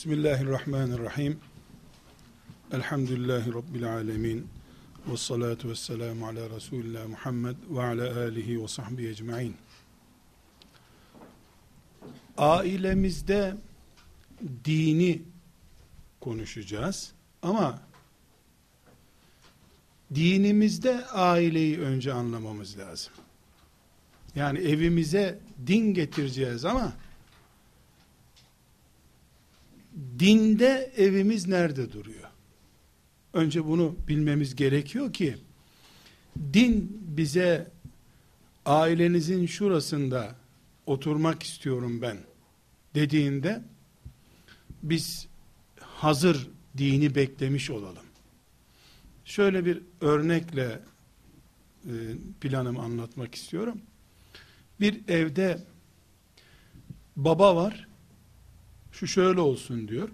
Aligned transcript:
Bismillahirrahmanirrahim. 0.00 1.38
Elhamdülillahi 2.72 3.54
Rabbil 3.54 3.92
alemin. 3.92 4.48
Ve 5.12 5.16
salatu 5.16 5.68
ve 5.68 5.74
selamu 5.74 6.26
ala 6.26 6.50
Resulillah 6.50 7.06
Muhammed 7.06 7.56
ve 7.70 7.82
ala 7.82 8.20
alihi 8.20 8.62
ve 8.62 8.68
sahbihi 8.68 9.08
ecma'in. 9.08 9.56
Ailemizde 12.38 13.56
dini 14.64 15.22
konuşacağız 16.20 17.12
ama 17.42 17.82
dinimizde 20.14 21.06
aileyi 21.06 21.80
önce 21.80 22.12
anlamamız 22.12 22.78
lazım. 22.78 23.12
Yani 24.34 24.58
evimize 24.58 25.38
din 25.66 25.94
getireceğiz 25.94 26.64
ama 26.64 26.92
dinde 30.18 30.92
evimiz 30.96 31.48
nerede 31.48 31.92
duruyor? 31.92 32.30
Önce 33.32 33.66
bunu 33.66 33.96
bilmemiz 34.08 34.54
gerekiyor 34.54 35.12
ki 35.12 35.36
din 36.52 37.02
bize 37.16 37.70
ailenizin 38.66 39.46
şurasında 39.46 40.34
oturmak 40.86 41.42
istiyorum 41.42 42.02
ben 42.02 42.18
dediğinde 42.94 43.62
biz 44.82 45.28
hazır 45.80 46.48
dini 46.78 47.14
beklemiş 47.14 47.70
olalım. 47.70 48.04
Şöyle 49.24 49.64
bir 49.64 49.82
örnekle 50.00 50.80
e, 51.84 51.92
planımı 52.40 52.82
anlatmak 52.82 53.34
istiyorum. 53.34 53.80
Bir 54.80 55.08
evde 55.08 55.58
baba 57.16 57.56
var, 57.56 57.88
şu 59.00 59.06
şöyle 59.06 59.40
olsun 59.40 59.88
diyor, 59.88 60.08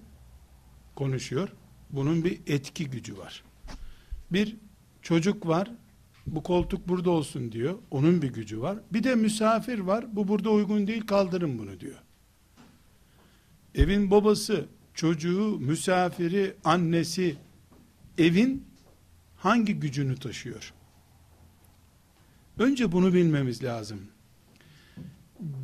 konuşuyor. 0.95 1.49
Bunun 1.91 2.25
bir 2.25 2.41
etki 2.47 2.91
gücü 2.91 3.19
var. 3.19 3.45
Bir 4.31 4.57
çocuk 5.03 5.47
var, 5.47 5.71
bu 6.27 6.43
koltuk 6.43 6.89
burada 6.89 7.11
olsun 7.11 7.53
diyor, 7.53 7.79
onun 7.91 8.23
bir 8.23 8.33
gücü 8.33 8.61
var. 8.61 8.79
Bir 8.93 9.05
de 9.05 9.15
misafir 9.15 9.79
var, 9.79 10.17
bu 10.17 10.29
burada 10.29 10.51
uygun 10.51 10.87
değil, 10.87 11.07
kaldırın 11.07 11.59
bunu 11.59 11.81
diyor. 11.81 12.03
Evin 13.75 14.11
babası, 14.11 14.67
çocuğu, 14.95 15.59
misafiri, 15.59 16.55
annesi, 16.65 17.37
evin 18.19 18.65
hangi 19.37 19.75
gücünü 19.75 20.17
taşıyor? 20.17 20.73
Önce 22.59 22.93
bunu 22.93 23.15
bilmemiz 23.15 23.65
lazım. 23.65 24.01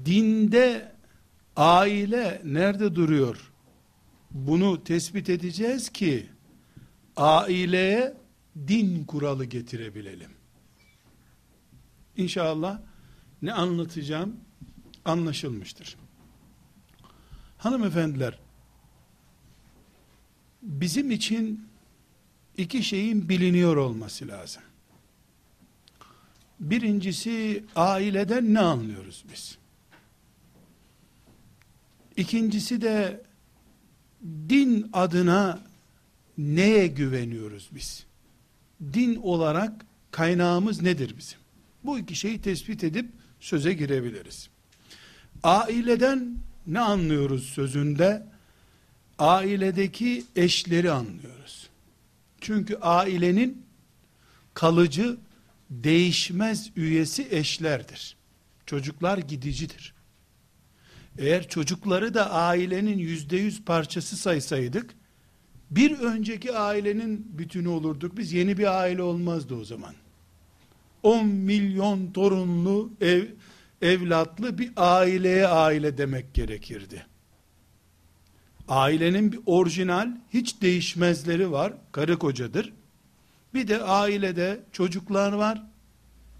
Dinde 0.05 0.92
aile 1.57 2.43
nerede 2.45 2.95
duruyor? 2.95 3.53
Bunu 4.31 4.85
tespit 4.85 5.29
edeceğiz 5.31 5.89
ki 5.89 6.27
aileye 7.17 8.15
din 8.69 9.05
kuralı 9.05 9.45
getirebilelim. 9.45 10.31
İnşallah 12.17 12.81
ne 13.43 13.53
anlatacağım 13.53 14.37
anlaşılmıştır. 15.05 15.97
Hanımefendiler, 17.59 18.39
bizim 20.63 21.11
için 21.11 21.69
iki 22.57 22.83
şeyin 22.83 23.29
biliniyor 23.29 23.77
olması 23.77 24.29
lazım. 24.29 24.63
Birincisi 26.61 27.65
aileden 27.77 28.55
ne 28.55 28.61
anlıyoruz 28.61 29.25
biz? 29.33 29.59
İkincisi 32.17 32.83
de 32.83 33.23
din 34.49 34.91
adına 34.93 35.61
neye 36.39 36.87
güveniyoruz 36.87 37.71
biz? 37.75 38.07
Din 38.93 39.17
olarak 39.17 39.87
kaynağımız 40.11 40.83
nedir 40.83 41.15
bizim? 41.19 41.39
Bu 41.85 41.99
iki 41.99 42.15
şeyi 42.15 42.41
tespit 42.41 42.85
edip 42.85 43.11
söze 43.41 43.73
girebiliriz. 43.73 44.49
Aileden 45.43 46.37
ne 46.67 46.81
anlıyoruz 46.81 47.45
sözünde? 47.45 48.27
Ailedeki 49.19 50.25
eşleri 50.37 50.91
anlıyoruz. 50.91 51.69
Çünkü 52.41 52.77
ailenin 52.77 53.67
kalıcı, 54.55 55.17
değişmez 55.71 56.71
üyesi 56.77 57.29
eşlerdir. 57.31 58.17
Çocuklar 58.67 59.19
gidicidir. 59.19 59.95
Eğer 61.19 61.49
çocukları 61.49 62.15
da 62.15 62.31
ailenin 62.31 62.99
yüzde 62.99 63.37
yüz 63.37 63.65
parçası 63.65 64.17
saysaydık, 64.17 64.95
bir 65.71 65.99
önceki 65.99 66.53
ailenin 66.53 67.39
bütünü 67.39 67.69
olurduk. 67.69 68.17
Biz 68.17 68.33
yeni 68.33 68.59
bir 68.59 68.81
aile 68.81 69.03
olmazdı 69.03 69.55
o 69.55 69.65
zaman. 69.65 69.95
10 71.03 71.27
milyon 71.27 72.13
torunlu 72.13 72.91
ev, 73.01 73.25
evlatlı 73.83 74.59
bir 74.59 74.73
aileye 74.77 75.47
aile 75.47 75.99
demek 75.99 76.35
gerekirdi. 76.35 77.07
Ailenin 78.69 79.33
bir 79.33 79.41
orijinal, 79.47 80.09
hiç 80.31 80.63
değişmezleri 80.63 81.51
var, 81.51 81.73
karı 81.93 82.19
kocadır. 82.19 82.73
Bir 83.55 83.69
de 83.69 83.83
ailede 83.83 84.61
çocuklar 84.73 85.33
var, 85.33 85.63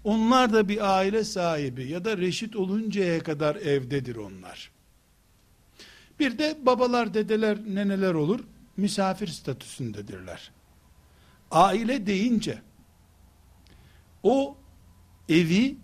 onlar 0.03 0.53
da 0.53 0.69
bir 0.69 0.97
aile 0.97 1.23
sahibi 1.23 1.87
ya 1.87 2.05
da 2.05 2.17
reşit 2.17 2.55
oluncaya 2.55 3.23
kadar 3.23 3.55
evdedir 3.55 4.15
onlar. 4.15 4.71
Bir 6.19 6.37
de 6.37 6.57
babalar, 6.65 7.13
dedeler, 7.13 7.57
neneler 7.67 8.13
olur, 8.13 8.39
misafir 8.77 9.27
statüsündedirler. 9.27 10.51
Aile 11.51 12.07
deyince, 12.07 12.61
o 14.23 14.57
evi 15.29 15.77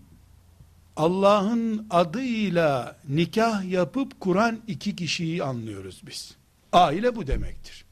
Allah'ın 0.96 1.88
adıyla 1.90 2.98
nikah 3.10 3.72
yapıp 3.72 4.20
kuran 4.20 4.60
iki 4.68 4.96
kişiyi 4.96 5.44
anlıyoruz 5.44 6.02
biz. 6.08 6.36
Aile 6.72 7.16
bu 7.16 7.28
demektir. 7.28 7.86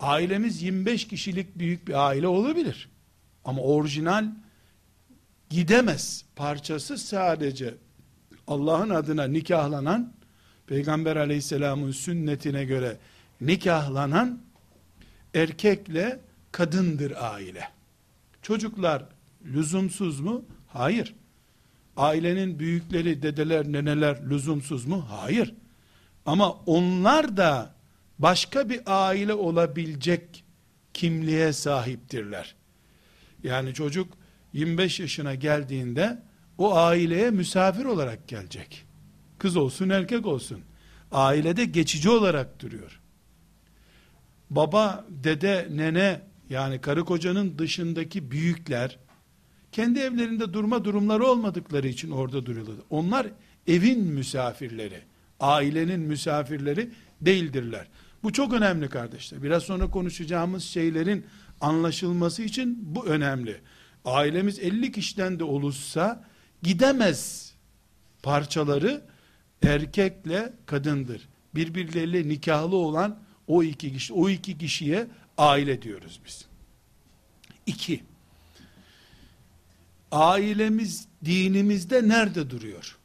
Ailemiz 0.00 0.62
25 0.62 1.08
kişilik 1.08 1.58
büyük 1.58 1.88
bir 1.88 2.06
aile 2.06 2.28
olabilir. 2.28 2.88
Ama 3.44 3.62
orijinal 3.62 4.26
gidemez 5.50 6.24
parçası 6.36 6.98
sadece 6.98 7.74
Allah'ın 8.46 8.90
adına 8.90 9.24
nikahlanan 9.24 10.12
Peygamber 10.66 11.16
aleyhisselamın 11.16 11.90
sünnetine 11.90 12.64
göre 12.64 12.96
nikahlanan 13.40 14.40
erkekle 15.34 16.20
kadındır 16.52 17.12
aile. 17.16 17.68
Çocuklar 18.42 19.04
lüzumsuz 19.44 20.20
mu? 20.20 20.44
Hayır. 20.66 21.14
Ailenin 21.96 22.58
büyükleri, 22.58 23.22
dedeler, 23.22 23.72
neneler 23.72 24.30
lüzumsuz 24.30 24.86
mu? 24.86 25.06
Hayır. 25.08 25.54
Ama 26.26 26.52
onlar 26.52 27.36
da 27.36 27.74
başka 28.18 28.68
bir 28.68 28.80
aile 28.86 29.34
olabilecek 29.34 30.44
kimliğe 30.94 31.52
sahiptirler. 31.52 32.54
Yani 33.42 33.74
çocuk 33.74 34.12
25 34.52 35.00
yaşına 35.00 35.34
geldiğinde 35.34 36.22
o 36.58 36.76
aileye 36.76 37.30
misafir 37.30 37.84
olarak 37.84 38.28
gelecek. 38.28 38.84
Kız 39.38 39.56
olsun 39.56 39.88
erkek 39.88 40.26
olsun. 40.26 40.60
Ailede 41.12 41.64
geçici 41.64 42.10
olarak 42.10 42.60
duruyor. 42.60 43.00
Baba, 44.50 45.06
dede, 45.08 45.68
nene 45.70 46.20
yani 46.50 46.80
karı 46.80 47.04
kocanın 47.04 47.58
dışındaki 47.58 48.30
büyükler 48.30 48.98
kendi 49.72 49.98
evlerinde 49.98 50.52
durma 50.52 50.84
durumları 50.84 51.26
olmadıkları 51.26 51.88
için 51.88 52.10
orada 52.10 52.46
duruyorlar. 52.46 52.76
Onlar 52.90 53.26
evin 53.66 54.04
misafirleri, 54.04 55.00
ailenin 55.40 56.00
misafirleri 56.00 56.90
değildirler. 57.20 57.88
Bu 58.22 58.32
çok 58.32 58.52
önemli 58.52 58.88
kardeşler. 58.88 59.42
Biraz 59.42 59.62
sonra 59.62 59.90
konuşacağımız 59.90 60.64
şeylerin 60.64 61.26
anlaşılması 61.60 62.42
için 62.42 62.78
bu 62.80 63.06
önemli. 63.06 63.60
Ailemiz 64.04 64.58
50 64.58 64.92
kişiden 64.92 65.38
de 65.38 65.44
olursa 65.44 66.24
gidemez 66.62 67.52
parçaları 68.22 69.02
erkekle 69.62 70.52
kadındır. 70.66 71.28
Birbirleriyle 71.54 72.28
nikahlı 72.28 72.76
olan 72.76 73.18
o 73.46 73.62
iki 73.62 73.92
kişi, 73.92 74.12
o 74.12 74.28
iki 74.28 74.58
kişiye 74.58 75.06
aile 75.38 75.82
diyoruz 75.82 76.20
biz. 76.26 76.46
İki, 77.66 78.02
ailemiz 80.12 81.08
dinimizde 81.24 82.08
nerede 82.08 82.50
duruyor? 82.50 82.98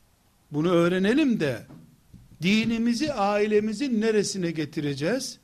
Bunu 0.51 0.69
öğrenelim 0.69 1.39
de 1.39 1.67
dinimizi 2.41 3.13
ailemizin 3.13 4.01
neresine 4.01 4.51
getireceğiz? 4.51 5.39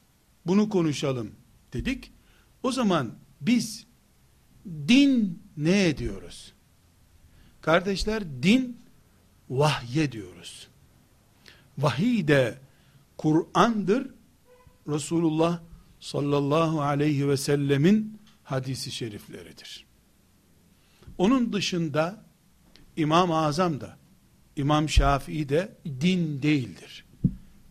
Bunu 0.46 0.70
konuşalım 0.70 1.32
dedik. 1.74 2.12
O 2.64 2.72
zaman 2.72 3.12
biz 3.42 3.86
din 4.66 5.44
ne 5.58 5.88
ediyoruz? 5.88 6.54
Kardeşler 7.62 8.24
din 8.44 8.78
vahye 9.50 10.12
diyoruz. 10.12 10.68
Vahiy 11.78 12.28
de 12.28 12.58
Kur'an'dır, 13.18 14.10
Resulullah 14.88 15.60
sallallahu 16.00 16.82
aleyhi 16.82 17.30
ve 17.30 17.38
sellemin 17.38 18.20
hadisi 18.44 18.92
şerifleridir. 18.92 19.86
Onun 21.18 21.54
dışında 21.54 22.26
İmam-ı 22.98 23.38
Azam 23.38 23.82
da, 23.82 23.98
İmam 24.56 24.90
Şafii 24.90 25.50
de 25.50 25.78
din 25.86 26.42
değildir. 26.42 27.06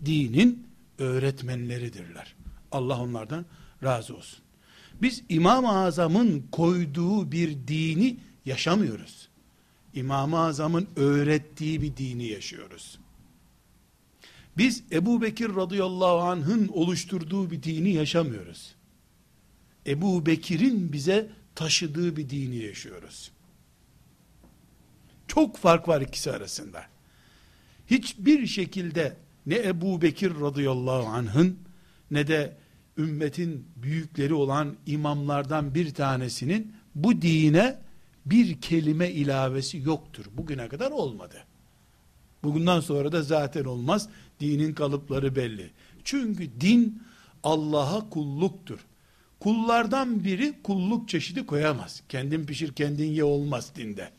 Dinin 0.05 0.67
öğretmenleridirler. 0.99 2.35
Allah 2.73 3.01
onlardan 3.01 3.47
razı 3.83 4.17
olsun. 4.17 4.39
Biz 5.03 5.23
İmam-ı 5.29 5.79
Azam'ın 5.79 6.47
koyduğu 6.53 7.33
bir 7.33 7.57
dini 7.69 8.17
yaşamıyoruz. 8.45 9.29
İmam-ı 9.95 10.39
Azam'ın 10.39 10.89
öğrettiği 10.97 11.83
bir 11.83 11.97
dini 11.97 12.27
yaşıyoruz. 12.27 12.99
Biz 14.57 14.83
Ebu 14.93 15.23
Bekir 15.23 15.57
radıyallahu 15.57 16.19
anh'ın 16.19 16.69
oluşturduğu 16.69 17.51
bir 17.51 17.63
dini 17.63 17.93
yaşamıyoruz. 17.93 18.75
Ebu 19.87 20.27
Bekir'in 20.27 20.93
bize 20.93 21.31
taşıdığı 21.55 22.17
bir 22.17 22.31
dini 22.31 22.57
yaşıyoruz. 22.57 23.31
Çok 25.29 25.57
fark 25.57 25.89
var 25.89 26.01
ikisi 26.01 26.33
arasında. 26.33 26.85
Hiçbir 27.87 28.47
şekilde 28.47 29.17
ne 29.47 29.57
Ebu 29.57 30.03
Bekir 30.03 30.41
radıyallahu 30.41 31.07
anh'ın 31.07 31.59
ne 32.11 32.27
de 32.27 32.57
ümmetin 32.99 33.67
büyükleri 33.77 34.35
olan 34.35 34.77
imamlardan 34.87 35.75
bir 35.75 35.95
tanesinin 35.95 36.73
bu 36.95 37.23
dine 37.23 37.79
bir 38.27 38.61
kelime 38.61 39.11
ilavesi 39.11 39.79
yoktur. 39.79 40.25
Bugüne 40.33 40.69
kadar 40.69 40.91
olmadı. 40.91 41.37
Bugünden 42.43 42.81
sonra 42.81 43.13
da 43.13 43.23
zaten 43.23 43.65
olmaz. 43.65 44.09
Dinin 44.41 44.75
kalıpları 44.75 45.37
belli. 45.37 45.71
Çünkü 46.05 46.61
din 46.61 47.03
Allah'a 47.43 48.11
kulluktur. 48.11 48.79
Kullardan 49.41 50.25
biri 50.25 50.55
kulluk 50.63 51.09
çeşidi 51.09 51.47
koyamaz. 51.47 52.03
Kendin 52.09 52.47
pişir 52.47 52.73
kendin 52.73 53.11
ye 53.13 53.25
olmaz 53.25 53.73
dinde. 53.77 54.11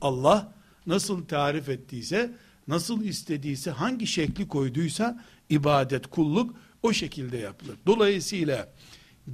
Allah 0.00 0.52
nasıl 0.86 1.24
tarif 1.24 1.68
ettiyse, 1.68 2.34
nasıl 2.68 3.04
istediyse, 3.04 3.70
hangi 3.70 4.06
şekli 4.06 4.48
koyduysa 4.48 5.24
ibadet, 5.50 6.06
kulluk 6.06 6.56
o 6.86 6.92
şekilde 6.92 7.36
yapılır. 7.36 7.76
Dolayısıyla 7.86 8.68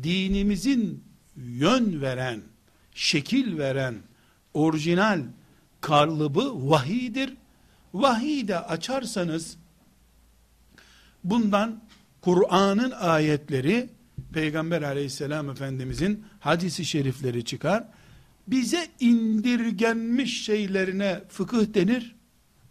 dinimizin 0.03 1.05
yön 1.37 2.03
veren, 2.03 2.41
şekil 2.95 3.59
veren, 3.59 3.95
orijinal 4.55 5.21
karlıbı 5.81 6.71
vahidir. 6.71 7.35
Vahide 7.95 8.59
açarsanız 8.59 9.57
bundan 11.25 11.83
Kur'an'ın 12.21 12.91
ayetleri 12.91 13.91
Peygamber 14.33 14.83
aleyhisselam 14.83 15.51
efendimizin 15.51 16.25
hadisi 16.41 16.85
şerifleri 16.85 17.45
çıkar. 17.45 17.85
Bize 18.47 18.89
indirgenmiş 19.01 20.45
şeylerine 20.45 21.23
fıkıh 21.29 21.75
denir. 21.75 22.17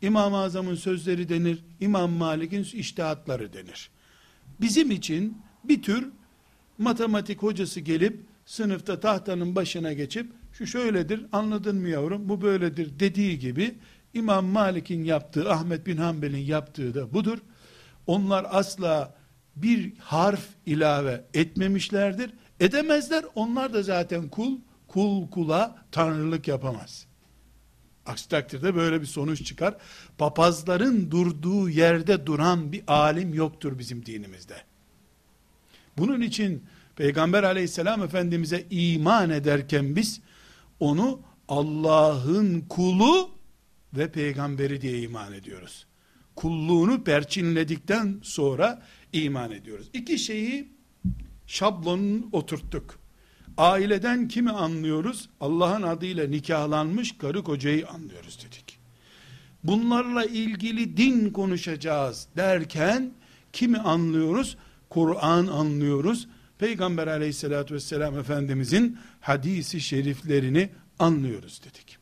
İmam-ı 0.01 0.37
Azam'ın 0.37 0.75
sözleri 0.75 1.29
denir. 1.29 1.63
İmam 1.79 2.11
Malik'in 2.11 2.63
iştihatları 2.63 3.53
denir. 3.53 3.89
Bizim 4.61 4.91
için 4.91 5.37
bir 5.63 5.81
tür 5.81 6.09
matematik 6.77 7.43
hocası 7.43 7.79
gelip 7.79 8.25
sınıfta 8.45 8.99
tahtanın 8.99 9.55
başına 9.55 9.93
geçip 9.93 10.31
şu 10.53 10.67
şöyledir 10.67 11.25
anladın 11.31 11.75
mı 11.75 11.89
yavrum 11.89 12.29
bu 12.29 12.41
böyledir 12.41 12.99
dediği 12.99 13.39
gibi 13.39 13.75
İmam 14.13 14.45
Malik'in 14.45 15.03
yaptığı 15.03 15.51
Ahmet 15.51 15.85
bin 15.85 15.97
Hanbel'in 15.97 16.45
yaptığı 16.45 16.93
da 16.93 17.13
budur. 17.13 17.37
Onlar 18.07 18.45
asla 18.49 19.15
bir 19.55 19.93
harf 19.99 20.47
ilave 20.65 21.25
etmemişlerdir. 21.33 22.33
Edemezler. 22.59 23.25
Onlar 23.35 23.73
da 23.73 23.83
zaten 23.83 24.29
kul, 24.29 24.57
kul 24.87 25.27
kula 25.29 25.75
tanrılık 25.91 26.47
yapamaz. 26.47 27.07
Aksi 28.05 28.29
takdirde 28.29 28.75
böyle 28.75 29.01
bir 29.01 29.05
sonuç 29.05 29.45
çıkar. 29.45 29.77
Papazların 30.17 31.11
durduğu 31.11 31.69
yerde 31.69 32.25
duran 32.25 32.71
bir 32.71 32.83
alim 32.87 33.33
yoktur 33.33 33.79
bizim 33.79 34.05
dinimizde. 34.05 34.57
Bunun 35.97 36.21
için 36.21 36.63
Peygamber 36.95 37.43
aleyhisselam 37.43 38.03
efendimize 38.03 38.65
iman 38.69 39.29
ederken 39.29 39.95
biz 39.95 40.21
onu 40.79 41.21
Allah'ın 41.47 42.61
kulu 42.61 43.29
ve 43.93 44.11
peygamberi 44.11 44.81
diye 44.81 45.01
iman 45.01 45.33
ediyoruz. 45.33 45.85
Kulluğunu 46.35 47.03
perçinledikten 47.03 48.19
sonra 48.23 48.81
iman 49.13 49.51
ediyoruz. 49.51 49.89
İki 49.93 50.19
şeyi 50.19 50.71
şablonun 51.47 52.29
oturttuk. 52.31 53.00
Aileden 53.61 54.27
kimi 54.27 54.51
anlıyoruz? 54.51 55.29
Allah'ın 55.41 55.81
adıyla 55.81 56.27
nikahlanmış 56.27 57.17
karı 57.17 57.43
kocayı 57.43 57.87
anlıyoruz 57.87 58.39
dedik. 58.39 58.79
Bunlarla 59.63 60.25
ilgili 60.25 60.97
din 60.97 61.29
konuşacağız 61.29 62.27
derken 62.37 63.11
kimi 63.53 63.77
anlıyoruz? 63.77 64.57
Kur'an 64.89 65.47
anlıyoruz. 65.47 66.27
Peygamber 66.59 67.07
aleyhissalatü 67.07 67.73
vesselam 67.73 68.19
Efendimizin 68.19 68.97
hadisi 69.19 69.81
şeriflerini 69.81 70.69
anlıyoruz 70.99 71.61
dedik. 71.63 71.97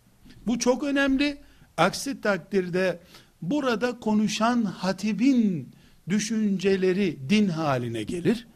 Bu 0.48 0.60
çok 0.60 0.84
önemli. 0.84 1.38
Aksi 1.78 2.22
takdirde 2.22 3.00
burada 3.42 4.00
konuşan 4.00 4.64
hatibin 4.64 5.72
düşünceleri 6.10 7.18
din 7.30 7.48
haline 7.48 8.04
gelir. 8.04 8.48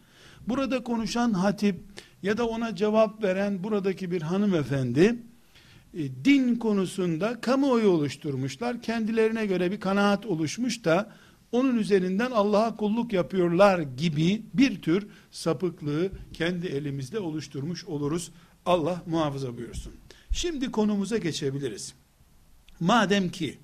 Burada 0.48 0.84
konuşan 0.84 1.34
hatip 1.34 1.93
ya 2.24 2.38
da 2.38 2.48
ona 2.48 2.76
cevap 2.76 3.24
veren 3.24 3.64
buradaki 3.64 4.12
bir 4.12 4.22
hanımefendi 4.22 5.16
e, 5.94 6.26
din 6.26 6.56
konusunda 6.56 7.42
kamuoyu 7.42 7.90
oluşturmuşlar. 7.90 8.82
Kendilerine 8.82 9.46
göre 9.46 9.72
bir 9.72 9.80
kanaat 9.80 10.26
oluşmuş 10.26 10.86
da 10.86 11.12
onun 11.52 11.78
üzerinden 11.78 12.32
Allah'a 12.32 12.76
kulluk 12.76 13.14
yapıyorlar 13.14 13.80
gibi 13.80 14.42
bir 14.54 14.82
tür 14.82 15.08
sapıklığı 15.32 16.12
kendi 16.34 16.68
elimizde 16.68 17.20
oluşturmuş 17.20 17.86
oluruz. 17.86 18.32
Allah 18.66 19.04
muhafaza 19.06 19.58
buyursun. 19.58 19.94
Şimdi 20.32 20.72
konumuza 20.72 21.18
geçebiliriz. 21.18 21.94
Madem 22.80 23.30
ki 23.30 23.58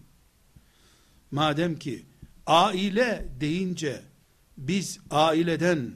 madem 1.32 1.80
ki 1.80 2.06
aile 2.48 3.26
deyince 3.40 4.02
biz 4.58 5.00
aileden 5.12 5.92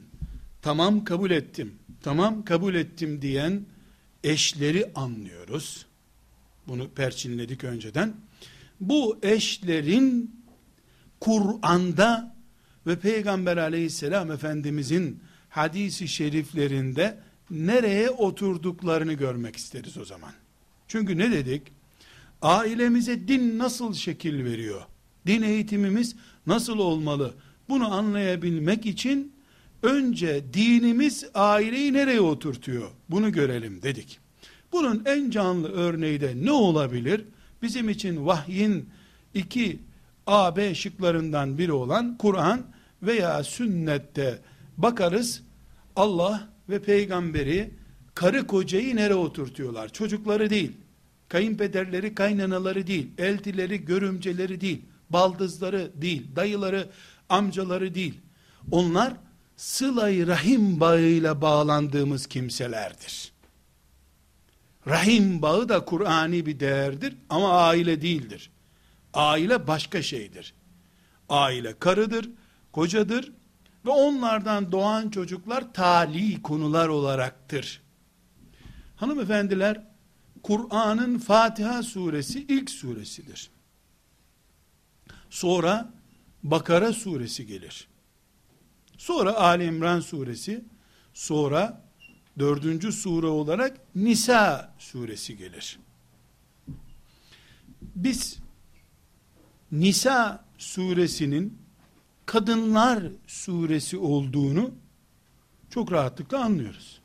tamam 0.62 1.04
kabul 1.04 1.30
ettim, 1.30 1.74
tamam 2.04 2.44
kabul 2.44 2.74
ettim 2.74 3.22
diyen 3.22 3.62
eşleri 4.24 4.90
anlıyoruz. 4.94 5.86
Bunu 6.68 6.88
perçinledik 6.88 7.64
önceden. 7.64 8.14
Bu 8.80 9.18
eşlerin 9.22 10.36
Kur'an'da 11.20 12.36
ve 12.86 12.98
Peygamber 12.98 13.56
aleyhisselam 13.56 14.30
efendimizin 14.30 15.22
hadisi 15.48 16.08
şeriflerinde 16.08 17.18
nereye 17.50 18.10
oturduklarını 18.10 19.12
görmek 19.12 19.56
isteriz 19.56 19.98
o 19.98 20.04
zaman. 20.04 20.32
Çünkü 20.88 21.18
ne 21.18 21.32
dedik? 21.32 21.62
Ailemize 22.42 23.28
din 23.28 23.58
nasıl 23.58 23.94
şekil 23.94 24.44
veriyor? 24.44 24.82
Din 25.26 25.42
eğitimimiz 25.42 26.16
nasıl 26.46 26.78
olmalı? 26.78 27.34
Bunu 27.68 27.94
anlayabilmek 27.94 28.86
için 28.86 29.33
önce 29.84 30.44
dinimiz 30.54 31.24
aileyi 31.34 31.92
nereye 31.92 32.20
oturtuyor? 32.20 32.90
Bunu 33.10 33.32
görelim 33.32 33.82
dedik. 33.82 34.18
Bunun 34.72 35.02
en 35.06 35.30
canlı 35.30 35.72
örneği 35.72 36.20
de 36.20 36.32
ne 36.36 36.50
olabilir? 36.50 37.24
Bizim 37.62 37.88
için 37.88 38.26
vahyin 38.26 38.88
iki 39.34 39.78
A, 40.26 40.56
B 40.56 40.74
şıklarından 40.74 41.58
biri 41.58 41.72
olan 41.72 42.18
Kur'an 42.18 42.62
veya 43.02 43.44
sünnette 43.44 44.38
bakarız 44.76 45.42
Allah 45.96 46.48
ve 46.68 46.82
peygamberi 46.82 47.70
karı 48.14 48.46
kocayı 48.46 48.96
nereye 48.96 49.14
oturtuyorlar? 49.14 49.92
Çocukları 49.92 50.50
değil, 50.50 50.72
kayınpederleri, 51.28 52.14
kaynanaları 52.14 52.86
değil, 52.86 53.08
eltileri, 53.18 53.84
görümceleri 53.84 54.60
değil, 54.60 54.82
baldızları 55.10 55.90
değil, 55.94 56.26
dayıları, 56.36 56.88
amcaları 57.28 57.94
değil. 57.94 58.14
Onlar 58.70 59.12
sıla 59.56 60.26
rahim 60.26 60.80
bağıyla 60.80 61.40
bağlandığımız 61.40 62.26
kimselerdir. 62.26 63.32
Rahim 64.86 65.42
bağı 65.42 65.68
da 65.68 65.84
Kur'ani 65.84 66.46
bir 66.46 66.60
değerdir 66.60 67.16
ama 67.28 67.52
aile 67.52 68.02
değildir. 68.02 68.50
Aile 69.14 69.66
başka 69.66 70.02
şeydir. 70.02 70.54
Aile 71.28 71.78
karıdır, 71.78 72.30
kocadır 72.72 73.32
ve 73.86 73.90
onlardan 73.90 74.72
doğan 74.72 75.10
çocuklar 75.10 75.72
tali 75.72 76.42
konular 76.42 76.88
olaraktır. 76.88 77.82
Hanımefendiler, 78.96 79.84
Kur'an'ın 80.42 81.18
Fatiha 81.18 81.82
suresi 81.82 82.46
ilk 82.48 82.70
suresidir. 82.70 83.50
Sonra 85.30 85.92
Bakara 86.42 86.92
suresi 86.92 87.46
gelir. 87.46 87.88
Sonra 89.04 89.36
Ali 89.36 89.64
İmran 89.64 90.00
suresi, 90.00 90.64
sonra 91.14 91.82
dördüncü 92.38 92.92
sure 92.92 93.26
olarak 93.26 93.80
Nisa 93.94 94.74
suresi 94.78 95.36
gelir. 95.36 95.78
Biz 97.80 98.38
Nisa 99.72 100.44
suresinin 100.58 101.58
kadınlar 102.26 103.02
suresi 103.26 103.98
olduğunu 103.98 104.70
çok 105.70 105.92
rahatlıkla 105.92 106.44
anlıyoruz. 106.44 107.00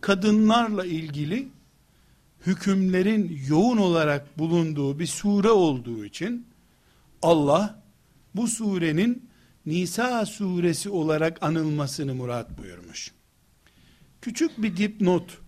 Kadınlarla 0.00 0.86
ilgili 0.86 1.48
hükümlerin 2.46 3.42
yoğun 3.48 3.76
olarak 3.76 4.38
bulunduğu 4.38 4.98
bir 4.98 5.06
sure 5.06 5.50
olduğu 5.50 6.04
için 6.04 6.46
Allah 7.22 7.82
bu 8.34 8.48
surenin 8.48 9.31
Nisa 9.66 10.26
suresi 10.26 10.90
olarak 10.90 11.42
anılmasını 11.42 12.14
murat 12.14 12.58
buyurmuş. 12.58 13.12
Küçük 14.20 14.62
bir 14.62 14.76
dipnot 14.76 15.38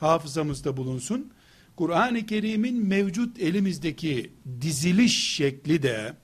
hafızamızda 0.00 0.76
bulunsun. 0.76 1.32
Kur'an-ı 1.76 2.26
Kerim'in 2.26 2.86
mevcut 2.86 3.38
elimizdeki 3.38 4.32
diziliş 4.60 5.34
şekli 5.34 5.82
de 5.82 6.14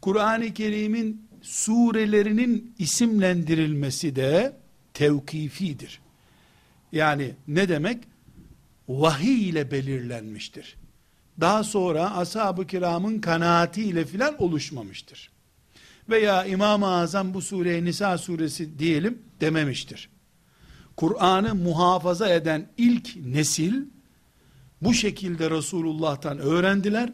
Kur'an-ı 0.00 0.54
Kerim'in 0.54 1.28
surelerinin 1.42 2.74
isimlendirilmesi 2.78 4.16
de 4.16 4.56
tevkifidir. 4.94 6.00
Yani 6.92 7.34
ne 7.48 7.68
demek? 7.68 8.04
Vahiy 8.88 9.48
ile 9.48 9.70
belirlenmiştir. 9.70 10.76
Daha 11.40 11.64
sonra 11.64 12.16
ashab-ı 12.16 12.66
kiramın 12.66 13.20
kanaatiyle 13.20 14.04
filan 14.04 14.42
oluşmamıştır. 14.42 15.30
Veya 16.08 16.44
İmam-ı 16.44 16.86
Azam 16.86 17.34
bu 17.34 17.42
sureye 17.42 17.84
Nisa 17.84 18.18
suresi 18.18 18.78
diyelim 18.78 19.22
dememiştir. 19.40 20.10
Kur'an'ı 20.96 21.54
muhafaza 21.54 22.28
eden 22.28 22.68
ilk 22.76 23.16
nesil 23.16 23.74
bu 24.82 24.94
şekilde 24.94 25.50
Resulullah'tan 25.50 26.38
öğrendiler. 26.38 27.12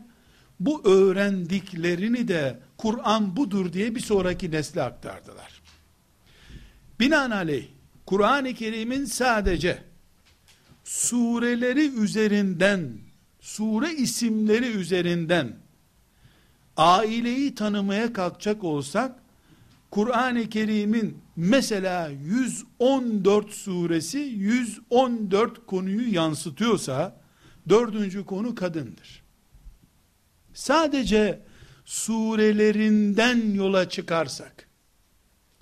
Bu 0.61 0.89
öğrendiklerini 0.89 2.29
de 2.29 2.61
Kur'an 2.79 3.37
budur 3.37 3.73
diye 3.73 3.95
bir 3.95 4.01
sonraki 4.01 4.51
nesle 4.51 4.83
aktardılar. 4.83 5.63
Binaenaleyh 7.01 7.65
Kur'an-ı 8.07 8.55
Kerim'in 8.55 9.05
sadece 9.05 9.83
sureleri 10.85 11.89
üzerinden, 11.89 12.99
sure 13.41 13.93
isimleri 13.93 14.67
üzerinden 14.67 15.64
aileyi 16.77 17.55
tanımaya 17.55 18.13
kalkacak 18.13 18.65
olsak 18.65 19.13
Kur'an-ı 19.91 20.49
Kerim'in 20.49 21.19
mesela 21.37 22.09
114 22.09 23.51
suresi 23.51 24.19
114 24.19 25.67
konuyu 25.67 26.15
yansıtıyorsa 26.15 27.21
dördüncü 27.69 28.27
konu 28.27 28.55
kadındır. 28.55 29.23
Sadece 30.55 31.41
surelerinden 31.85 33.55
yola 33.55 33.89
çıkarsak 33.89 34.69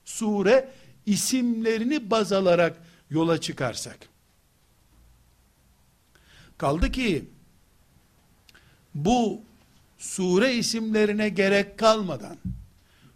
sure 0.05 0.69
isimlerini 1.07 2.11
baz 2.11 2.33
alarak 2.33 2.77
yola 3.11 3.41
çıkarsak 3.41 3.99
kaldı 6.59 6.93
ki 6.93 7.25
bu 8.95 9.43
sure 10.03 10.55
isimlerine 10.55 11.29
gerek 11.29 11.79
kalmadan 11.79 12.37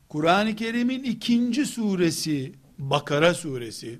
Kur'an-ı 0.08 0.56
Kerim'in 0.56 1.02
ikinci 1.02 1.66
suresi 1.66 2.52
Bakara 2.78 3.34
suresi 3.34 3.98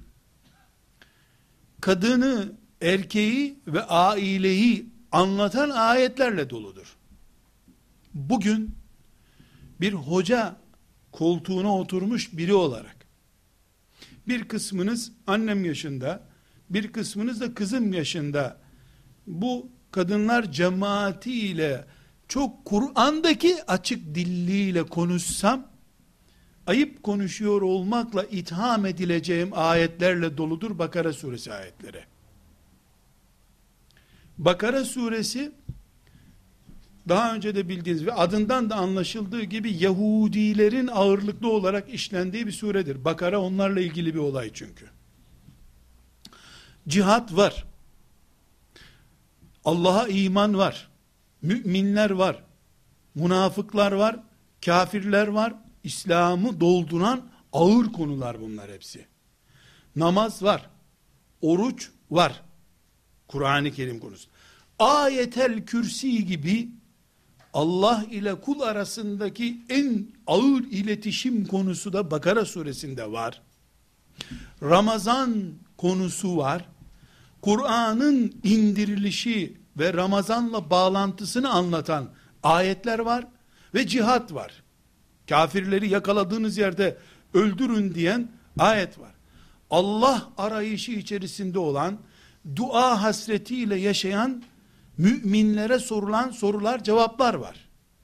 kadını, 1.81 2.52
erkeği 2.83 3.59
ve 3.66 3.83
aileyi 3.83 4.87
anlatan 5.12 5.71
ayetlerle 5.71 6.50
doludur. 6.50 6.97
Bugün 8.14 8.75
bir 9.81 9.93
hoca 9.93 10.57
koltuğuna 11.12 11.78
oturmuş 11.78 12.33
biri 12.33 12.55
olarak 12.55 12.97
bir 14.28 14.49
kısmınız 14.49 15.12
annem 15.26 15.64
yaşında, 15.64 16.23
bir 16.71 16.93
kısmınız 16.93 17.40
da 17.40 17.55
kızım 17.55 17.93
yaşında 17.93 18.61
bu 19.26 19.69
kadınlar 19.90 20.52
cemaati 20.52 21.33
ile 21.33 21.85
çok 22.28 22.64
Kur'an'daki 22.64 23.64
açık 23.66 24.14
dilliyle 24.14 24.83
konuşsam 24.83 25.66
ayıp 26.66 27.02
konuşuyor 27.02 27.62
olmakla 27.62 28.25
itham 28.25 28.87
edileceğim 28.87 29.50
ayetlerle 29.52 30.37
doludur 30.37 30.78
Bakara 30.78 31.12
suresi 31.12 31.52
ayetleri. 31.52 32.04
Bakara 34.38 34.85
suresi 34.85 35.52
daha 37.09 37.35
önce 37.35 37.54
de 37.54 37.68
bildiğiniz 37.68 38.06
ve 38.06 38.12
adından 38.12 38.71
da 38.71 38.76
anlaşıldığı 38.76 39.42
gibi 39.42 39.73
Yahudilerin 39.73 40.87
ağırlıklı 40.87 41.50
olarak 41.50 41.95
işlendiği 41.95 42.47
bir 42.47 42.52
suredir. 42.52 43.04
Bakara 43.04 43.40
onlarla 43.40 43.80
ilgili 43.80 44.14
bir 44.14 44.18
olay 44.18 44.50
çünkü. 44.54 44.87
Cihat 46.88 47.37
var. 47.37 47.64
Allah'a 49.64 50.09
iman 50.09 50.59
var. 50.59 50.88
Müminler 51.43 52.11
var. 52.11 52.43
Münafıklar 53.14 53.93
var. 53.93 54.21
Kafirler 54.64 55.28
var. 55.28 55.55
İslam'ı 55.85 56.61
dolduran 56.61 57.31
ağır 57.52 57.93
konular 57.93 58.40
bunlar 58.40 58.71
hepsi. 58.71 59.07
Namaz 59.97 60.43
var. 60.43 60.71
Oruç 61.40 61.90
var. 62.11 62.43
Kur'an-ı 63.28 63.73
Kerim 63.73 64.00
konusu. 64.00 64.28
Ayetel 64.78 65.66
kürsi 65.66 66.26
gibi 66.26 66.69
Allah 67.52 68.05
ile 68.11 68.40
kul 68.40 68.61
arasındaki 68.61 69.61
en 69.69 70.09
ağır 70.26 70.64
iletişim 70.71 71.47
konusu 71.47 71.93
da 71.93 72.11
Bakara 72.11 72.45
suresinde 72.45 73.12
var. 73.12 73.43
Ramazan 74.62 75.52
konusu 75.76 76.37
var. 76.37 76.69
Kur'an'ın 77.43 78.35
indirilişi 78.45 79.57
ve 79.78 79.92
Ramazan'la 79.92 80.71
bağlantısını 80.71 81.50
anlatan 81.50 82.09
ayetler 82.42 82.99
var 82.99 83.25
ve 83.75 83.87
cihat 83.87 84.35
var. 84.35 84.62
Kafirleri 85.28 85.88
yakaladığınız 85.88 86.59
yerde 86.59 86.99
öldürün 87.35 87.95
diyen 87.95 88.28
ayet 88.59 88.99
var. 88.99 89.14
Allah 89.71 90.28
arayışı 90.38 90.92
içerisinde 90.92 91.59
olan, 91.59 91.99
dua 92.56 93.02
hasretiyle 93.02 93.76
yaşayan 93.76 94.42
müminlere 94.99 95.78
sorulan 95.78 96.30
sorular, 96.30 96.85
cevaplar 96.85 97.35
var. 97.35 97.56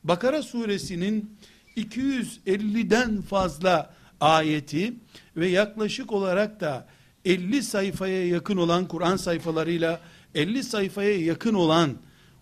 Bakara 0.04 0.42
suresinin 0.42 1.38
250'den 1.76 3.22
fazla 3.22 3.94
ayeti 4.20 4.94
ve 5.36 5.48
yaklaşık 5.48 6.12
olarak 6.12 6.60
da 6.60 6.86
50 7.24 7.62
sayfaya 7.62 8.26
yakın 8.26 8.56
olan 8.56 8.88
Kur'an 8.88 9.16
sayfalarıyla 9.16 10.00
50 10.34 10.64
sayfaya 10.64 11.18
yakın 11.18 11.54
olan 11.54 11.96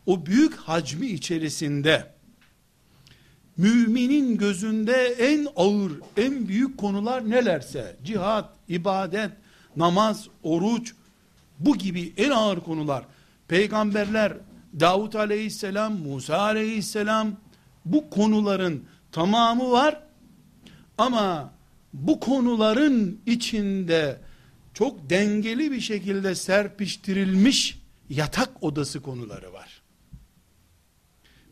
o 0.06 0.26
büyük 0.26 0.56
hacmi 0.56 1.06
içerisinde 1.06 2.12
müminin 3.56 4.38
gözünde 4.38 5.14
en 5.18 5.47
ağır, 5.56 5.92
en 6.16 6.49
büyük 6.49 6.78
konular 6.78 7.30
nelerse, 7.30 7.97
cihat, 8.04 8.54
ibadet, 8.68 9.30
namaz, 9.76 10.28
oruç, 10.42 10.94
bu 11.59 11.76
gibi 11.76 12.12
en 12.16 12.30
ağır 12.30 12.61
konular, 12.61 13.04
peygamberler, 13.49 14.32
Davut 14.80 15.16
aleyhisselam, 15.16 15.92
Musa 15.92 16.38
aleyhisselam, 16.38 17.32
bu 17.85 18.11
konuların 18.11 18.85
tamamı 19.12 19.70
var, 19.70 20.00
ama 20.99 21.52
bu 21.92 22.20
konuların 22.20 23.20
içinde 23.26 24.20
çok 24.75 25.11
dengeli 25.11 25.73
bir 25.73 25.80
şekilde 25.80 26.35
serpiştirilmiş 26.35 27.79
yatak 28.11 28.62
odası 28.62 29.02
konuları 29.02 29.52
var. 29.52 29.83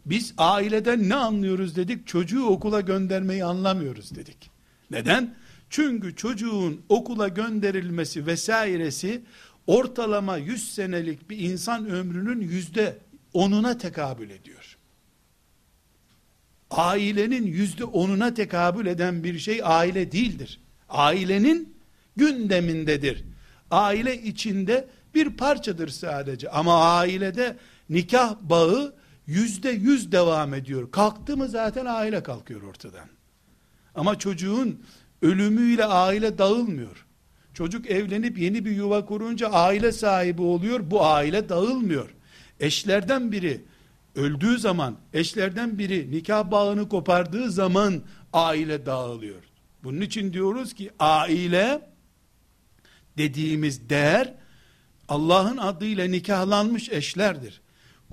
Biz 0.07 0.35
aileden 0.39 1.09
ne 1.09 1.15
anlıyoruz 1.15 1.77
dedik, 1.77 2.07
çocuğu 2.07 2.47
okula 2.47 2.81
göndermeyi 2.81 3.45
anlamıyoruz 3.45 4.15
dedik. 4.15 4.51
Neden? 4.91 5.37
Çünkü 5.71 6.17
çocuğun 6.17 6.83
okula 6.89 7.29
gönderilmesi 7.29 8.27
vesairesi 8.27 9.23
ortalama 9.67 10.37
100 10.37 10.75
senelik 10.75 11.31
bir 11.31 11.39
insan 11.39 11.91
ömrünün 11.91 12.41
yüzde 12.41 12.99
onuna 13.33 13.79
tekabül 13.79 14.31
ediyor. 14.31 14.79
Ailenin 16.71 17.47
yüzde 17.47 17.85
onuna 17.85 18.35
tekabül 18.35 18.87
eden 18.87 19.25
bir 19.25 19.39
şey 19.39 19.61
aile 19.65 20.13
değildir. 20.13 20.61
Ailenin 20.89 21.77
gündemindedir. 22.17 23.25
Aile 23.71 24.23
içinde 24.23 24.89
bir 25.15 25.37
parçadır 25.37 25.89
sadece. 25.89 26.51
Ama 26.51 26.85
ailede 26.85 27.57
nikah 27.91 28.37
bağı 28.41 28.95
yüzde 29.27 29.71
yüz 29.71 30.13
devam 30.13 30.55
ediyor. 30.55 30.91
Kalktı 30.91 31.37
mı 31.37 31.49
zaten 31.49 31.87
aile 31.87 32.23
kalkıyor 32.23 32.63
ortadan. 32.63 33.09
Ama 33.95 34.19
çocuğun 34.19 34.83
ölümüyle 35.23 35.85
aile 35.85 36.39
dağılmıyor. 36.39 37.07
Çocuk 37.55 37.91
evlenip 37.91 38.39
yeni 38.39 38.65
bir 38.65 38.71
yuva 38.71 39.05
kurunca 39.05 39.49
aile 39.49 39.93
sahibi 39.93 40.43
oluyor. 40.43 40.91
Bu 40.91 41.07
aile 41.07 41.49
dağılmıyor. 41.49 42.15
Eşlerden 42.61 43.33
biri 43.33 43.65
öldüğü 44.15 44.59
zaman, 44.59 44.97
eşlerden 45.13 45.79
biri 45.79 46.11
nikah 46.11 46.51
bağını 46.51 46.89
kopardığı 46.89 47.51
zaman 47.51 48.03
aile 48.33 48.87
dağılıyor. 48.87 49.43
Bunun 49.85 50.01
için 50.01 50.33
diyoruz 50.33 50.75
ki 50.75 50.91
aile 50.99 51.91
dediğimiz 53.19 53.89
değer 53.89 54.35
Allah'ın 55.09 55.57
adıyla 55.57 56.05
nikahlanmış 56.05 56.89
eşlerdir. 56.89 57.61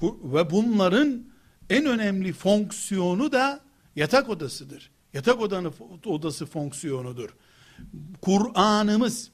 Ve 0.04 0.52
bunların 0.52 1.25
en 1.70 1.86
önemli 1.86 2.34
fonksiyonu 2.34 3.32
da 3.32 3.62
yatak 3.96 4.30
odasıdır. 4.30 4.92
Yatak 5.14 5.42
odanı, 5.42 5.72
odası 6.06 6.46
fonksiyonudur. 6.46 7.30
Kur'an'ımız 8.22 9.32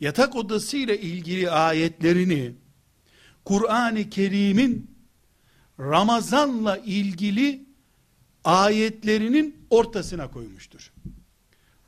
yatak 0.00 0.36
odası 0.36 0.76
ile 0.76 1.00
ilgili 1.00 1.50
ayetlerini 1.50 2.54
Kur'an-ı 3.44 4.10
Kerim'in 4.10 4.90
Ramazan'la 5.80 6.76
ilgili 6.76 7.66
ayetlerinin 8.44 9.66
ortasına 9.70 10.30
koymuştur. 10.30 10.92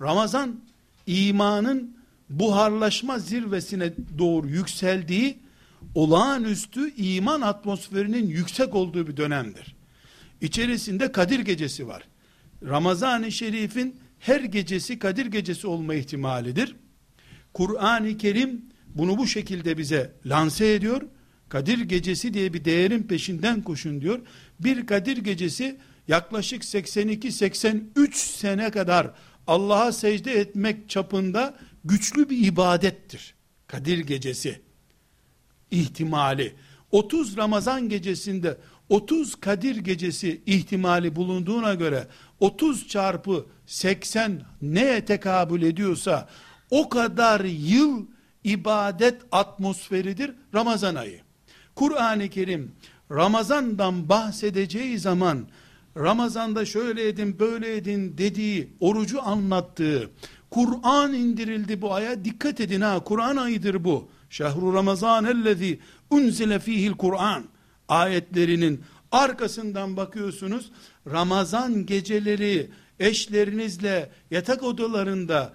Ramazan 0.01 0.61
imanın 1.07 1.97
buharlaşma 2.31 3.19
zirvesine 3.19 3.93
doğru 4.19 4.49
yükseldiği 4.49 5.39
olağanüstü 5.95 6.95
iman 6.97 7.41
atmosferinin 7.41 8.27
yüksek 8.27 8.75
olduğu 8.75 9.09
bir 9.09 9.17
dönemdir. 9.17 9.77
İçerisinde 10.41 11.13
Kadir 11.13 11.41
gecesi 11.41 11.89
var. 11.89 12.03
Ramazan-ı 12.63 13.33
Şerif'in 13.33 13.97
her 14.19 14.41
gecesi 14.41 14.99
Kadir 14.99 15.27
gecesi 15.27 15.67
olma 15.67 15.95
ihtimalidir. 15.95 16.77
Kur'an-ı 17.55 18.17
Kerim 18.17 18.65
bunu 18.95 19.19
bu 19.19 19.27
şekilde 19.27 19.79
bize 19.79 20.13
lanse 20.27 20.75
ediyor. 20.75 21.03
Kadir 21.49 21.79
gecesi 21.79 22.35
diye 22.35 22.53
bir 22.53 22.65
değerin 22.65 23.03
peşinden 23.03 23.63
koşun 23.63 24.01
diyor. 24.01 24.21
Bir 24.61 24.87
Kadir 24.87 25.17
gecesi 25.17 25.79
yaklaşık 26.09 26.63
82-83 26.63 28.15
sene 28.15 28.71
kadar 28.71 29.11
Allah'a 29.47 29.93
secde 29.93 30.33
etmek 30.33 30.89
çapında 30.89 31.55
güçlü 31.85 32.31
bir 32.31 32.47
ibadettir. 32.47 33.35
Kadir 33.67 33.99
gecesi 33.99 34.61
ihtimali. 35.71 36.55
30 36.91 37.37
Ramazan 37.37 37.89
gecesinde 37.89 38.57
30 38.89 39.35
Kadir 39.35 39.77
gecesi 39.77 40.43
ihtimali 40.47 41.17
bulunduğuna 41.17 41.75
göre 41.75 42.07
30 42.41 42.89
çarpı 42.89 43.47
80 43.67 44.43
neye 44.63 45.05
tekabül 45.05 45.63
ediyorsa 45.63 46.29
o 46.71 46.89
kadar 46.89 47.41
yıl 47.45 48.07
ibadet 48.45 49.23
atmosferidir 49.33 50.35
Ramazan 50.55 50.95
ayı. 50.95 51.21
Kur'an-ı 51.75 52.29
Kerim 52.29 52.73
Ramazan'dan 53.11 54.09
bahsedeceği 54.09 54.99
zaman 54.99 55.49
Ramazan'da 55.97 56.65
şöyle 56.65 57.09
edin 57.09 57.39
böyle 57.39 57.77
edin 57.77 58.19
dediği 58.19 58.69
orucu 58.81 59.23
anlattığı 59.23 60.11
Kur'an 60.50 61.12
indirildi 61.12 61.83
bu 61.83 61.95
aya 61.95 62.25
dikkat 62.25 62.61
edin 62.61 62.80
ha 62.80 63.04
Kur'an 63.04 63.37
ayıdır 63.37 63.85
bu 63.85 64.09
şehru 64.30 64.75
ramazan 64.75 65.25
ellezî 65.25 65.78
unzile 66.11 66.59
fihil 66.59 66.92
Kur'an 66.92 67.45
ayetlerinin 67.88 68.80
arkasından 69.12 69.97
bakıyorsunuz 69.97 70.71
Ramazan 71.11 71.87
geceleri 71.87 72.71
eşlerinizle 73.00 74.11
yatak 74.30 74.62
odalarında 74.62 75.52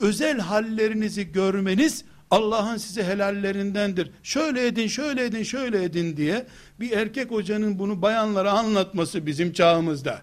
özel 0.00 0.38
hallerinizi 0.38 1.32
görmeniz 1.32 2.04
Allah'ın 2.30 2.76
size 2.76 3.04
helallerindendir. 3.04 4.10
Şöyle 4.22 4.66
edin, 4.66 4.86
şöyle 4.86 5.24
edin, 5.24 5.42
şöyle 5.42 5.84
edin 5.84 6.16
diye 6.16 6.46
bir 6.80 6.90
erkek 6.90 7.30
hocanın 7.30 7.78
bunu 7.78 8.02
bayanlara 8.02 8.52
anlatması 8.52 9.26
bizim 9.26 9.52
çağımızda. 9.52 10.22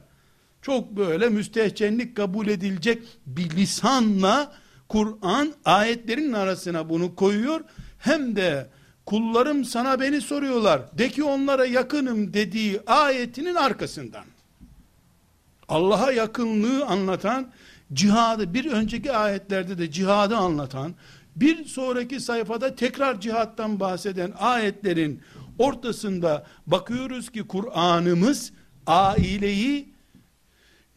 Çok 0.61 0.97
böyle 0.97 1.29
müstehcenlik 1.29 2.17
kabul 2.17 2.47
edilecek 2.47 3.03
bir 3.25 3.49
lisanla 3.49 4.53
Kur'an 4.87 5.53
ayetlerin 5.65 6.33
arasına 6.33 6.89
bunu 6.89 7.15
koyuyor. 7.15 7.61
Hem 7.97 8.35
de 8.35 8.69
kullarım 9.05 9.65
sana 9.65 9.99
beni 9.99 10.21
soruyorlar. 10.21 10.97
De 10.97 11.09
ki 11.09 11.23
onlara 11.23 11.65
yakınım 11.65 12.33
dediği 12.33 12.81
ayetinin 12.87 13.55
arkasından. 13.55 14.25
Allah'a 15.69 16.11
yakınlığı 16.11 16.85
anlatan, 16.85 17.51
cihadı 17.93 18.53
bir 18.53 18.71
önceki 18.71 19.11
ayetlerde 19.11 19.77
de 19.77 19.91
cihadı 19.91 20.35
anlatan, 20.35 20.95
bir 21.35 21.65
sonraki 21.65 22.19
sayfada 22.19 22.75
tekrar 22.75 23.21
cihattan 23.21 23.79
bahseden 23.79 24.33
ayetlerin 24.39 25.21
ortasında 25.59 26.45
bakıyoruz 26.67 27.29
ki 27.29 27.47
Kur'an'ımız 27.47 28.51
aileyi 28.87 29.90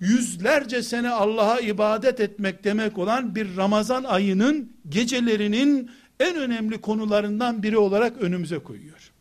yüzlerce 0.05 0.83
sene 0.83 1.11
Allah'a 1.11 1.61
ibadet 1.61 2.21
etmek 2.21 2.65
demek 2.65 2.99
olan 2.99 3.35
bir 3.35 3.57
Ramazan 3.57 4.05
ayının 4.05 4.73
gecelerinin 4.89 5.91
en 6.21 6.37
önemli 6.37 6.81
konularından 6.81 7.63
biri 7.63 7.79
olarak 7.79 8.17
önümüze 8.23 8.59
koyuyor. 8.59 9.13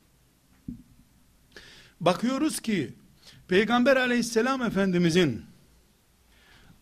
Bakıyoruz 2.01 2.59
ki 2.59 2.93
Peygamber 3.47 3.95
aleyhisselam 3.95 4.61
efendimizin 4.61 5.41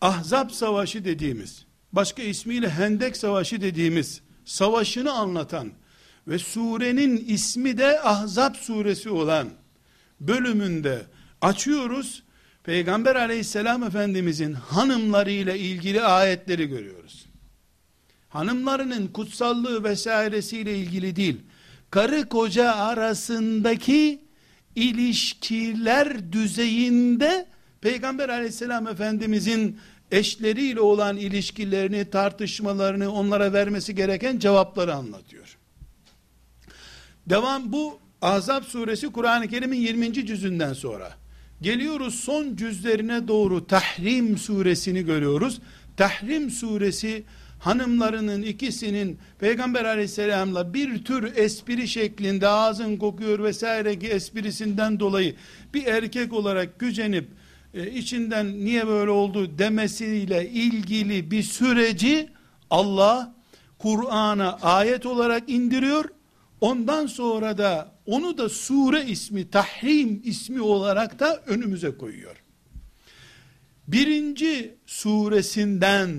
Ahzab 0.00 0.50
savaşı 0.50 1.04
dediğimiz 1.04 1.66
başka 1.92 2.22
ismiyle 2.22 2.70
Hendek 2.70 3.16
savaşı 3.16 3.60
dediğimiz 3.60 4.20
savaşını 4.44 5.12
anlatan 5.12 5.72
ve 6.28 6.38
surenin 6.38 7.24
ismi 7.26 7.78
de 7.78 8.00
Ahzab 8.00 8.54
suresi 8.54 9.10
olan 9.10 9.48
bölümünde 10.20 11.02
açıyoruz 11.40 12.22
Peygamber 12.64 13.16
aleyhisselam 13.16 13.82
efendimizin 13.82 14.52
hanımlarıyla 14.52 15.54
ilgili 15.54 16.02
ayetleri 16.02 16.66
görüyoruz. 16.66 17.26
Hanımlarının 18.28 19.06
kutsallığı 19.06 19.84
vesairesiyle 19.84 20.78
ilgili 20.78 21.16
değil, 21.16 21.40
karı 21.90 22.28
koca 22.28 22.74
arasındaki 22.74 24.20
ilişkiler 24.76 26.32
düzeyinde 26.32 27.46
Peygamber 27.80 28.28
aleyhisselam 28.28 28.88
efendimizin 28.88 29.80
eşleriyle 30.10 30.80
olan 30.80 31.16
ilişkilerini, 31.16 32.10
tartışmalarını, 32.10 33.12
onlara 33.12 33.52
vermesi 33.52 33.94
gereken 33.94 34.38
cevapları 34.38 34.94
anlatıyor. 34.94 35.58
Devam 37.26 37.72
bu 37.72 37.98
Ahzab 38.22 38.64
suresi 38.64 39.12
Kur'an-ı 39.12 39.48
Kerim'in 39.48 39.80
20. 39.80 40.12
cüzünden 40.26 40.72
sonra. 40.72 41.21
Geliyoruz 41.62 42.14
son 42.14 42.56
cüzlerine 42.56 43.28
doğru 43.28 43.66
Tahrim 43.66 44.38
suresini 44.38 45.04
görüyoruz. 45.04 45.60
Tahrim 45.96 46.50
suresi 46.50 47.24
hanımlarının 47.58 48.42
ikisinin 48.42 49.18
Peygamber 49.38 49.84
aleyhisselamla 49.84 50.74
bir 50.74 51.04
tür 51.04 51.36
espri 51.36 51.88
şeklinde 51.88 52.48
ağzın 52.48 52.96
kokuyor 52.96 53.44
vesaire 53.44 53.98
ki 53.98 54.06
esprisinden 54.06 55.00
dolayı 55.00 55.34
bir 55.74 55.86
erkek 55.86 56.32
olarak 56.32 56.78
gücenip 56.78 57.28
e, 57.74 57.90
içinden 57.90 58.64
niye 58.64 58.86
böyle 58.86 59.10
oldu 59.10 59.58
demesiyle 59.58 60.50
ilgili 60.50 61.30
bir 61.30 61.42
süreci 61.42 62.28
Allah 62.70 63.34
Kur'an'a 63.78 64.58
ayet 64.62 65.06
olarak 65.06 65.50
indiriyor. 65.50 66.04
Ondan 66.62 67.06
sonra 67.06 67.58
da 67.58 67.92
onu 68.06 68.38
da 68.38 68.48
sure 68.48 69.04
ismi, 69.04 69.50
tahrim 69.50 70.20
ismi 70.24 70.60
olarak 70.60 71.20
da 71.20 71.42
önümüze 71.46 71.96
koyuyor. 71.96 72.36
Birinci 73.88 74.74
suresinden 74.86 76.10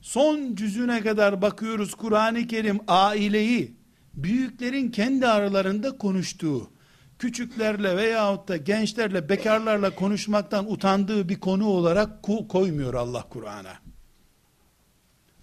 son 0.00 0.54
cüzüne 0.54 1.00
kadar 1.00 1.42
bakıyoruz 1.42 1.94
Kur'an-ı 1.94 2.46
Kerim 2.46 2.80
aileyi 2.88 3.74
büyüklerin 4.14 4.90
kendi 4.90 5.26
aralarında 5.26 5.98
konuştuğu 5.98 6.70
küçüklerle 7.18 7.96
veyahut 7.96 8.48
da 8.48 8.56
gençlerle 8.56 9.28
bekarlarla 9.28 9.94
konuşmaktan 9.94 10.72
utandığı 10.72 11.28
bir 11.28 11.40
konu 11.40 11.66
olarak 11.66 12.22
koymuyor 12.48 12.94
Allah 12.94 13.22
Kur'an'a. 13.30 13.89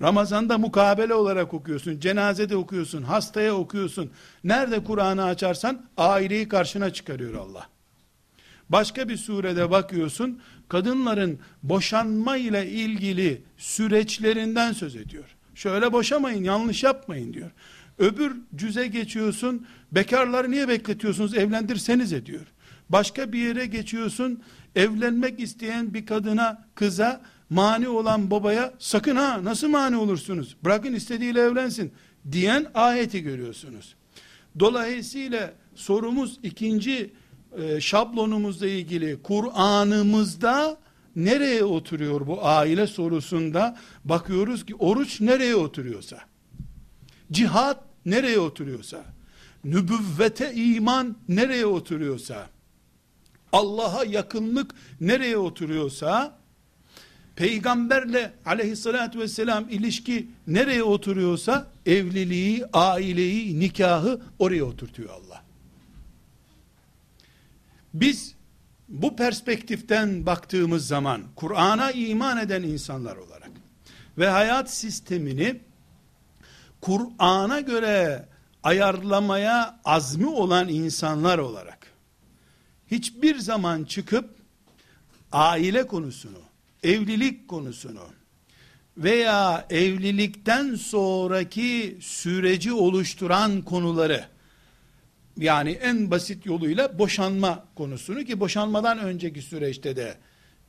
Ramazanda 0.02 0.58
mukabele 0.58 1.14
olarak 1.14 1.54
okuyorsun, 1.54 2.00
cenazede 2.00 2.56
okuyorsun, 2.56 3.04
hastaya 3.04 3.56
okuyorsun. 3.56 4.12
Nerede 4.44 4.84
Kur'an'ı 4.84 5.24
açarsan 5.24 5.86
aileyi 5.98 6.50
karşına 6.50 6.94
çıkarıyor 6.94 7.34
Allah. 7.34 7.68
Başka 8.70 9.10
bir 9.10 9.18
surede 9.18 9.72
bakıyorsun, 9.72 10.42
kadınların 10.70 11.40
boşanma 11.64 12.38
ile 12.38 12.70
ilgili 12.70 13.42
süreçlerinden 13.58 14.74
söz 14.74 14.96
ediyor. 14.96 15.26
Şöyle 15.56 15.94
boşamayın, 15.94 16.44
yanlış 16.44 16.84
yapmayın 16.84 17.34
diyor. 17.34 17.52
Öbür 17.98 18.38
cüze 18.56 18.88
geçiyorsun, 18.88 19.68
bekarları 19.92 20.52
niye 20.52 20.68
bekletiyorsunuz, 20.68 21.38
evlendirseniz 21.38 22.26
diyor. 22.26 22.46
Başka 22.90 23.34
bir 23.34 23.40
yere 23.40 23.66
geçiyorsun, 23.66 24.44
evlenmek 24.76 25.40
isteyen 25.40 25.94
bir 25.94 26.06
kadına, 26.06 26.66
kıza, 26.76 27.22
mani 27.50 27.88
olan 27.88 28.32
babaya 28.32 28.74
sakın 28.80 29.16
ha 29.16 29.44
nasıl 29.44 29.70
mani 29.70 29.98
olursunuz? 29.98 30.56
Bırakın 30.64 30.94
istediğiyle 30.94 31.42
evlensin 31.42 31.92
diyen 32.32 32.72
ayeti 32.74 33.22
görüyorsunuz. 33.24 33.96
Dolayısıyla 34.60 35.54
sorumuz 35.76 36.40
ikinci 36.44 37.14
e, 37.58 37.82
şablonumuzla 37.82 38.68
ilgili 38.68 39.22
Kur'an'ımızda 39.24 40.78
nereye 41.16 41.64
oturuyor 41.64 42.28
bu 42.28 42.46
aile 42.46 42.88
sorusunda 42.88 43.78
bakıyoruz 44.06 44.66
ki 44.66 44.76
oruç 44.76 45.22
nereye 45.22 45.56
oturuyorsa 45.56 46.20
cihat 47.32 47.84
nereye 48.06 48.40
oturuyorsa 48.40 49.06
nübüvvete 49.64 50.54
iman 50.54 51.18
nereye 51.28 51.66
oturuyorsa 51.66 52.50
Allah'a 53.52 54.06
yakınlık 54.06 54.76
nereye 55.02 55.38
oturuyorsa 55.38 56.38
peygamberle 57.38 58.34
aleyhissalatü 58.45 59.19
vesselam 59.19 59.69
ilişki 59.69 60.28
nereye 60.47 60.84
oturuyorsa 60.84 61.67
evliliği, 61.86 62.65
aileyi, 62.73 63.60
nikahı 63.60 64.21
oraya 64.39 64.63
oturtuyor 64.63 65.10
Allah. 65.10 65.43
Biz 67.93 68.36
bu 68.89 69.15
perspektiften 69.15 70.26
baktığımız 70.26 70.88
zaman 70.88 71.23
Kur'an'a 71.36 71.91
iman 71.91 72.38
eden 72.38 72.63
insanlar 72.63 73.15
olarak 73.15 73.52
ve 74.17 74.28
hayat 74.28 74.73
sistemini 74.73 75.60
Kur'an'a 76.82 77.60
göre 77.60 78.26
ayarlamaya 78.63 79.80
azmi 79.86 80.28
olan 80.28 80.67
insanlar 80.67 81.38
olarak 81.38 81.88
hiçbir 82.91 83.39
zaman 83.39 83.84
çıkıp 83.84 84.36
aile 85.32 85.88
konusunu, 85.88 86.47
evlilik 86.88 87.47
konusunu 87.47 88.04
veya 88.97 89.67
evlilikten 89.69 90.76
sonraki 90.76 91.97
süreci 92.02 92.73
oluşturan 92.73 93.62
konuları 93.62 94.26
yani 95.38 95.71
en 95.71 96.12
basit 96.12 96.45
yoluyla 96.45 97.00
boşanma 97.00 97.65
konusunu 97.76 98.23
ki 98.23 98.39
boşanmadan 98.39 99.00
önceki 99.00 99.41
süreçte 99.41 99.95
de 99.95 100.17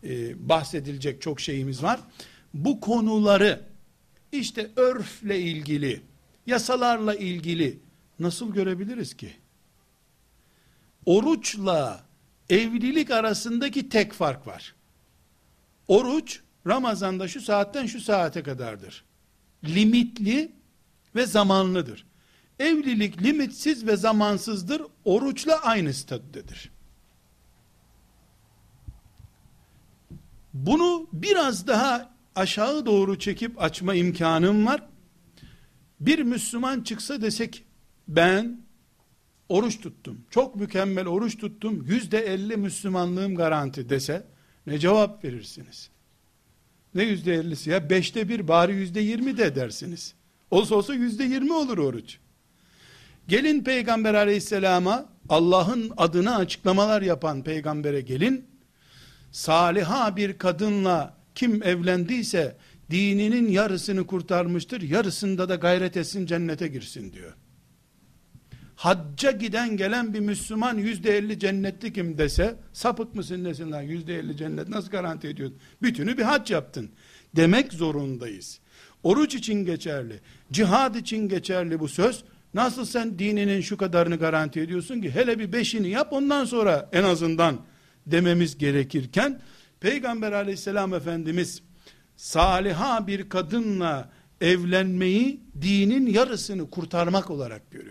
e, 0.05 0.49
bahsedilecek 0.49 1.23
çok 1.23 1.41
şeyimiz 1.41 1.83
var. 1.83 2.01
Bu 2.55 2.81
konuları 2.81 3.61
işte 4.33 4.71
örfle 4.77 5.41
ilgili, 5.41 6.03
yasalarla 6.47 7.15
ilgili 7.15 7.79
nasıl 8.19 8.53
görebiliriz 8.53 9.17
ki? 9.17 9.31
Oruçla 11.07 12.05
evlilik 12.51 13.11
arasındaki 13.11 13.89
tek 13.89 14.13
fark 14.13 14.47
var. 14.47 14.75
Oruç 15.89 16.41
Ramazan'da 16.67 17.29
şu 17.29 17.41
saatten 17.41 17.87
şu 17.87 18.01
saate 18.01 18.43
kadardır. 18.43 19.05
Limitli 19.65 20.53
ve 21.15 21.27
zamanlıdır. 21.27 22.07
Evlilik 22.59 23.23
limitsiz 23.23 23.87
ve 23.87 23.97
zamansızdır. 23.97 24.83
Oruçla 25.05 25.63
aynı 25.63 25.95
statüdedir. 25.95 26.71
Bunu 30.55 31.09
biraz 31.13 31.67
daha 31.67 32.15
aşağı 32.35 32.87
doğru 32.87 33.19
çekip 33.19 33.63
açma 33.63 33.95
imkanım 33.95 34.67
var. 34.67 34.83
Bir 36.01 36.19
Müslüman 36.19 36.83
çıksa 36.83 37.23
desek 37.23 37.65
ben 38.09 38.61
oruç 39.49 39.81
tuttum. 39.81 40.25
Çok 40.31 40.57
mükemmel 40.57 41.07
oruç 41.07 41.39
tuttum. 41.39 41.87
Yüzde 41.87 42.19
elli 42.19 42.57
Müslümanlığım 42.57 43.35
garanti 43.35 43.89
dese 43.89 44.27
ne 44.69 44.79
cevap 44.79 45.25
verirsiniz? 45.25 45.91
Ne 46.95 47.03
yüzde 47.03 47.35
ellisi 47.35 47.71
ya? 47.71 47.91
Beşte 47.91 48.29
bir 48.29 48.49
bari 48.49 48.75
yüzde 48.75 49.01
yirmi 49.01 49.37
de 49.37 49.45
edersiniz. 49.45 50.15
Olsa 50.51 50.75
olsa 50.75 50.95
yüzde 50.95 51.25
yirmi 51.25 51.53
olur 51.53 51.79
oruç. 51.79 52.19
Gelin 53.29 53.65
peygamber 53.65 54.15
aleyhisselama 54.15 55.07
Allah'ın 55.29 55.93
adına 55.97 56.37
açıklamalar 56.37 57.03
yapan 57.03 57.45
peygambere 57.45 58.01
gelin. 58.01 58.47
Saliha 59.33 60.17
bir 60.17 60.39
kadınla 60.39 61.17
kim 61.35 61.63
evlendiyse 61.63 62.57
dininin 62.91 63.49
yarısını 63.49 64.07
kurtarmıştır. 64.07 64.83
Yarısında 64.83 65.49
da 65.49 65.55
gayret 65.55 65.97
etsin 65.97 66.27
cennete 66.27 66.69
girsin 66.69 67.13
diyor. 67.13 67.33
Hacca 68.79 69.31
giden 69.31 69.77
gelen 69.77 70.15
bir 70.15 70.21
Müslüman 70.21 70.79
yüzde 70.79 71.17
elli 71.17 71.39
cennetli 71.39 71.93
kim 71.93 72.19
dese 72.19 72.57
sapık 72.73 73.15
mısın 73.15 73.45
desin 73.45 73.73
lan 73.73 73.83
yüzde 73.83 74.19
elli 74.19 74.37
cennet 74.37 74.69
nasıl 74.69 74.91
garanti 74.91 75.29
ediyorsun? 75.29 75.59
Bütünü 75.83 76.19
bir 76.19 76.23
hac 76.23 76.51
yaptın. 76.51 76.91
Demek 77.37 77.73
zorundayız. 77.73 78.61
Oruç 79.03 79.35
için 79.35 79.65
geçerli. 79.65 80.21
Cihad 80.53 80.95
için 80.95 81.29
geçerli 81.29 81.81
bu 81.81 81.89
söz. 81.89 82.25
Nasıl 82.55 82.85
sen 82.85 83.19
dininin 83.19 83.61
şu 83.61 83.77
kadarını 83.77 84.17
garanti 84.17 84.61
ediyorsun 84.61 85.01
ki 85.01 85.11
hele 85.11 85.39
bir 85.39 85.53
beşini 85.53 85.89
yap 85.89 86.13
ondan 86.13 86.45
sonra 86.45 86.89
en 86.93 87.05
azından 87.05 87.57
dememiz 88.07 88.59
gerekirken 88.59 89.41
Peygamber 89.81 90.33
aleyhisselam 90.33 90.95
efendimiz 90.95 91.63
saliha 92.17 93.07
bir 93.07 93.29
kadınla 93.29 94.11
evlenmeyi 94.41 95.41
dinin 95.63 96.07
yarısını 96.07 96.71
kurtarmak 96.71 97.31
olarak 97.31 97.71
görüyor. 97.71 97.88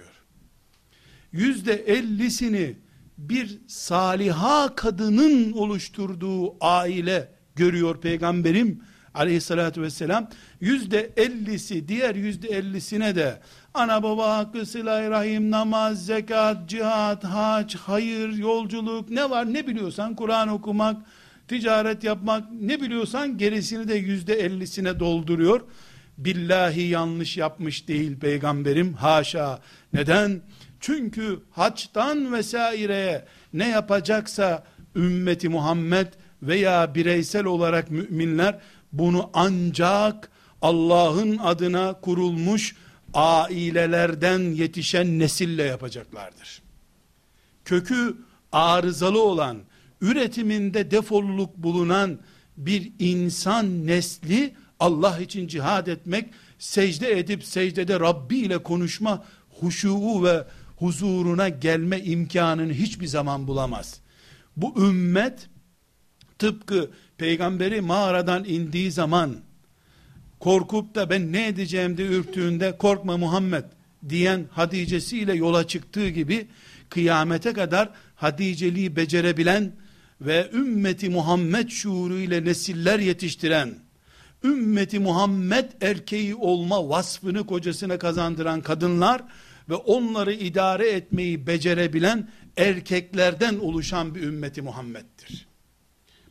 Yüzde 1.31 1.73
ellisini 1.73 2.75
bir 3.17 3.59
saliha 3.67 4.75
kadının 4.75 5.51
oluşturduğu 5.51 6.65
aile 6.65 7.31
görüyor 7.55 8.01
peygamberim 8.01 8.81
aleyhissalatü 9.13 9.81
vesselam. 9.81 10.29
Yüzde 10.61 11.09
ellisi 11.17 11.87
diğer 11.87 12.15
yüzde 12.15 12.47
ellisine 12.47 13.15
de 13.15 13.39
ana 13.73 14.03
baba 14.03 14.37
hakkı 14.37 14.65
sıla 14.65 15.09
rahim 15.09 15.51
namaz 15.51 16.05
zekat 16.05 16.69
cihat 16.69 17.23
hac 17.23 17.75
hayır 17.75 18.33
yolculuk 18.33 19.09
ne 19.09 19.29
var 19.29 19.53
ne 19.53 19.67
biliyorsan 19.67 20.15
Kur'an 20.15 20.47
okumak 20.47 20.97
ticaret 21.47 22.03
yapmak 22.03 22.51
ne 22.51 22.81
biliyorsan 22.81 23.37
gerisini 23.37 23.87
de 23.87 23.95
yüzde 23.95 24.33
ellisine 24.33 24.99
dolduruyor. 24.99 25.61
Billahi 26.17 26.81
yanlış 26.81 27.37
yapmış 27.37 27.87
değil 27.87 28.19
peygamberim 28.19 28.93
haşa. 28.93 29.59
Neden 29.93 30.41
çünkü 30.87 31.39
haçtan 31.51 32.33
vesaireye 32.33 33.25
ne 33.53 33.69
yapacaksa 33.69 34.63
ümmeti 34.95 35.49
Muhammed 35.49 36.07
veya 36.41 36.95
bireysel 36.95 37.45
olarak 37.45 37.91
müminler 37.91 38.59
bunu 38.93 39.29
ancak 39.33 40.31
Allah'ın 40.61 41.37
adına 41.37 41.93
kurulmuş 41.93 42.75
ailelerden 43.13 44.39
yetişen 44.39 45.19
nesille 45.19 45.63
yapacaklardır. 45.63 46.61
Kökü 47.65 48.17
arızalı 48.51 49.23
olan, 49.23 49.57
üretiminde 50.01 50.91
defolluk 50.91 51.57
bulunan 51.57 52.19
bir 52.57 52.91
insan 52.99 53.87
nesli 53.87 54.55
Allah 54.79 55.19
için 55.19 55.47
cihad 55.47 55.87
etmek, 55.87 56.29
secde 56.59 57.19
edip 57.19 57.43
secdede 57.43 57.99
Rabbi 57.99 58.37
ile 58.37 58.57
konuşma 58.57 59.23
huşuu 59.59 60.23
ve 60.23 60.43
huzuruna 60.77 61.49
gelme 61.49 61.99
imkanını 61.99 62.73
hiçbir 62.73 63.07
zaman 63.07 63.47
bulamaz. 63.47 63.99
Bu 64.57 64.87
ümmet 64.89 65.49
tıpkı 66.39 66.91
peygamberi 67.17 67.81
mağaradan 67.81 68.45
indiği 68.45 68.91
zaman 68.91 69.35
korkup 70.39 70.95
da 70.95 71.09
ben 71.09 71.31
ne 71.31 71.47
edeceğim 71.47 71.97
diye 71.97 72.07
ürktüğünde 72.07 72.77
korkma 72.77 73.17
Muhammed 73.17 73.63
diyen 74.09 74.45
Hadice'siyle 74.51 75.35
yola 75.35 75.67
çıktığı 75.67 76.09
gibi 76.09 76.47
kıyamete 76.89 77.53
kadar 77.53 77.89
Hadiceliği 78.15 78.95
becerebilen 78.95 79.71
ve 80.21 80.49
ümmeti 80.53 81.09
Muhammed 81.09 81.69
şuuru 81.69 82.17
ile 82.17 82.45
nesiller 82.45 82.99
yetiştiren 82.99 83.75
ümmeti 84.43 84.99
Muhammed 84.99 85.65
erkeği 85.81 86.35
olma 86.35 86.89
vasfını 86.89 87.45
kocasına 87.45 87.99
kazandıran 87.99 88.61
kadınlar 88.61 89.21
ve 89.69 89.75
onları 89.75 90.33
idare 90.33 90.89
etmeyi 90.89 91.47
becerebilen 91.47 92.29
erkeklerden 92.57 93.59
oluşan 93.59 94.15
bir 94.15 94.21
ümmeti 94.21 94.61
Muhammed'dir. 94.61 95.47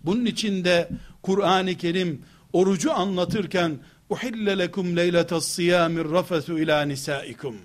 Bunun 0.05 0.27
içinde 0.27 0.89
Kur'an-ı 1.23 1.75
Kerim 1.75 2.23
orucu 2.53 2.93
anlatırken 2.93 3.79
uhille 4.11 4.59
lekum 4.59 4.97
leyletas 4.97 5.49
siyamir 5.49 6.11
rafesu 6.11 6.59
ila 6.59 6.83
nisaikum. 6.83 7.57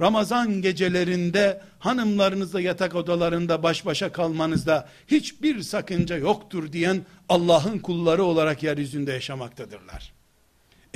Ramazan 0.00 0.62
gecelerinde 0.62 1.60
hanımlarınızla 1.78 2.60
yatak 2.60 2.94
odalarında 2.94 3.62
baş 3.62 3.86
başa 3.86 4.12
kalmanızda 4.12 4.88
hiçbir 5.06 5.62
sakınca 5.62 6.16
yoktur 6.16 6.72
diyen 6.72 7.06
Allah'ın 7.28 7.78
kulları 7.78 8.24
olarak 8.24 8.62
yeryüzünde 8.62 9.12
yaşamaktadırlar. 9.12 10.17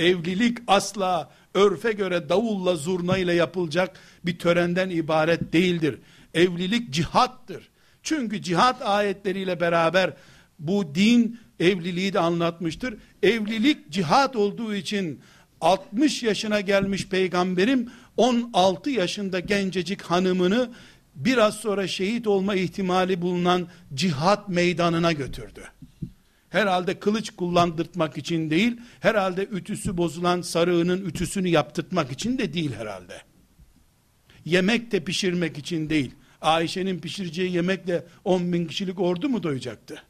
Evlilik 0.03 0.57
asla 0.67 1.31
örfe 1.53 1.91
göre 1.91 2.29
davulla 2.29 2.75
zurnayla 2.75 3.33
yapılacak 3.33 3.99
bir 4.25 4.39
törenden 4.39 4.89
ibaret 4.89 5.53
değildir. 5.53 5.99
Evlilik 6.33 6.89
cihattır. 6.89 7.69
Çünkü 8.03 8.41
cihat 8.41 8.81
ayetleriyle 8.81 9.59
beraber 9.59 10.13
bu 10.59 10.95
din 10.95 11.39
evliliği 11.59 12.13
de 12.13 12.19
anlatmıştır. 12.19 12.97
Evlilik 13.23 13.89
cihat 13.89 14.35
olduğu 14.35 14.75
için 14.75 15.21
60 15.61 16.23
yaşına 16.23 16.61
gelmiş 16.61 17.07
peygamberim 17.07 17.89
16 18.17 18.89
yaşında 18.89 19.39
gencecik 19.39 20.01
hanımını 20.01 20.69
biraz 21.15 21.55
sonra 21.55 21.87
şehit 21.87 22.27
olma 22.27 22.55
ihtimali 22.55 23.21
bulunan 23.21 23.67
cihat 23.93 24.49
meydanına 24.49 25.11
götürdü. 25.11 25.63
Herhalde 26.53 26.99
kılıç 26.99 27.29
kullandırtmak 27.29 28.17
için 28.17 28.49
değil, 28.49 28.77
herhalde 28.99 29.43
ütüsü 29.51 29.97
bozulan 29.97 30.41
sarığının 30.41 31.05
ütüsünü 31.05 31.49
yaptırtmak 31.49 32.11
için 32.11 32.37
de 32.37 32.53
değil 32.53 32.73
herhalde. 32.73 33.21
Yemek 34.45 34.91
de 34.91 35.03
pişirmek 35.03 35.57
için 35.57 35.89
değil. 35.89 36.11
Ayşe'nin 36.41 36.99
pişireceği 36.99 37.51
yemekle 37.51 38.05
10 38.23 38.53
bin 38.53 38.65
kişilik 38.65 38.99
ordu 38.99 39.29
mu 39.29 39.43
doyacaktı? 39.43 40.03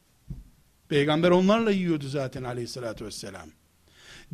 Peygamber 0.88 1.30
onlarla 1.30 1.70
yiyordu 1.70 2.08
zaten 2.08 2.42
aleyhissalatü 2.42 3.04
vesselam. 3.04 3.48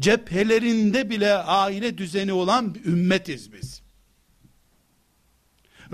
Cephelerinde 0.01 1.11
bile 1.11 1.33
aile 1.35 1.99
düzeni 1.99 2.33
olan 2.33 2.75
bir 2.75 2.85
ümmetiz 2.85 3.53
biz. 3.53 3.83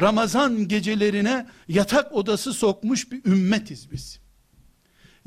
Ramazan 0.01 0.69
gecelerine 0.69 1.47
yatak 1.69 2.13
odası 2.13 2.53
sokmuş 2.53 3.13
bir 3.13 3.25
ümmetiz 3.25 3.91
biz. 3.93 4.26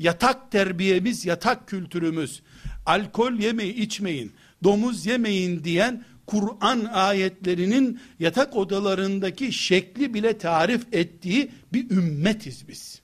Yatak 0.00 0.50
terbiyemiz, 0.50 1.26
yatak 1.26 1.68
kültürümüz, 1.68 2.42
alkol 2.86 3.32
yemeyin, 3.32 3.76
içmeyin, 3.76 4.32
domuz 4.64 5.06
yemeyin 5.06 5.64
diyen 5.64 6.04
Kur'an 6.26 6.84
ayetlerinin 6.84 8.00
yatak 8.18 8.56
odalarındaki 8.56 9.52
şekli 9.52 10.14
bile 10.14 10.38
tarif 10.38 10.94
ettiği 10.94 11.50
bir 11.72 11.90
ümmetiz 11.90 12.68
biz. 12.68 13.00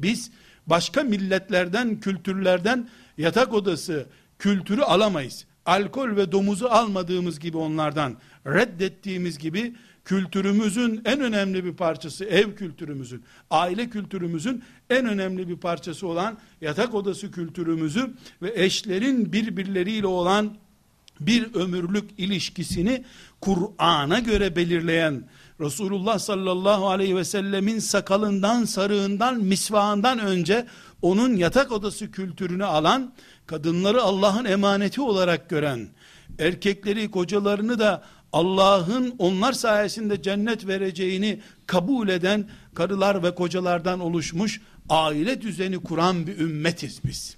Biz 0.00 0.30
başka 0.66 1.02
milletlerden, 1.02 2.00
kültürlerden 2.00 2.88
yatak 3.18 3.54
odası 3.54 4.06
kültürü 4.38 4.82
alamayız. 4.82 5.44
Alkol 5.66 6.16
ve 6.16 6.32
domuzu 6.32 6.66
almadığımız 6.66 7.40
gibi 7.40 7.56
onlardan, 7.56 8.16
reddettiğimiz 8.46 9.38
gibi 9.38 9.74
kültürümüzün 10.04 11.02
en 11.04 11.20
önemli 11.20 11.64
bir 11.64 11.72
parçası, 11.72 12.24
ev 12.24 12.54
kültürümüzün, 12.54 13.24
aile 13.50 13.90
kültürümüzün 13.90 14.64
en 14.90 15.06
önemli 15.06 15.48
bir 15.48 15.56
parçası 15.56 16.06
olan 16.06 16.38
yatak 16.60 16.94
odası 16.94 17.30
kültürümüzü 17.30 18.14
ve 18.42 18.52
eşlerin 18.64 19.32
birbirleriyle 19.32 20.06
olan 20.06 20.56
bir 21.20 21.54
ömürlük 21.54 22.10
ilişkisini 22.18 23.04
Kur'an'a 23.40 24.18
göre 24.18 24.56
belirleyen 24.56 25.28
Resulullah 25.60 26.18
sallallahu 26.18 26.88
aleyhi 26.88 27.16
ve 27.16 27.24
sellemin 27.24 27.78
sakalından, 27.78 28.64
sarığından, 28.64 29.40
misvağından 29.40 30.18
önce 30.18 30.66
onun 31.02 31.36
yatak 31.36 31.72
odası 31.72 32.10
kültürünü 32.10 32.64
alan, 32.64 33.14
kadınları 33.46 34.02
Allah'ın 34.02 34.44
emaneti 34.44 35.00
olarak 35.00 35.50
gören, 35.50 35.88
erkekleri, 36.38 37.10
kocalarını 37.10 37.78
da 37.78 38.02
Allah'ın 38.32 39.14
onlar 39.18 39.52
sayesinde 39.52 40.22
cennet 40.22 40.66
vereceğini 40.66 41.40
kabul 41.66 42.08
eden 42.08 42.48
karılar 42.74 43.22
ve 43.22 43.34
kocalardan 43.34 44.00
oluşmuş 44.00 44.60
aile 44.88 45.42
düzeni 45.42 45.78
kuran 45.78 46.26
bir 46.26 46.38
ümmetiz 46.38 47.00
biz. 47.04 47.36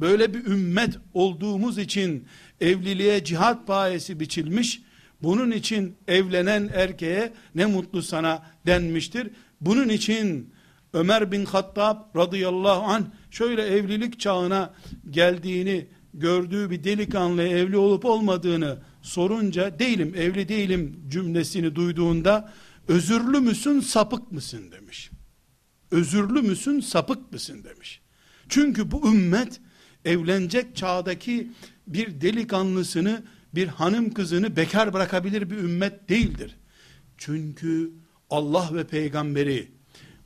Böyle 0.00 0.34
bir 0.34 0.44
ümmet 0.44 0.98
olduğumuz 1.14 1.78
için 1.78 2.26
evliliğe 2.60 3.24
cihat 3.24 3.66
payesi 3.66 4.20
biçilmiş, 4.20 4.82
bunun 5.22 5.50
için 5.50 5.96
evlenen 6.08 6.70
erkeğe 6.74 7.32
ne 7.54 7.66
mutlu 7.66 8.02
sana 8.02 8.42
denmiştir. 8.66 9.30
Bunun 9.60 9.88
için 9.88 10.54
Ömer 10.92 11.32
bin 11.32 11.44
Hattab 11.44 12.16
radıyallahu 12.16 12.82
an 12.82 13.06
şöyle 13.30 13.62
evlilik 13.62 14.20
çağına 14.20 14.74
geldiğini 15.10 15.86
gördüğü 16.14 16.70
bir 16.70 16.84
delikanlı 16.84 17.42
evli 17.42 17.76
olup 17.76 18.04
olmadığını 18.04 18.78
sorunca 19.02 19.78
değilim 19.78 20.14
evli 20.16 20.48
değilim 20.48 21.00
cümlesini 21.08 21.74
duyduğunda 21.74 22.52
özürlü 22.88 23.40
müsün 23.40 23.80
sapık 23.80 24.32
mısın 24.32 24.72
demiş. 24.72 25.10
Özürlü 25.90 26.42
müsün 26.42 26.80
sapık 26.80 27.32
mısın 27.32 27.64
demiş. 27.64 28.00
Çünkü 28.48 28.90
bu 28.90 29.08
ümmet 29.08 29.60
evlenecek 30.04 30.76
çağdaki 30.76 31.52
bir 31.86 32.20
delikanlısını 32.20 33.22
bir 33.54 33.68
hanım 33.68 34.14
kızını 34.14 34.56
bekar 34.56 34.92
bırakabilir 34.92 35.50
bir 35.50 35.56
ümmet 35.56 36.08
değildir. 36.08 36.56
Çünkü 37.18 37.92
Allah 38.30 38.70
ve 38.72 38.86
peygamberi 38.86 39.68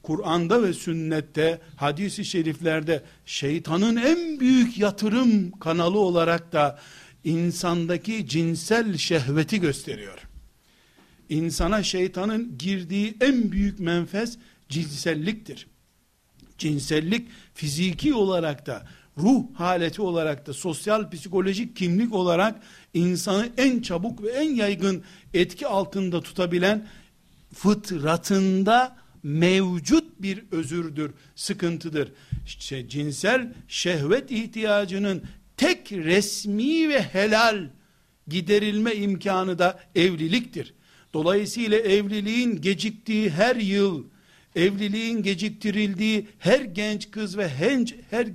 Kur'an'da 0.03 0.63
ve 0.63 0.73
sünnette, 0.73 1.61
hadisi 1.77 2.25
şeriflerde 2.25 3.03
şeytanın 3.27 3.97
en 3.97 4.41
büyük 4.41 4.79
yatırım 4.79 5.51
kanalı 5.51 5.99
olarak 5.99 6.53
da 6.53 6.79
insandaki 7.25 8.29
cinsel 8.29 8.97
şehveti 8.97 9.61
gösteriyor. 9.61 10.19
İnsana 11.29 11.83
şeytanın 11.83 12.59
girdiği 12.59 13.17
en 13.21 13.53
büyük 13.53 13.81
menfez 13.81 14.39
cinselliktir. 14.69 15.67
Cinsellik 16.59 17.29
fiziki 17.55 18.15
olarak 18.15 18.67
da 18.67 18.87
ruh 19.19 19.45
haleti 19.55 20.03
olarak 20.03 20.47
da 20.47 20.53
sosyal 20.53 21.11
psikolojik 21.11 21.77
kimlik 21.77 22.15
olarak 22.15 22.63
insanı 22.95 23.49
en 23.57 23.81
çabuk 23.81 24.23
ve 24.23 24.31
en 24.31 24.55
yaygın 24.55 25.03
etki 25.35 25.67
altında 25.67 26.21
tutabilen 26.21 26.87
fıtratında 27.55 28.97
mevcut 29.23 30.23
bir 30.23 30.45
özürdür, 30.51 31.11
sıkıntıdır. 31.35 32.13
İşte 32.47 32.89
cinsel 32.89 33.53
şehvet 33.69 34.31
ihtiyacının 34.31 35.23
tek 35.63 35.93
resmi 35.93 36.89
ve 36.89 37.03
helal 37.03 37.69
giderilme 38.29 38.95
imkanı 38.95 39.59
da 39.59 39.81
evliliktir. 39.95 40.75
Dolayısıyla 41.15 41.79
evliliğin 41.79 42.61
geciktiği 42.61 43.31
her 43.31 43.57
yıl, 43.57 44.05
evliliğin 44.57 45.23
geciktirildiği 45.23 46.29
her 46.39 46.61
genç 46.61 47.11
kız 47.11 47.39
ve 47.39 47.49
her, 47.49 47.87
her 48.11 48.27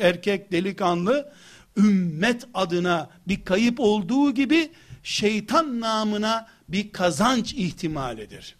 erkek 0.00 0.52
delikanlı, 0.52 1.32
ümmet 1.76 2.44
adına 2.54 3.10
bir 3.28 3.44
kayıp 3.44 3.80
olduğu 3.80 4.34
gibi, 4.34 4.70
şeytan 5.02 5.80
namına 5.80 6.48
bir 6.68 6.92
kazanç 6.92 7.54
ihtimalidir. 7.54 8.56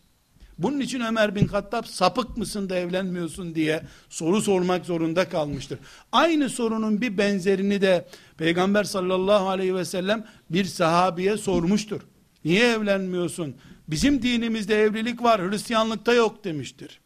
Bunun 0.63 0.81
için 0.81 1.01
Ömer 1.01 1.35
bin 1.35 1.49
Hattab 1.49 1.85
sapık 1.85 2.37
mısın 2.37 2.71
da 2.71 2.77
evlenmiyorsun 2.77 3.55
diye 3.55 3.83
soru 4.09 4.43
sormak 4.43 4.87
zorunda 4.87 5.29
kalmıştır. 5.29 5.79
Aynı 6.13 6.51
sorunun 6.51 7.01
bir 7.01 7.19
benzerini 7.19 7.81
de 7.81 8.09
Peygamber 8.39 8.85
sallallahu 8.85 9.49
aleyhi 9.49 9.75
ve 9.75 9.85
sellem 9.85 10.27
bir 10.51 10.65
sahabiye 10.65 11.37
sormuştur. 11.37 12.01
Niye 12.45 12.69
evlenmiyorsun? 12.69 13.55
Bizim 13.89 14.23
dinimizde 14.23 14.83
evlilik 14.83 15.23
var, 15.23 15.51
Hristiyanlıkta 15.51 16.15
yok 16.15 16.45
demiştir. 16.45 17.01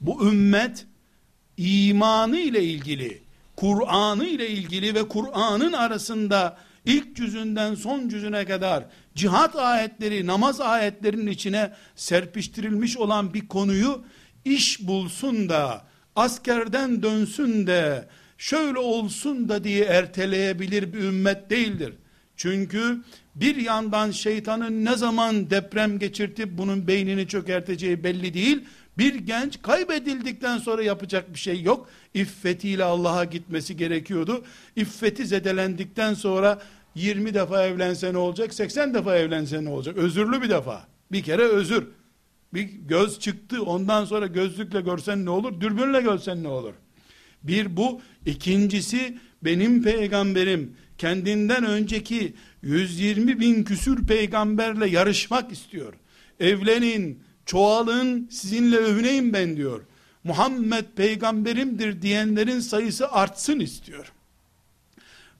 Bu 0.00 0.28
ümmet 0.28 0.86
imanı 1.56 2.38
ile 2.38 2.62
ilgili, 2.62 3.22
Kur'an'ı 3.56 4.26
ile 4.26 4.48
ilgili 4.48 4.94
ve 4.94 5.08
Kur'an'ın 5.08 5.72
arasında 5.72 6.58
ilk 6.84 7.16
cüzünden 7.16 7.74
son 7.74 8.08
cüzüne 8.08 8.44
kadar 8.44 8.84
cihat 9.16 9.56
ayetleri, 9.56 10.26
namaz 10.26 10.60
ayetlerinin 10.60 11.26
içine 11.26 11.72
serpiştirilmiş 11.96 12.96
olan 12.96 13.34
bir 13.34 13.48
konuyu 13.48 14.04
iş 14.44 14.86
bulsun 14.86 15.48
da, 15.48 15.84
askerden 16.16 17.02
dönsün 17.02 17.66
de, 17.66 18.08
şöyle 18.38 18.78
olsun 18.78 19.48
da 19.48 19.64
diye 19.64 19.84
erteleyebilir 19.84 20.92
bir 20.92 20.98
ümmet 20.98 21.50
değildir. 21.50 21.92
Çünkü 22.36 23.02
bir 23.34 23.56
yandan 23.56 24.10
şeytanın 24.10 24.84
ne 24.84 24.96
zaman 24.96 25.50
deprem 25.50 25.98
geçirtip 25.98 26.48
bunun 26.58 26.86
beynini 26.86 27.28
çökerteceği 27.28 28.04
belli 28.04 28.34
değil. 28.34 28.64
Bir 28.98 29.14
genç 29.14 29.62
kaybedildikten 29.62 30.58
sonra 30.58 30.82
yapacak 30.82 31.34
bir 31.34 31.38
şey 31.38 31.62
yok. 31.62 31.88
İffetiyle 32.14 32.84
Allah'a 32.84 33.24
gitmesi 33.24 33.76
gerekiyordu. 33.76 34.44
İffeti 34.76 35.26
zedelendikten 35.26 36.14
sonra 36.14 36.58
20 36.96 37.34
defa 37.34 37.66
evlense 37.66 38.12
ne 38.12 38.18
olacak? 38.18 38.54
80 38.54 38.94
defa 38.94 39.16
evlense 39.16 39.64
ne 39.64 39.68
olacak? 39.68 39.96
Özürlü 39.96 40.42
bir 40.42 40.50
defa. 40.50 40.86
Bir 41.12 41.22
kere 41.22 41.42
özür. 41.42 41.86
Bir 42.54 42.62
göz 42.62 43.18
çıktı 43.20 43.62
ondan 43.62 44.04
sonra 44.04 44.26
gözlükle 44.26 44.80
görsen 44.80 45.24
ne 45.24 45.30
olur? 45.30 45.60
Dürbünle 45.60 46.00
görsen 46.00 46.42
ne 46.42 46.48
olur? 46.48 46.74
Bir 47.42 47.76
bu. 47.76 48.00
ikincisi 48.26 49.18
benim 49.42 49.82
peygamberim 49.82 50.76
kendinden 50.98 51.64
önceki 51.64 52.34
120 52.62 53.40
bin 53.40 53.64
küsür 53.64 54.06
peygamberle 54.06 54.88
yarışmak 54.88 55.52
istiyor. 55.52 55.94
Evlenin, 56.40 57.22
çoğalın, 57.46 58.28
sizinle 58.30 58.76
övüneyim 58.76 59.32
ben 59.32 59.56
diyor. 59.56 59.80
Muhammed 60.24 60.84
peygamberimdir 60.96 62.02
diyenlerin 62.02 62.60
sayısı 62.60 63.08
artsın 63.08 63.60
istiyor. 63.60 64.12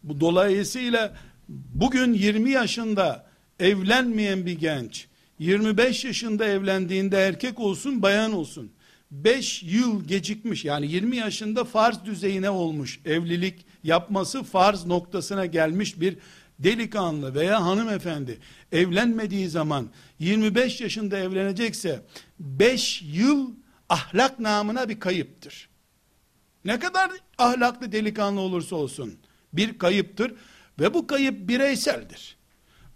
Bu 0.03 0.21
dolayısıyla 0.21 1.17
bugün 1.49 2.13
20 2.13 2.51
yaşında 2.51 3.27
evlenmeyen 3.61 4.47
bir 4.47 4.59
genç 4.59 5.07
25 5.39 6.05
yaşında 6.05 6.45
evlendiğinde 6.45 7.19
erkek 7.19 7.61
olsun 7.61 8.03
bayan 8.03 8.33
olsun 8.33 8.73
5 9.11 9.63
yıl 9.63 10.05
gecikmiş 10.05 10.65
yani 10.65 10.93
20 10.93 11.17
yaşında 11.17 11.65
farz 11.65 12.05
düzeyine 12.05 12.51
olmuş 12.51 13.01
evlilik 13.05 13.65
yapması 13.85 14.43
farz 14.43 14.87
noktasına 14.87 15.47
gelmiş 15.47 16.01
bir 16.01 16.19
delikanlı 16.59 17.35
veya 17.35 17.65
hanımefendi 17.65 18.39
evlenmediği 18.73 19.49
zaman 19.49 19.91
25 20.19 20.81
yaşında 20.81 21.19
evlenecekse 21.19 22.03
5 22.41 23.03
yıl 23.03 23.51
ahlak 23.89 24.41
namına 24.41 24.89
bir 24.89 25.01
kayıptır. 25.01 25.69
Ne 26.65 26.79
kadar 26.79 27.11
ahlaklı 27.39 27.93
delikanlı 27.93 28.41
olursa 28.41 28.77
olsun 28.77 29.15
bir 29.53 29.79
kayıptır 29.79 30.35
ve 30.79 30.95
bu 30.95 31.07
kayıp 31.07 31.49
bireyseldir. 31.49 32.37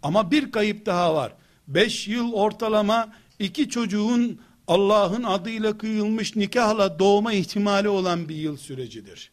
Ama 0.03 0.31
bir 0.31 0.53
kayıp 0.53 0.87
daha 0.87 1.15
var. 1.15 1.33
5 1.69 2.09
yıl 2.09 2.33
ortalama 2.33 3.13
iki 3.39 3.69
çocuğun 3.69 4.41
Allah'ın 4.67 5.23
adıyla 5.23 5.79
kıyılmış 5.79 6.37
nikahla 6.37 6.99
doğma 6.99 7.33
ihtimali 7.33 7.89
olan 7.89 8.29
bir 8.29 8.37
yıl 8.37 8.57
sürecidir. 8.57 9.33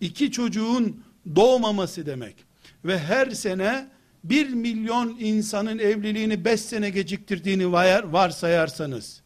İki 0.00 0.30
çocuğun 0.30 1.04
doğmaması 1.36 2.06
demek 2.06 2.36
ve 2.84 2.98
her 2.98 3.30
sene 3.30 3.88
bir 4.24 4.48
milyon 4.48 5.16
insanın 5.20 5.78
evliliğini 5.78 6.44
beş 6.44 6.60
sene 6.60 6.90
geciktirdiğini 6.90 7.72
varsayarsanız, 8.12 9.22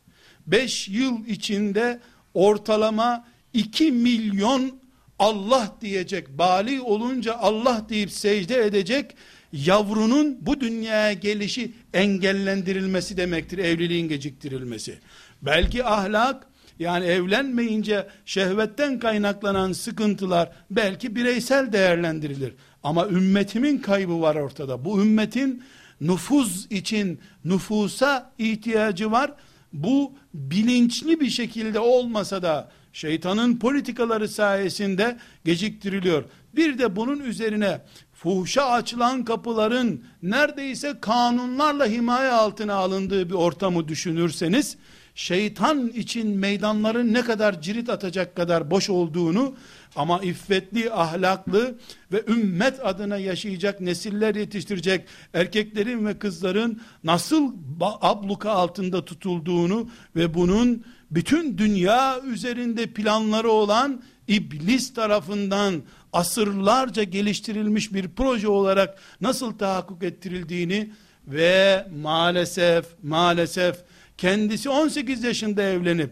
beş 0.47 0.89
yıl 0.89 1.27
içinde 1.27 2.01
ortalama 2.35 3.27
iki 3.53 3.93
milyon 3.93 4.78
Allah 5.19 5.77
diyecek, 5.81 6.39
bali 6.39 6.81
olunca 6.81 7.35
Allah 7.35 7.87
deyip 7.89 8.11
secde 8.11 8.67
edecek 8.67 9.15
yavrunun 9.53 10.39
bu 10.41 10.61
dünyaya 10.61 11.13
gelişi 11.13 11.73
engellendirilmesi 11.95 13.17
demektir 13.17 13.59
evliliğin 13.59 14.09
geciktirilmesi. 14.09 14.99
Belki 15.43 15.85
ahlak 15.85 16.47
yani 16.79 17.07
evlenmeyince 17.07 18.07
şehvetten 18.25 18.99
kaynaklanan 18.99 19.73
sıkıntılar 19.73 20.53
belki 20.71 21.17
bireysel 21.17 21.73
değerlendirilir. 21.73 22.55
Ama 22.83 23.09
ümmetimin 23.09 23.79
kaybı 23.79 24.21
var 24.21 24.37
ortada. 24.37 24.85
Bu 24.85 25.03
ümmetin 25.03 25.63
nüfuz 26.01 26.67
için 26.71 27.21
nüfusa 27.45 28.33
ihtiyacı 28.39 29.11
var. 29.11 29.33
Bu 29.73 30.13
bilinçli 30.35 31.21
bir 31.21 31.31
şekilde 31.31 31.79
olmasa 31.79 32.43
da 32.43 32.71
şeytanın 32.93 33.57
politikaları 33.57 34.29
sayesinde 34.29 35.19
geciktiriliyor. 35.45 36.25
Bir 36.57 36.79
de 36.79 36.97
bunun 36.97 37.21
üzerine 37.21 37.81
fuhşa 38.15 38.67
açılan 38.67 39.25
kapıların 39.25 40.05
neredeyse 40.23 40.95
kanunlarla 41.01 41.87
himaye 41.87 42.31
altına 42.31 42.75
alındığı 42.75 43.29
bir 43.29 43.35
ortamı 43.35 43.89
düşünürseniz, 43.89 44.77
şeytan 45.15 45.89
için 45.89 46.39
meydanların 46.39 47.15
ne 47.15 47.23
kadar 47.23 47.63
cirit 47.63 47.89
atacak 47.89 48.37
kadar 48.37 48.71
boş 48.71 48.91
olduğunu, 48.91 49.55
ama 49.97 50.23
iffetli, 50.23 50.93
ahlaklı 50.93 51.79
ve 52.13 52.25
ümmet 52.29 52.87
adına 52.87 53.17
yaşayacak 53.17 53.81
nesiller 53.81 54.35
yetiştirecek 54.35 55.07
erkeklerin 55.35 56.07
ve 56.07 56.19
kızların 56.19 56.81
nasıl 57.05 57.53
abluka 57.81 58.51
altında 58.51 59.05
tutulduğunu 59.05 59.89
ve 60.17 60.35
bunun 60.35 60.85
bütün 61.11 61.59
dünya 61.59 62.21
üzerinde 62.21 62.87
planları 62.87 63.51
olan 63.51 64.03
iblis 64.29 64.95
tarafından 64.95 65.83
asırlarca 66.13 67.03
geliştirilmiş 67.03 67.95
bir 67.95 68.09
proje 68.09 68.49
olarak 68.49 68.99
nasıl 69.21 69.59
tahakkuk 69.59 70.03
ettirildiğini 70.03 70.91
ve 71.27 71.87
maalesef 72.03 72.87
maalesef 73.03 73.77
kendisi 74.19 74.71
18 74.71 75.25
yaşında 75.25 75.63
evlenip 75.63 76.11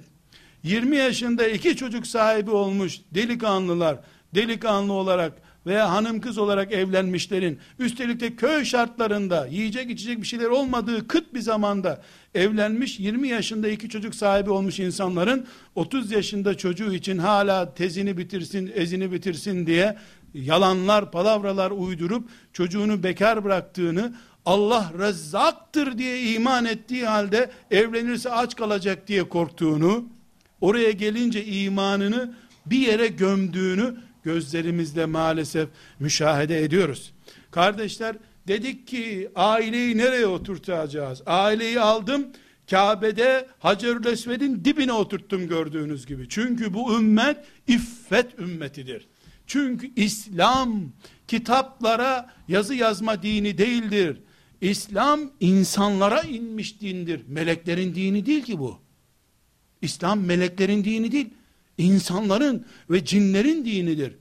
20 0.62 0.96
yaşında 0.96 1.48
iki 1.48 1.76
çocuk 1.76 2.06
sahibi 2.06 2.50
olmuş 2.50 3.00
delikanlılar 3.14 3.98
delikanlı 4.34 4.92
olarak 4.92 5.32
veya 5.66 5.90
hanım 5.90 6.20
kız 6.20 6.38
olarak 6.38 6.72
evlenmişlerin 6.72 7.58
üstelik 7.78 8.20
de 8.20 8.36
köy 8.36 8.64
şartlarında 8.64 9.46
yiyecek 9.46 9.90
içecek 9.90 10.22
bir 10.22 10.26
şeyler 10.26 10.46
olmadığı 10.46 11.08
kıt 11.08 11.34
bir 11.34 11.40
zamanda 11.40 12.02
evlenmiş 12.34 13.00
20 13.00 13.28
yaşında 13.28 13.68
iki 13.68 13.88
çocuk 13.88 14.14
sahibi 14.14 14.50
olmuş 14.50 14.80
insanların 14.80 15.46
30 15.74 16.12
yaşında 16.12 16.56
çocuğu 16.56 16.94
için 16.94 17.18
hala 17.18 17.74
tezini 17.74 18.16
bitirsin 18.16 18.72
ezini 18.74 19.12
bitirsin 19.12 19.66
diye 19.66 19.96
yalanlar 20.34 21.10
palavralar 21.12 21.70
uydurup 21.70 22.28
çocuğunu 22.52 23.02
bekar 23.02 23.44
bıraktığını 23.44 24.14
Allah 24.46 24.92
rezzaktır 24.98 25.98
diye 25.98 26.32
iman 26.32 26.64
ettiği 26.64 27.06
halde 27.06 27.50
evlenirse 27.70 28.30
aç 28.30 28.56
kalacak 28.56 29.08
diye 29.08 29.28
korktuğunu 29.28 30.04
oraya 30.60 30.90
gelince 30.90 31.44
imanını 31.44 32.34
bir 32.66 32.78
yere 32.78 33.06
gömdüğünü 33.06 33.96
gözlerimizle 34.26 35.06
maalesef 35.06 35.68
müşahede 36.00 36.62
ediyoruz. 36.64 37.12
Kardeşler 37.50 38.16
dedik 38.48 38.86
ki 38.86 39.30
aileyi 39.34 39.98
nereye 39.98 40.26
oturtacağız? 40.26 41.22
Aileyi 41.26 41.80
aldım 41.80 42.26
Kabe'de 42.70 43.48
Hacerül 43.58 44.04
Esved'in 44.04 44.64
dibine 44.64 44.92
oturttum 44.92 45.48
gördüğünüz 45.48 46.06
gibi. 46.06 46.28
Çünkü 46.28 46.74
bu 46.74 46.98
ümmet 46.98 47.36
iffet 47.68 48.38
ümmetidir. 48.38 49.08
Çünkü 49.46 49.90
İslam 49.96 50.92
kitaplara 51.28 52.30
yazı 52.48 52.74
yazma 52.74 53.22
dini 53.22 53.58
değildir. 53.58 54.20
İslam 54.60 55.20
insanlara 55.40 56.20
inmiş 56.20 56.80
dindir. 56.80 57.22
Meleklerin 57.28 57.94
dini 57.94 58.26
değil 58.26 58.42
ki 58.42 58.58
bu. 58.58 58.78
İslam 59.82 60.20
meleklerin 60.20 60.84
dini 60.84 61.12
değil 61.12 61.30
insanların 61.78 62.66
ve 62.90 63.04
cinlerin 63.04 63.64
dinidir. 63.64 64.14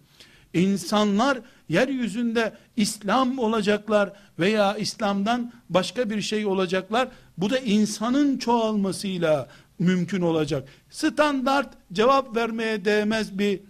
İnsanlar 0.54 1.40
yeryüzünde 1.70 2.54
İslam 2.78 3.40
olacaklar 3.40 4.14
veya 4.40 4.78
İslam'dan 4.78 5.54
başka 5.70 6.10
bir 6.10 6.22
şey 6.22 6.46
olacaklar. 6.46 7.08
Bu 7.38 7.50
da 7.50 7.60
insanın 7.60 8.38
çoğalmasıyla 8.38 9.48
mümkün 9.80 10.22
olacak. 10.22 10.70
Standart 10.90 11.74
cevap 11.94 12.36
vermeye 12.36 12.86
değmez 12.86 13.40
bir 13.40 13.62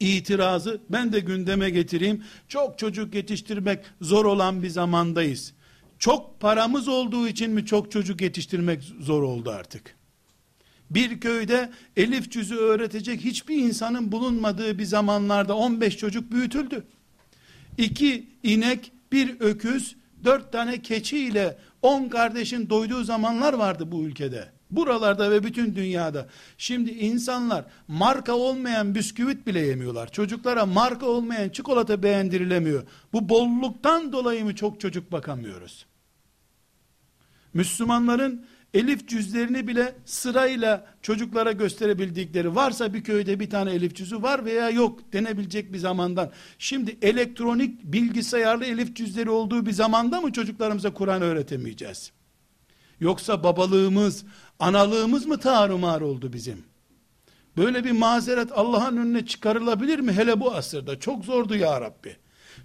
itirazı 0.00 0.80
ben 0.90 1.12
de 1.12 1.20
gündeme 1.20 1.70
getireyim. 1.70 2.24
Çok 2.48 2.78
çocuk 2.78 3.14
yetiştirmek 3.14 3.84
zor 4.00 4.24
olan 4.24 4.62
bir 4.62 4.68
zamandayız. 4.68 5.52
Çok 5.98 6.40
paramız 6.40 6.88
olduğu 6.88 7.28
için 7.28 7.50
mi 7.50 7.66
çok 7.66 7.92
çocuk 7.92 8.20
yetiştirmek 8.20 8.82
zor 9.00 9.22
oldu 9.22 9.50
artık? 9.50 9.96
Bir 10.90 11.20
köyde 11.20 11.70
elif 11.96 12.30
cüzü 12.30 12.56
öğretecek 12.56 13.20
hiçbir 13.20 13.56
insanın 13.56 14.12
bulunmadığı 14.12 14.78
bir 14.78 14.84
zamanlarda 14.84 15.56
15 15.56 15.96
çocuk 15.96 16.32
büyütüldü. 16.32 16.84
İki 17.78 18.26
inek, 18.42 18.92
bir 19.12 19.40
öküz, 19.40 19.96
dört 20.24 20.52
tane 20.52 20.82
keçi 20.82 21.18
ile 21.18 21.58
on 21.82 22.08
kardeşin 22.08 22.70
doyduğu 22.70 23.04
zamanlar 23.04 23.52
vardı 23.52 23.92
bu 23.92 24.04
ülkede. 24.04 24.54
Buralarda 24.70 25.30
ve 25.30 25.44
bütün 25.44 25.74
dünyada. 25.74 26.28
Şimdi 26.58 26.90
insanlar 26.90 27.64
marka 27.88 28.34
olmayan 28.34 28.94
bisküvit 28.94 29.46
bile 29.46 29.60
yemiyorlar. 29.60 30.12
Çocuklara 30.12 30.66
marka 30.66 31.06
olmayan 31.06 31.48
çikolata 31.48 32.02
beğendirilemiyor. 32.02 32.82
Bu 33.12 33.28
bolluktan 33.28 34.12
dolayı 34.12 34.44
mı 34.44 34.54
çok 34.54 34.80
çocuk 34.80 35.12
bakamıyoruz? 35.12 35.86
Müslümanların 37.54 38.46
elif 38.74 39.08
cüzlerini 39.08 39.68
bile 39.68 39.94
sırayla 40.04 40.86
çocuklara 41.02 41.52
gösterebildikleri 41.52 42.54
varsa 42.54 42.94
bir 42.94 43.04
köyde 43.04 43.40
bir 43.40 43.50
tane 43.50 43.70
elif 43.70 43.94
cüzü 43.94 44.22
var 44.22 44.44
veya 44.44 44.70
yok 44.70 45.12
denebilecek 45.12 45.72
bir 45.72 45.78
zamandan. 45.78 46.30
Şimdi 46.58 46.98
elektronik 47.02 47.84
bilgisayarlı 47.84 48.64
elif 48.64 48.96
cüzleri 48.96 49.30
olduğu 49.30 49.66
bir 49.66 49.72
zamanda 49.72 50.20
mı 50.20 50.32
çocuklarımıza 50.32 50.94
Kur'an 50.94 51.22
öğretemeyeceğiz? 51.22 52.12
Yoksa 53.00 53.44
babalığımız, 53.44 54.24
analığımız 54.58 55.26
mı 55.26 55.38
tarumar 55.38 56.00
oldu 56.00 56.32
bizim? 56.32 56.64
Böyle 57.56 57.84
bir 57.84 57.92
mazeret 57.92 58.52
Allah'ın 58.52 58.96
önüne 58.96 59.26
çıkarılabilir 59.26 59.98
mi? 59.98 60.12
Hele 60.12 60.40
bu 60.40 60.54
asırda. 60.54 61.00
Çok 61.00 61.24
zordu 61.24 61.56
ya 61.56 61.80
Rabbi. 61.80 62.16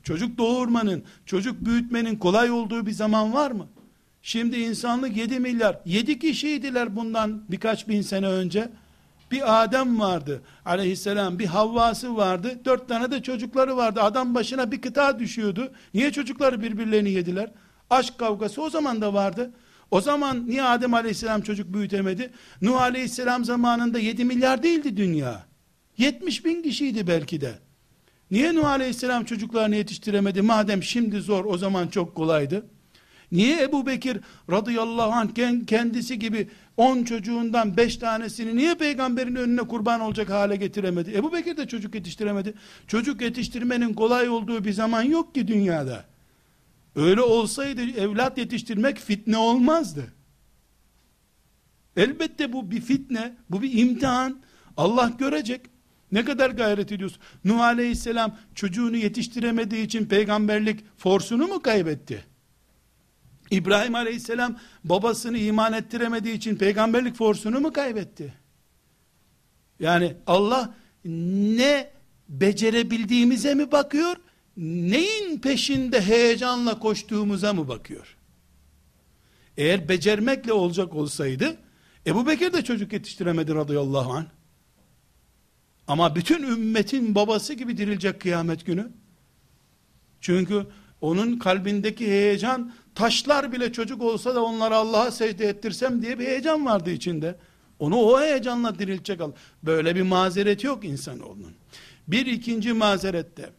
Çocuk 0.03 0.37
doğurmanın, 0.37 1.03
çocuk 1.25 1.65
büyütmenin 1.65 2.15
kolay 2.15 2.51
olduğu 2.51 2.85
bir 2.85 2.91
zaman 2.91 3.33
var 3.33 3.51
mı? 3.51 3.67
Şimdi 4.29 4.57
insanlık 4.57 5.17
7 5.17 5.39
milyar. 5.39 5.79
7 5.85 6.19
kişiydiler 6.19 6.95
bundan 6.95 7.43
birkaç 7.49 7.87
bin 7.87 8.01
sene 8.01 8.27
önce. 8.27 8.69
Bir 9.31 9.63
Adem 9.63 9.99
vardı 9.99 10.41
aleyhisselam, 10.65 11.39
bir 11.39 11.45
Havvası 11.45 12.17
vardı, 12.17 12.59
dört 12.65 12.87
tane 12.87 13.11
de 13.11 13.23
çocukları 13.23 13.77
vardı. 13.77 14.01
Adam 14.01 14.35
başına 14.35 14.71
bir 14.71 14.81
kıta 14.81 15.19
düşüyordu. 15.19 15.71
Niye 15.93 16.11
çocukları 16.11 16.61
birbirlerini 16.61 17.11
yediler? 17.11 17.51
Aşk 17.89 18.17
kavgası 18.17 18.61
o 18.61 18.69
zaman 18.69 19.01
da 19.01 19.13
vardı. 19.13 19.51
O 19.91 20.01
zaman 20.01 20.47
niye 20.47 20.63
Adem 20.63 20.93
aleyhisselam 20.93 21.41
çocuk 21.41 21.73
büyütemedi? 21.73 22.31
Nuh 22.61 22.81
aleyhisselam 22.81 23.45
zamanında 23.45 23.99
7 23.99 24.25
milyar 24.25 24.63
değildi 24.63 24.97
dünya. 24.97 25.45
70 25.97 26.45
bin 26.45 26.63
kişiydi 26.63 27.07
belki 27.07 27.41
de. 27.41 27.53
Niye 28.31 28.55
Nuh 28.55 28.65
aleyhisselam 28.65 29.25
çocuklarını 29.25 29.75
yetiştiremedi? 29.75 30.41
Madem 30.41 30.83
şimdi 30.83 31.21
zor 31.21 31.45
o 31.45 31.57
zaman 31.57 31.87
çok 31.87 32.15
kolaydı. 32.15 32.65
Niye 33.31 33.63
Ebu 33.63 33.85
Bekir 33.85 34.17
radıyallahu 34.51 35.11
anh 35.11 35.65
kendisi 35.67 36.19
gibi 36.19 36.49
on 36.77 37.03
çocuğundan 37.03 37.77
beş 37.77 37.97
tanesini 37.97 38.55
niye 38.55 38.75
peygamberin 38.75 39.35
önüne 39.35 39.61
kurban 39.61 39.99
olacak 40.01 40.29
hale 40.29 40.55
getiremedi? 40.55 41.13
Ebu 41.15 41.33
Bekir 41.33 41.57
de 41.57 41.67
çocuk 41.67 41.95
yetiştiremedi. 41.95 42.53
Çocuk 42.87 43.21
yetiştirmenin 43.21 43.93
kolay 43.93 44.29
olduğu 44.29 44.65
bir 44.65 44.73
zaman 44.73 45.03
yok 45.03 45.35
ki 45.35 45.47
dünyada. 45.47 46.05
Öyle 46.95 47.21
olsaydı 47.21 47.81
evlat 47.81 48.37
yetiştirmek 48.37 48.97
fitne 48.97 49.37
olmazdı. 49.37 50.13
Elbette 51.97 52.53
bu 52.53 52.71
bir 52.71 52.81
fitne, 52.81 53.35
bu 53.49 53.61
bir 53.61 53.77
imtihan. 53.77 54.39
Allah 54.77 55.11
görecek. 55.19 55.61
Ne 56.11 56.25
kadar 56.25 56.49
gayret 56.49 56.91
ediyorsun? 56.91 57.21
Nuh 57.45 57.59
aleyhisselam 57.59 58.37
çocuğunu 58.55 58.97
yetiştiremediği 58.97 59.85
için 59.85 60.05
peygamberlik 60.05 60.79
forsunu 60.97 61.47
mu 61.47 61.61
kaybetti? 61.61 62.28
İbrahim 63.51 63.95
aleyhisselam 63.95 64.57
babasını 64.83 65.37
iman 65.37 65.73
ettiremediği 65.73 66.35
için 66.35 66.55
peygamberlik 66.55 67.15
forsunu 67.15 67.59
mu 67.59 67.73
kaybetti? 67.73 68.33
Yani 69.79 70.15
Allah 70.27 70.73
ne 71.45 71.89
becerebildiğimize 72.29 73.55
mi 73.55 73.71
bakıyor? 73.71 74.15
Neyin 74.57 75.39
peşinde 75.39 76.01
heyecanla 76.01 76.79
koştuğumuza 76.79 77.53
mı 77.53 77.67
bakıyor? 77.67 78.17
Eğer 79.57 79.89
becermekle 79.89 80.53
olacak 80.53 80.95
olsaydı 80.95 81.57
Ebu 82.07 82.27
Bekir 82.27 82.53
de 82.53 82.63
çocuk 82.63 82.93
yetiştiremedi 82.93 83.55
radıyallahu 83.55 84.13
anh. 84.13 84.25
Ama 85.87 86.15
bütün 86.15 86.43
ümmetin 86.43 87.15
babası 87.15 87.53
gibi 87.53 87.77
dirilecek 87.77 88.21
kıyamet 88.21 88.65
günü. 88.65 88.87
Çünkü 90.21 90.67
onun 91.01 91.39
kalbindeki 91.39 92.07
heyecan 92.07 92.73
taşlar 92.99 93.51
bile 93.51 93.71
çocuk 93.71 94.01
olsa 94.01 94.35
da 94.35 94.43
onları 94.43 94.75
Allah'a 94.75 95.11
secde 95.11 95.47
ettirsem 95.47 96.01
diye 96.01 96.19
bir 96.19 96.25
heyecan 96.25 96.65
vardı 96.65 96.91
içinde. 96.91 97.35
Onu 97.79 97.95
o 97.95 98.21
heyecanla 98.21 98.79
dirilecek 98.79 99.21
Allah. 99.21 99.33
Böyle 99.63 99.95
bir 99.95 100.01
mazeret 100.01 100.63
yok 100.63 100.85
insanoğlunun. 100.85 101.53
Bir 102.07 102.25
ikinci 102.25 102.73
mazerette 102.73 103.49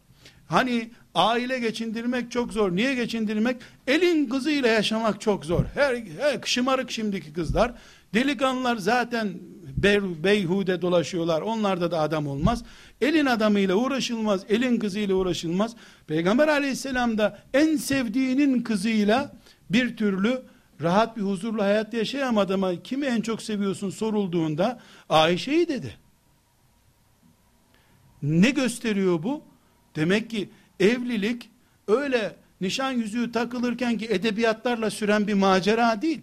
hani 0.47 0.91
aile 1.15 1.59
geçindirmek 1.59 2.31
çok 2.31 2.53
zor. 2.53 2.75
Niye 2.75 2.95
geçindirmek? 2.95 3.57
Elin 3.87 4.29
kızıyla 4.29 4.69
yaşamak 4.69 5.21
çok 5.21 5.45
zor. 5.45 5.65
Her, 5.73 5.95
her 5.95 6.39
şımarık 6.45 6.91
şimdiki 6.91 7.33
kızlar. 7.33 7.73
Delikanlılar 8.13 8.75
zaten 8.75 9.33
beyhude 10.23 10.81
dolaşıyorlar. 10.81 11.41
Onlarda 11.41 11.91
da 11.91 11.99
adam 11.99 12.27
olmaz. 12.27 12.63
Elin 13.01 13.25
adamıyla 13.25 13.75
uğraşılmaz. 13.75 14.41
Elin 14.49 14.79
kızıyla 14.79 15.15
uğraşılmaz. 15.15 15.75
Peygamber 16.07 16.47
aleyhisselam 16.47 17.17
da 17.17 17.39
en 17.53 17.75
sevdiğinin 17.75 18.61
kızıyla 18.61 19.33
bir 19.69 19.97
türlü 19.97 20.41
rahat 20.81 21.17
bir 21.17 21.21
huzurlu 21.21 21.63
hayat 21.63 21.93
yaşayamadı 21.93 22.53
ama 22.53 22.83
kimi 22.83 23.05
en 23.05 23.21
çok 23.21 23.41
seviyorsun 23.41 23.89
sorulduğunda 23.89 24.79
Ayşe'yi 25.09 25.67
dedi. 25.67 25.97
Ne 28.21 28.49
gösteriyor 28.49 29.23
bu? 29.23 29.43
Demek 29.95 30.29
ki 30.29 30.49
evlilik 30.79 31.49
öyle 31.87 32.35
nişan 32.61 32.91
yüzüğü 32.91 33.31
takılırken 33.31 33.97
ki 33.97 34.05
edebiyatlarla 34.09 34.89
süren 34.89 35.27
bir 35.27 35.33
macera 35.33 36.01
değil. 36.01 36.21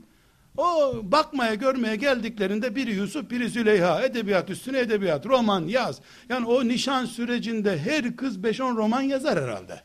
O 0.59 0.93
bakmaya 1.03 1.55
görmeye 1.55 1.97
geldiklerinde 1.97 2.77
biri 2.77 2.95
Yusuf 2.95 3.31
biri 3.31 3.49
Züleyha 3.49 4.03
edebiyat 4.03 4.51
üstüne 4.51 4.79
edebiyat 4.79 5.27
roman 5.27 5.69
yaz. 5.69 6.01
Yani 6.29 6.47
o 6.47 6.69
nişan 6.69 7.05
sürecinde 7.05 7.79
her 7.79 8.17
kız 8.17 8.39
5-10 8.39 8.77
roman 8.77 9.01
yazar 9.01 9.43
herhalde. 9.43 9.83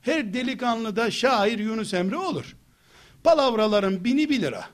Her 0.00 0.34
delikanlı 0.34 0.96
da 0.96 1.10
şair 1.10 1.58
Yunus 1.58 1.94
Emre 1.94 2.16
olur. 2.16 2.56
Palavraların 3.24 4.04
bini 4.04 4.30
bir 4.30 4.42
lira. 4.42 4.64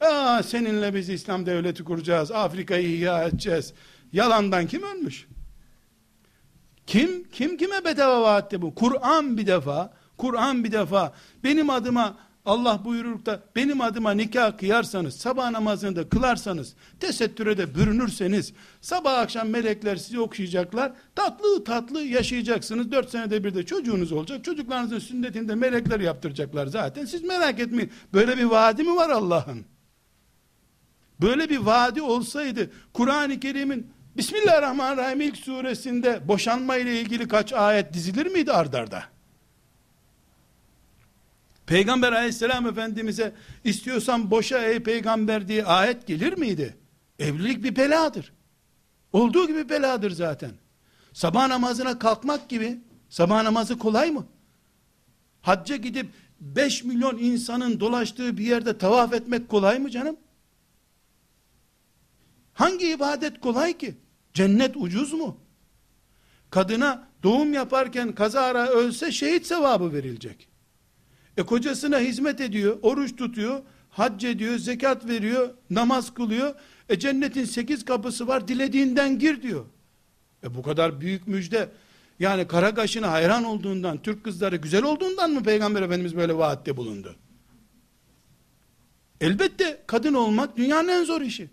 Aa, 0.00 0.42
seninle 0.42 0.94
biz 0.94 1.08
İslam 1.08 1.46
devleti 1.46 1.84
kuracağız. 1.84 2.32
Afrika'yı 2.32 2.96
ihya 2.96 3.24
edeceğiz. 3.24 3.72
Yalandan 4.12 4.66
kim 4.66 4.82
ölmüş? 4.82 5.26
Kim? 6.86 7.28
Kim 7.32 7.56
kime 7.56 7.84
bedava 7.84 8.22
vaatte 8.22 8.62
bu? 8.62 8.74
Kur'an 8.74 9.38
bir 9.38 9.46
defa. 9.46 9.92
Kur'an 10.16 10.64
bir 10.64 10.72
defa. 10.72 11.12
Benim 11.44 11.70
adıma 11.70 12.16
Allah 12.44 12.84
buyurur 12.84 13.26
da 13.26 13.42
benim 13.56 13.80
adıma 13.80 14.10
nikah 14.10 14.58
kıyarsanız, 14.58 15.16
sabah 15.16 15.50
namazını 15.50 15.96
da 15.96 16.08
kılarsanız, 16.08 16.74
tesettüre 17.00 17.58
de 17.58 17.74
bürünürseniz, 17.74 18.52
sabah 18.80 19.18
akşam 19.18 19.48
melekler 19.48 19.96
sizi 19.96 20.20
okuyacaklar, 20.20 20.92
tatlı 21.14 21.64
tatlı 21.64 22.02
yaşayacaksınız, 22.02 22.92
dört 22.92 23.10
senede 23.10 23.44
bir 23.44 23.54
de 23.54 23.66
çocuğunuz 23.66 24.12
olacak, 24.12 24.44
çocuklarınızın 24.44 24.98
sünnetinde 24.98 25.54
melekler 25.54 26.00
yaptıracaklar 26.00 26.66
zaten, 26.66 27.04
siz 27.04 27.24
merak 27.24 27.60
etmeyin, 27.60 27.92
böyle 28.12 28.36
bir 28.36 28.44
vaadi 28.44 28.82
mi 28.82 28.96
var 28.96 29.10
Allah'ın? 29.10 29.64
Böyle 31.20 31.50
bir 31.50 31.58
vaadi 31.58 32.02
olsaydı, 32.02 32.70
Kur'an-ı 32.92 33.40
Kerim'in 33.40 33.94
Bismillahirrahmanirrahim 34.16 35.20
ilk 35.20 35.36
suresinde 35.36 36.28
boşanma 36.28 36.76
ile 36.76 37.00
ilgili 37.00 37.28
kaç 37.28 37.52
ayet 37.52 37.92
dizilir 37.92 38.26
miydi 38.26 38.52
ardarda? 38.52 38.96
Arda? 38.96 39.13
Peygamber 41.66 42.12
aleyhisselam 42.12 42.66
efendimize 42.66 43.34
istiyorsan 43.64 44.30
boşa 44.30 44.64
ey 44.64 44.82
peygamber 44.82 45.48
diye 45.48 45.64
ayet 45.64 46.06
gelir 46.06 46.32
miydi? 46.38 46.76
Evlilik 47.18 47.64
bir 47.64 47.76
beladır. 47.76 48.32
Olduğu 49.12 49.46
gibi 49.46 49.68
beladır 49.68 50.10
zaten. 50.10 50.52
Sabah 51.12 51.48
namazına 51.48 51.98
kalkmak 51.98 52.48
gibi 52.48 52.80
sabah 53.08 53.42
namazı 53.42 53.78
kolay 53.78 54.10
mı? 54.10 54.26
Hacca 55.42 55.76
gidip 55.76 56.06
5 56.40 56.84
milyon 56.84 57.18
insanın 57.18 57.80
dolaştığı 57.80 58.36
bir 58.36 58.44
yerde 58.44 58.78
tavaf 58.78 59.12
etmek 59.12 59.48
kolay 59.48 59.78
mı 59.78 59.90
canım? 59.90 60.16
Hangi 62.52 62.90
ibadet 62.90 63.40
kolay 63.40 63.78
ki? 63.78 63.94
Cennet 64.34 64.76
ucuz 64.76 65.12
mu? 65.12 65.38
Kadına 66.50 67.08
doğum 67.22 67.52
yaparken 67.52 68.14
kazara 68.14 68.68
ölse 68.68 69.12
şehit 69.12 69.46
sevabı 69.46 69.92
verilecek. 69.92 70.48
E 71.36 71.42
kocasına 71.42 71.98
hizmet 71.98 72.40
ediyor, 72.40 72.78
oruç 72.82 73.16
tutuyor, 73.16 73.62
hac 73.90 74.24
ediyor, 74.24 74.58
zekat 74.58 75.08
veriyor, 75.08 75.54
namaz 75.70 76.14
kılıyor. 76.14 76.54
E 76.88 76.98
cennetin 76.98 77.44
sekiz 77.44 77.84
kapısı 77.84 78.26
var, 78.26 78.48
dilediğinden 78.48 79.18
gir 79.18 79.42
diyor. 79.42 79.64
E 80.44 80.54
bu 80.54 80.62
kadar 80.62 81.00
büyük 81.00 81.28
müjde, 81.28 81.68
yani 82.18 82.46
Karakaş'ına 82.46 83.12
hayran 83.12 83.44
olduğundan, 83.44 84.02
Türk 84.02 84.24
kızları 84.24 84.56
güzel 84.56 84.82
olduğundan 84.82 85.30
mı 85.30 85.42
Peygamber 85.42 85.82
Efendimiz 85.82 86.16
böyle 86.16 86.36
vaatte 86.36 86.76
bulundu? 86.76 87.16
Elbette 89.20 89.82
kadın 89.86 90.14
olmak 90.14 90.56
dünyanın 90.56 90.88
en 90.88 91.04
zor 91.04 91.20
işi. 91.20 91.50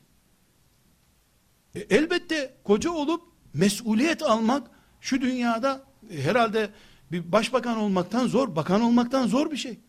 E, 1.76 1.80
elbette 1.80 2.54
koca 2.64 2.92
olup 2.92 3.22
mesuliyet 3.54 4.24
almak 4.24 4.68
şu 5.02 5.22
dünyada 5.22 5.84
e, 6.12 6.22
herhalde 6.22 6.70
bir 7.12 7.32
başbakan 7.32 7.78
olmaktan 7.78 8.28
zor, 8.28 8.56
bakan 8.56 8.82
olmaktan 8.82 9.28
zor 9.28 9.52
bir 9.52 9.58
şey. 9.58 9.80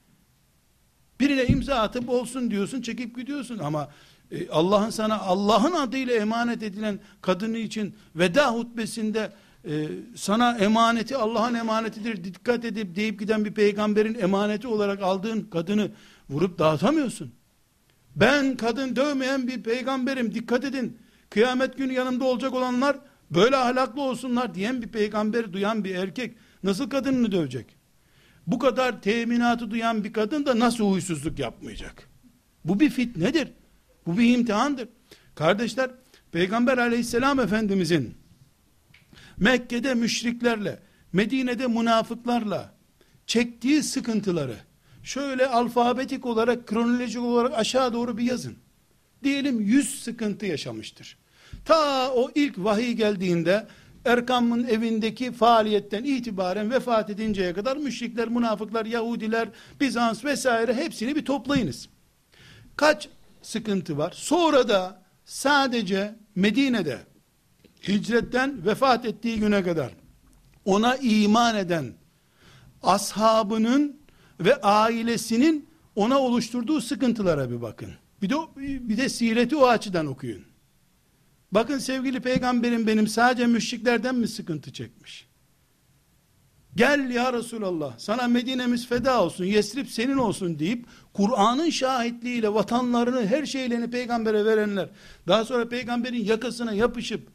Birine 1.20 1.46
imza 1.46 1.74
atıp 1.74 2.08
olsun 2.08 2.50
diyorsun, 2.50 2.82
çekip 2.82 3.16
gidiyorsun 3.16 3.58
ama 3.58 3.88
e, 4.30 4.48
Allah'ın 4.48 4.90
sana 4.90 5.20
Allah'ın 5.20 5.72
adıyla 5.72 6.14
emanet 6.14 6.62
edilen 6.62 6.98
kadını 7.20 7.58
için 7.58 7.94
veda 8.16 8.54
hutbesinde 8.54 9.32
e, 9.64 9.88
sana 10.16 10.58
emaneti 10.58 11.16
Allah'ın 11.16 11.54
emanetidir 11.54 12.24
dikkat 12.24 12.64
edip 12.64 12.96
deyip 12.96 13.20
giden 13.20 13.44
bir 13.44 13.54
peygamberin 13.54 14.14
emaneti 14.14 14.68
olarak 14.68 15.02
aldığın 15.02 15.40
kadını 15.40 15.90
vurup 16.30 16.58
dağıtamıyorsun. 16.58 17.32
Ben 18.16 18.56
kadın 18.56 18.96
dövmeyen 18.96 19.48
bir 19.48 19.62
peygamberim 19.62 20.34
dikkat 20.34 20.64
edin. 20.64 20.98
Kıyamet 21.30 21.78
günü 21.78 21.92
yanımda 21.92 22.24
olacak 22.24 22.54
olanlar 22.54 22.96
böyle 23.30 23.56
ahlaklı 23.56 24.02
olsunlar 24.02 24.54
diyen 24.54 24.82
bir 24.82 24.88
peygamberi 24.88 25.52
duyan 25.52 25.84
bir 25.84 25.94
erkek 25.94 26.36
Nasıl 26.62 26.90
kadınını 26.90 27.32
dövecek? 27.32 27.76
Bu 28.46 28.58
kadar 28.58 29.02
teminatı 29.02 29.70
duyan 29.70 30.04
bir 30.04 30.12
kadın 30.12 30.46
da 30.46 30.58
nasıl 30.58 30.90
huysuzluk 30.90 31.38
yapmayacak? 31.38 32.08
Bu 32.64 32.80
bir 32.80 32.90
fitnedir. 32.90 33.48
Bu 34.06 34.18
bir 34.18 34.36
imtihandır. 34.36 34.88
Kardeşler, 35.34 35.90
Peygamber 36.32 36.78
aleyhisselam 36.78 37.40
efendimizin 37.40 38.14
Mekke'de 39.36 39.94
müşriklerle, 39.94 40.78
Medine'de 41.12 41.66
münafıklarla 41.66 42.74
çektiği 43.26 43.82
sıkıntıları 43.82 44.56
şöyle 45.02 45.46
alfabetik 45.46 46.26
olarak, 46.26 46.66
kronolojik 46.66 47.22
olarak 47.22 47.58
aşağı 47.58 47.92
doğru 47.92 48.18
bir 48.18 48.24
yazın. 48.24 48.56
Diyelim 49.22 49.60
yüz 49.60 50.02
sıkıntı 50.02 50.46
yaşamıştır. 50.46 51.18
Ta 51.64 52.10
o 52.12 52.30
ilk 52.34 52.58
vahiy 52.58 52.92
geldiğinde 52.92 53.66
Erkam'ın 54.04 54.64
evindeki 54.64 55.32
faaliyetten 55.32 56.04
itibaren 56.04 56.70
vefat 56.70 57.10
edinceye 57.10 57.52
kadar 57.52 57.76
müşrikler, 57.76 58.28
münafıklar, 58.28 58.86
Yahudiler, 58.86 59.48
Bizans 59.80 60.24
vesaire 60.24 60.74
hepsini 60.74 61.16
bir 61.16 61.24
toplayınız. 61.24 61.88
Kaç 62.76 63.08
sıkıntı 63.42 63.98
var? 63.98 64.12
Sonra 64.16 64.68
da 64.68 65.02
sadece 65.24 66.14
Medine'de 66.34 66.98
hicretten 67.88 68.66
vefat 68.66 69.04
ettiği 69.04 69.40
güne 69.40 69.62
kadar 69.62 69.92
ona 70.64 70.96
iman 70.96 71.56
eden 71.56 71.92
ashabının 72.82 73.96
ve 74.40 74.60
ailesinin 74.60 75.68
ona 75.96 76.18
oluşturduğu 76.18 76.80
sıkıntılara 76.80 77.50
bir 77.50 77.62
bakın. 77.62 77.90
Bir 78.22 78.30
de, 78.30 78.34
bir 78.56 78.96
de 78.96 79.08
sireti 79.08 79.56
o 79.56 79.66
açıdan 79.66 80.06
okuyun. 80.06 80.51
Bakın 81.52 81.78
sevgili 81.78 82.20
peygamberim 82.20 82.86
benim 82.86 83.06
sadece 83.06 83.46
müşriklerden 83.46 84.14
mi 84.14 84.28
sıkıntı 84.28 84.72
çekmiş? 84.72 85.26
Gel 86.76 87.10
ya 87.10 87.32
Resulallah 87.32 87.98
sana 87.98 88.28
Medine'miz 88.28 88.88
feda 88.88 89.22
olsun, 89.22 89.44
Yesrib 89.44 89.86
senin 89.86 90.16
olsun 90.16 90.58
deyip 90.58 90.86
Kur'an'ın 91.12 91.70
şahitliğiyle 91.70 92.54
vatanlarını, 92.54 93.26
her 93.26 93.46
şeylerini 93.46 93.90
peygambere 93.90 94.44
verenler, 94.44 94.88
daha 95.28 95.44
sonra 95.44 95.68
peygamberin 95.68 96.24
yakasına 96.24 96.72
yapışıp 96.72 97.28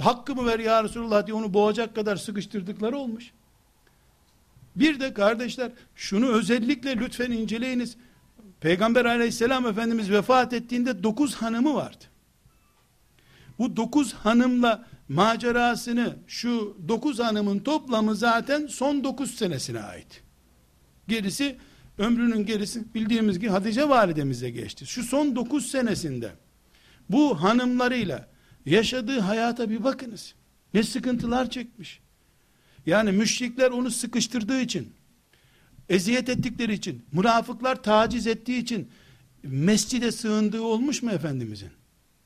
hakkımı 0.00 0.46
ver 0.46 0.58
ya 0.58 0.84
Resulallah 0.84 1.26
diye 1.26 1.34
onu 1.34 1.54
boğacak 1.54 1.94
kadar 1.94 2.16
sıkıştırdıkları 2.16 2.96
olmuş. 2.96 3.30
Bir 4.76 5.00
de 5.00 5.14
kardeşler 5.14 5.72
şunu 5.94 6.28
özellikle 6.28 6.96
lütfen 6.96 7.30
inceleyiniz. 7.30 7.96
Peygamber 8.60 9.04
aleyhisselam 9.04 9.66
efendimiz 9.66 10.10
vefat 10.10 10.52
ettiğinde 10.52 11.02
dokuz 11.02 11.34
hanımı 11.34 11.74
vardı. 11.74 12.04
Bu 13.58 13.76
dokuz 13.76 14.14
hanımla 14.14 14.86
macerasını 15.08 16.16
şu 16.26 16.76
dokuz 16.88 17.18
hanımın 17.18 17.58
toplamı 17.58 18.16
zaten 18.16 18.66
son 18.66 19.04
dokuz 19.04 19.34
senesine 19.34 19.80
ait. 19.80 20.22
Gerisi 21.08 21.56
ömrünün 21.98 22.46
gerisi 22.46 22.94
bildiğimiz 22.94 23.38
gibi 23.38 23.50
Hatice 23.50 23.88
validemize 23.88 24.50
geçti. 24.50 24.86
Şu 24.86 25.02
son 25.02 25.36
dokuz 25.36 25.66
senesinde 25.66 26.32
bu 27.10 27.42
hanımlarıyla 27.42 28.28
yaşadığı 28.66 29.20
hayata 29.20 29.70
bir 29.70 29.84
bakınız. 29.84 30.34
Ne 30.74 30.82
sıkıntılar 30.82 31.50
çekmiş. 31.50 32.00
Yani 32.86 33.12
müşrikler 33.12 33.70
onu 33.70 33.90
sıkıştırdığı 33.90 34.60
için, 34.60 34.92
eziyet 35.88 36.28
ettikleri 36.28 36.72
için, 36.72 37.02
münafıklar 37.12 37.82
taciz 37.82 38.26
ettiği 38.26 38.62
için 38.62 38.88
mescide 39.42 40.12
sığındığı 40.12 40.62
olmuş 40.62 41.02
mu 41.02 41.10
Efendimizin? 41.10 41.70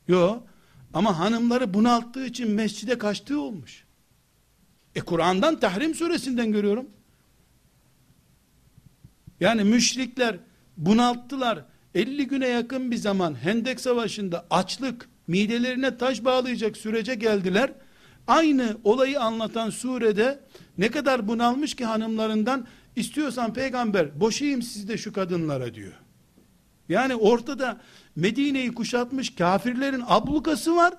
Yok. 0.09 0.51
Ama 0.95 1.18
hanımları 1.18 1.74
bunalttığı 1.74 2.26
için 2.26 2.51
mescide 2.51 2.99
kaçtığı 2.99 3.40
olmuş. 3.40 3.84
E 4.95 5.01
Kur'an'dan 5.01 5.61
Tahrim 5.61 5.95
suresinden 5.95 6.53
görüyorum. 6.53 6.86
Yani 9.40 9.64
müşrikler 9.64 10.36
bunalttılar. 10.76 11.64
50 11.95 12.26
güne 12.26 12.49
yakın 12.49 12.90
bir 12.90 12.97
zaman 12.97 13.34
Hendek 13.34 13.80
Savaşı'nda 13.80 14.47
açlık, 14.51 15.09
midelerine 15.26 15.97
taş 15.97 16.24
bağlayacak 16.24 16.76
sürece 16.76 17.14
geldiler. 17.14 17.72
Aynı 18.26 18.76
olayı 18.84 19.20
anlatan 19.20 19.70
surede 19.70 20.40
ne 20.78 20.90
kadar 20.90 21.28
bunalmış 21.28 21.74
ki 21.74 21.84
hanımlarından 21.84 22.66
istiyorsan 22.97 23.53
peygamber 23.53 24.20
boşayım 24.20 24.62
siz 24.62 24.88
de 24.88 24.99
şu 24.99 25.12
kadınlara 25.12 25.74
diyor. 25.74 25.93
Yani 26.88 27.14
ortada 27.14 27.80
Medine'yi 28.17 28.75
kuşatmış 28.75 29.35
kafirlerin 29.35 30.03
ablukası 30.07 30.77
var. 30.77 30.95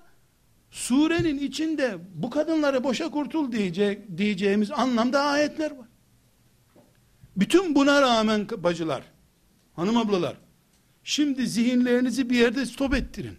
Surenin 0.71 1.37
içinde 1.37 1.97
bu 2.15 2.29
kadınları 2.29 2.83
boşa 2.83 3.09
kurtul 3.09 3.51
diyecek, 3.51 4.17
diyeceğimiz 4.17 4.71
anlamda 4.71 5.21
ayetler 5.21 5.71
var. 5.71 5.87
Bütün 7.37 7.75
buna 7.75 8.01
rağmen 8.01 8.47
bacılar, 8.57 9.03
hanım 9.73 9.97
ablalar, 9.97 10.37
şimdi 11.03 11.47
zihinlerinizi 11.47 12.29
bir 12.29 12.37
yerde 12.37 12.65
stop 12.65 12.95
ettirin. 12.95 13.37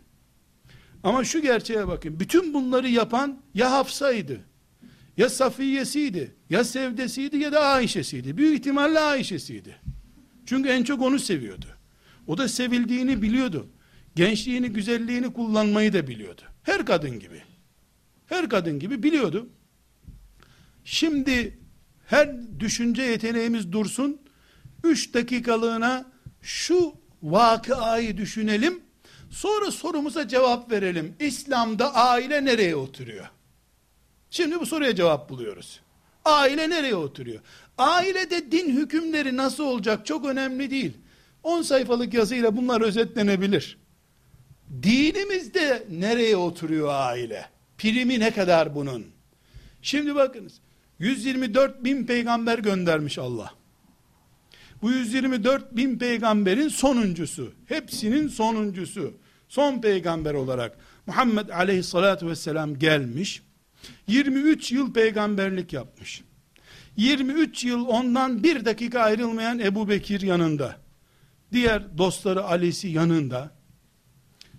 Ama 1.03 1.25
şu 1.25 1.43
gerçeğe 1.43 1.89
bakın, 1.89 2.21
bütün 2.21 2.55
bunları 2.55 2.89
yapan 2.89 3.41
ya 3.55 3.71
Hafsa'ydı, 3.71 4.41
ya 5.17 5.29
Safiye'siydi, 5.29 6.35
ya 6.51 6.65
Sevdesiydi 6.65 7.37
ya 7.37 7.53
da 7.53 7.61
Ayşe'siydi. 7.61 8.37
Büyük 8.37 8.59
ihtimalle 8.59 9.01
Ayşe'siydi. 9.01 9.77
Çünkü 10.47 10.69
en 10.69 10.85
çok 10.85 11.03
onu 11.03 11.19
seviyordu. 11.19 11.67
O 12.27 12.39
da 12.39 12.49
sevildiğini 12.49 13.23
biliyordu. 13.23 13.67
Gençliğini, 14.17 14.69
güzelliğini 14.69 15.33
kullanmayı 15.33 15.93
da 15.93 16.07
biliyordu. 16.07 16.43
Her 16.63 16.87
kadın 16.87 17.21
gibi. 17.21 17.43
Her 18.27 18.49
kadın 18.49 18.79
gibi 18.79 19.03
biliyordu. 19.03 19.49
Şimdi 20.85 21.59
her 22.07 22.61
düşünce 22.61 23.03
yeteneğimiz 23.03 23.73
dursun. 23.73 24.21
Üç 24.85 25.15
dakikalığına 25.15 26.13
şu 26.43 26.95
vakıayı 27.23 28.17
düşünelim. 28.17 28.81
Sonra 29.31 29.71
sorumuza 29.71 30.29
cevap 30.29 30.71
verelim. 30.71 31.17
İslam'da 31.21 31.95
aile 31.95 32.45
nereye 32.45 32.77
oturuyor? 32.77 33.27
Şimdi 34.31 34.61
bu 34.61 34.67
soruya 34.67 34.95
cevap 34.95 35.31
buluyoruz. 35.31 35.81
Aile 36.25 36.71
nereye 36.71 36.95
oturuyor? 36.95 37.41
Ailede 37.79 38.53
din 38.53 38.77
hükümleri 38.77 39.37
nasıl 39.37 39.65
olacak 39.65 40.07
çok 40.07 40.25
önemli 40.25 40.71
değil. 40.71 40.93
10 41.45 41.63
sayfalık 41.63 42.15
yazıyla 42.15 42.57
bunlar 42.57 42.81
özetlenebilir. 42.81 43.79
Dinimizde 44.83 45.87
nereye 45.91 46.37
oturuyor 46.37 46.89
aile? 46.93 47.47
Primi 47.79 48.21
ne 48.21 48.31
kadar 48.31 48.75
bunun? 48.75 49.07
Şimdi 49.83 50.15
bakınız. 50.15 50.53
124 50.99 51.85
bin 51.85 52.07
peygamber 52.07 52.59
göndermiş 52.59 53.19
Allah. 53.19 53.55
Bu 54.83 54.91
124 54.91 55.77
bin 55.77 55.99
peygamberin 55.99 56.69
sonuncusu. 56.69 57.53
Hepsinin 57.67 58.29
sonuncusu. 58.29 59.15
Son 59.49 59.81
peygamber 59.81 60.35
olarak 60.35 60.79
Muhammed 61.07 61.49
aleyhissalatu 61.49 62.29
vesselam 62.29 62.79
gelmiş. 62.79 63.43
23 64.07 64.73
yıl 64.73 64.93
peygamberlik 64.93 65.73
yapmış. 65.73 66.25
23 66.97 67.65
yıl 67.65 67.87
ondan 67.87 68.43
bir 68.43 68.65
dakika 68.65 69.01
ayrılmayan 69.01 69.59
Ebu 69.59 69.89
Bekir 69.89 70.21
yanında. 70.21 70.84
Diğer 71.55 71.99
dostları 71.99 72.45
Ali'si 72.45 72.89
yanında. 72.89 73.51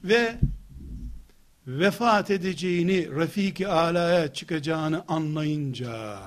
Ve 0.03 0.39
vefat 1.67 2.31
edeceğini, 2.31 3.11
Refiki 3.11 3.67
Ala'ya 3.67 4.33
çıkacağını 4.33 5.03
anlayınca, 5.07 6.19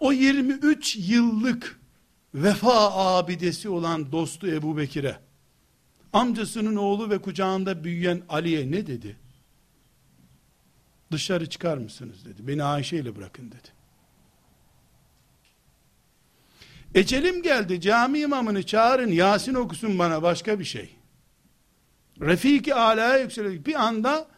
o 0.00 0.12
23 0.12 0.96
yıllık 0.96 1.80
vefa 2.34 2.92
abidesi 2.92 3.68
olan 3.68 4.12
dostu 4.12 4.48
Ebu 4.48 4.76
Bekir'e, 4.76 5.18
amcasının 6.12 6.76
oğlu 6.76 7.10
ve 7.10 7.18
kucağında 7.18 7.84
büyüyen 7.84 8.22
Ali'ye 8.28 8.70
ne 8.70 8.86
dedi? 8.86 9.16
Dışarı 11.12 11.50
çıkar 11.50 11.78
mısınız 11.78 12.24
dedi. 12.24 12.48
Beni 12.48 12.62
Ayşe 12.62 12.96
ile 12.96 13.16
bırakın 13.16 13.50
dedi. 13.50 13.75
Ecelim 16.96 17.42
geldi 17.42 17.80
cami 17.80 18.18
imamını 18.18 18.66
çağırın 18.66 19.10
Yasin 19.10 19.54
okusun 19.54 19.98
bana 19.98 20.22
başka 20.22 20.58
bir 20.58 20.64
şey. 20.64 20.96
Refiki 22.20 22.74
alaya 22.74 23.18
yükselecek. 23.18 23.66
Bir 23.66 23.86
anda 23.86 24.28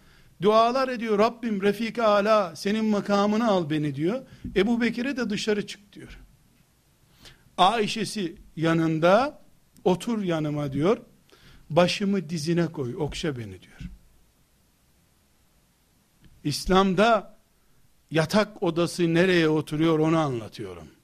dualar 0.42 0.88
ediyor. 0.88 1.18
Rabbim 1.18 1.62
Refiki 1.62 2.02
ala 2.02 2.56
senin 2.56 2.84
makamını 2.84 3.48
al 3.48 3.70
beni 3.70 3.94
diyor. 3.94 4.22
Ebu 4.56 4.80
Bekir'e 4.80 5.16
de 5.16 5.30
dışarı 5.30 5.66
çık 5.66 5.92
diyor. 5.92 6.18
Ayşe'si 7.56 8.36
yanında 8.56 9.42
otur 9.84 10.22
yanıma 10.22 10.72
diyor. 10.72 10.98
Başımı 11.70 12.28
dizine 12.28 12.66
koy 12.66 12.96
okşa 12.96 13.38
beni 13.38 13.62
diyor. 13.62 13.90
İslam'da 16.44 17.38
yatak 18.10 18.62
odası 18.62 19.14
nereye 19.14 19.48
oturuyor 19.48 19.98
onu 19.98 20.18
anlatıyorum. 20.18 20.97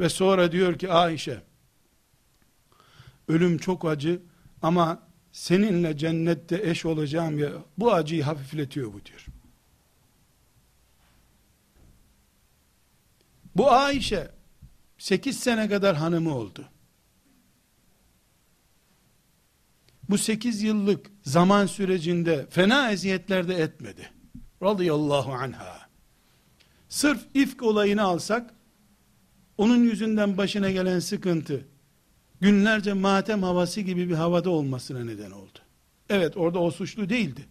Ve 0.00 0.08
sonra 0.08 0.52
diyor 0.52 0.78
ki 0.78 0.92
Ayşe 0.92 1.42
ölüm 3.28 3.58
çok 3.58 3.84
acı 3.84 4.22
ama 4.62 5.02
seninle 5.32 5.96
cennette 5.96 6.60
eş 6.70 6.84
olacağım 6.84 7.38
ya 7.38 7.50
bu 7.78 7.92
acıyı 7.92 8.22
hafifletiyor 8.22 8.92
bu 8.92 9.04
diyor. 9.04 9.26
Bu 13.56 13.70
Ayşe 13.70 14.30
8 14.98 15.40
sene 15.40 15.68
kadar 15.68 15.96
hanımı 15.96 16.34
oldu. 16.34 16.68
Bu 20.08 20.18
8 20.18 20.62
yıllık 20.62 21.10
zaman 21.22 21.66
sürecinde 21.66 22.46
fena 22.50 22.92
eziyetler 22.92 23.48
de 23.48 23.54
etmedi. 23.54 24.10
Radıyallahu 24.62 25.32
anha. 25.32 25.88
Sırf 26.88 27.26
ifk 27.34 27.62
olayını 27.62 28.02
alsak 28.02 28.54
onun 29.60 29.84
yüzünden 29.84 30.36
başına 30.36 30.70
gelen 30.70 30.98
sıkıntı 30.98 31.64
günlerce 32.40 32.92
matem 32.92 33.42
havası 33.42 33.80
gibi 33.80 34.08
bir 34.08 34.14
havada 34.14 34.50
olmasına 34.50 35.04
neden 35.04 35.30
oldu. 35.30 35.58
Evet 36.10 36.36
orada 36.36 36.58
o 36.58 36.70
suçlu 36.70 37.08
değildi. 37.08 37.46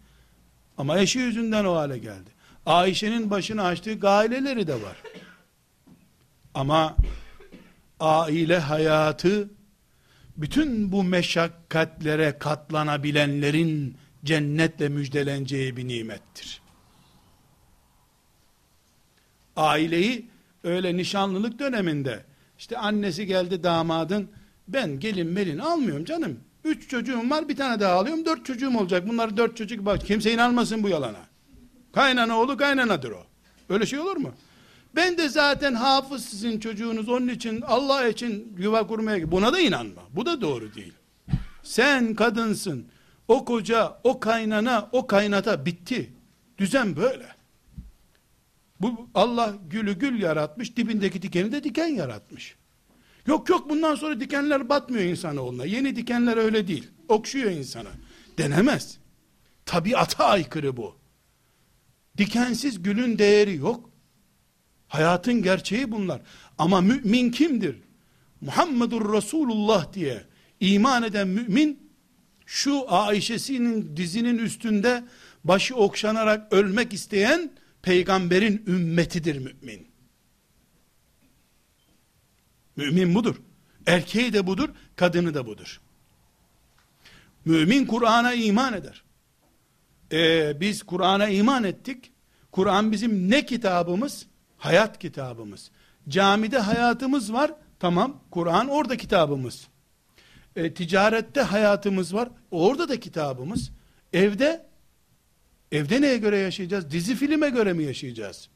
Ama 0.78 0.98
eşi 0.98 1.18
yüzünden 1.18 1.64
o 1.64 1.74
hale 1.74 1.98
geldi. 1.98 2.30
Ayşe'nin 2.66 3.30
başını 3.30 3.64
açtığı 3.64 4.08
aileleri 4.08 4.66
de 4.66 4.74
var. 4.74 5.02
Ama 6.54 6.96
aile 8.00 8.58
hayatı 8.58 9.50
bütün 10.36 10.92
bu 10.92 11.04
meşakkatlere 11.04 12.38
katlanabilenlerin 12.38 13.96
cennetle 14.24 14.88
müjdeleneceği 14.88 15.76
bir 15.76 15.88
nimettir. 15.88 16.62
Aileyi 19.56 20.29
öyle 20.64 20.96
nişanlılık 20.96 21.58
döneminde 21.58 22.24
işte 22.58 22.78
annesi 22.78 23.26
geldi 23.26 23.62
damadın 23.62 24.28
ben 24.68 25.00
gelin 25.00 25.26
melin 25.26 25.58
almıyorum 25.58 26.04
canım. 26.04 26.40
Üç 26.64 26.88
çocuğum 26.88 27.30
var 27.30 27.48
bir 27.48 27.56
tane 27.56 27.80
daha 27.80 27.94
alıyorum 27.94 28.24
dört 28.24 28.46
çocuğum 28.46 28.78
olacak. 28.78 29.08
Bunlar 29.08 29.36
dört 29.36 29.56
çocuk 29.56 29.86
bak 29.86 30.06
kimse 30.06 30.32
inanmasın 30.32 30.82
bu 30.82 30.88
yalana. 30.88 31.20
Kaynana 31.92 32.40
oğlu 32.40 32.56
kaynanadır 32.56 33.10
o. 33.10 33.22
Öyle 33.68 33.86
şey 33.86 33.98
olur 33.98 34.16
mu? 34.16 34.32
Ben 34.96 35.18
de 35.18 35.28
zaten 35.28 35.74
hafız 35.74 36.24
sizin 36.24 36.60
çocuğunuz 36.60 37.08
onun 37.08 37.28
için 37.28 37.60
Allah 37.60 38.08
için 38.08 38.56
yuva 38.58 38.86
kurmaya 38.86 39.30
buna 39.30 39.52
da 39.52 39.60
inanma. 39.60 40.02
Bu 40.10 40.26
da 40.26 40.40
doğru 40.40 40.74
değil. 40.74 40.92
Sen 41.62 42.14
kadınsın. 42.14 42.86
O 43.28 43.44
koca, 43.44 44.00
o 44.04 44.20
kaynana, 44.20 44.88
o 44.92 45.06
kaynata 45.06 45.66
bitti. 45.66 46.12
Düzen 46.58 46.96
böyle. 46.96 47.26
Bu 48.80 49.10
Allah 49.14 49.54
gülü 49.70 49.98
gül 49.98 50.22
yaratmış, 50.22 50.76
dibindeki 50.76 51.22
dikeni 51.22 51.52
de 51.52 51.64
diken 51.64 51.86
yaratmış. 51.86 52.56
Yok 53.26 53.48
yok 53.48 53.70
bundan 53.70 53.94
sonra 53.94 54.20
dikenler 54.20 54.68
batmıyor 54.68 55.04
insanoğluna. 55.04 55.64
Yeni 55.64 55.96
dikenler 55.96 56.36
öyle 56.36 56.68
değil. 56.68 56.90
Okşuyor 57.08 57.50
insana. 57.50 57.90
Denemez. 58.38 58.98
Tabiata 59.66 60.24
aykırı 60.24 60.76
bu. 60.76 60.96
Dikensiz 62.18 62.82
gülün 62.82 63.18
değeri 63.18 63.56
yok. 63.56 63.90
Hayatın 64.88 65.42
gerçeği 65.42 65.92
bunlar. 65.92 66.20
Ama 66.58 66.80
mümin 66.80 67.30
kimdir? 67.30 67.76
Muhammedur 68.40 69.12
Resulullah 69.12 69.92
diye 69.92 70.24
iman 70.60 71.02
eden 71.02 71.28
mümin 71.28 71.90
şu 72.46 72.92
Ayşe'sinin 72.92 73.96
dizinin 73.96 74.38
üstünde 74.38 75.04
başı 75.44 75.76
okşanarak 75.76 76.52
ölmek 76.52 76.92
isteyen 76.92 77.50
peygamberin 77.82 78.64
ümmetidir 78.66 79.38
mümin. 79.38 79.90
Mümin 82.76 83.14
budur. 83.14 83.36
Erkeği 83.86 84.32
de 84.32 84.46
budur, 84.46 84.68
kadını 84.96 85.34
da 85.34 85.46
budur. 85.46 85.80
Mümin 87.44 87.86
Kur'an'a 87.86 88.32
iman 88.32 88.74
eder. 88.74 89.02
Ee, 90.12 90.60
biz 90.60 90.82
Kur'an'a 90.82 91.28
iman 91.28 91.64
ettik. 91.64 92.12
Kur'an 92.52 92.92
bizim 92.92 93.30
ne 93.30 93.46
kitabımız? 93.46 94.26
Hayat 94.58 94.98
kitabımız. 94.98 95.70
Camide 96.08 96.58
hayatımız 96.58 97.32
var. 97.32 97.52
Tamam. 97.78 98.20
Kur'an 98.30 98.68
orada 98.68 98.96
kitabımız. 98.96 99.68
E, 100.56 100.74
ticarette 100.74 101.40
hayatımız 101.40 102.14
var. 102.14 102.28
Orada 102.50 102.88
da 102.88 103.00
kitabımız. 103.00 103.70
Evde 104.12 104.66
evde 105.72 106.00
neye 106.00 106.16
göre 106.18 106.38
yaşayacağız? 106.38 106.90
Dizi 106.90 107.14
filme 107.14 107.48
göre 107.48 107.72
mi 107.72 107.84
yaşayacağız? 107.84 108.48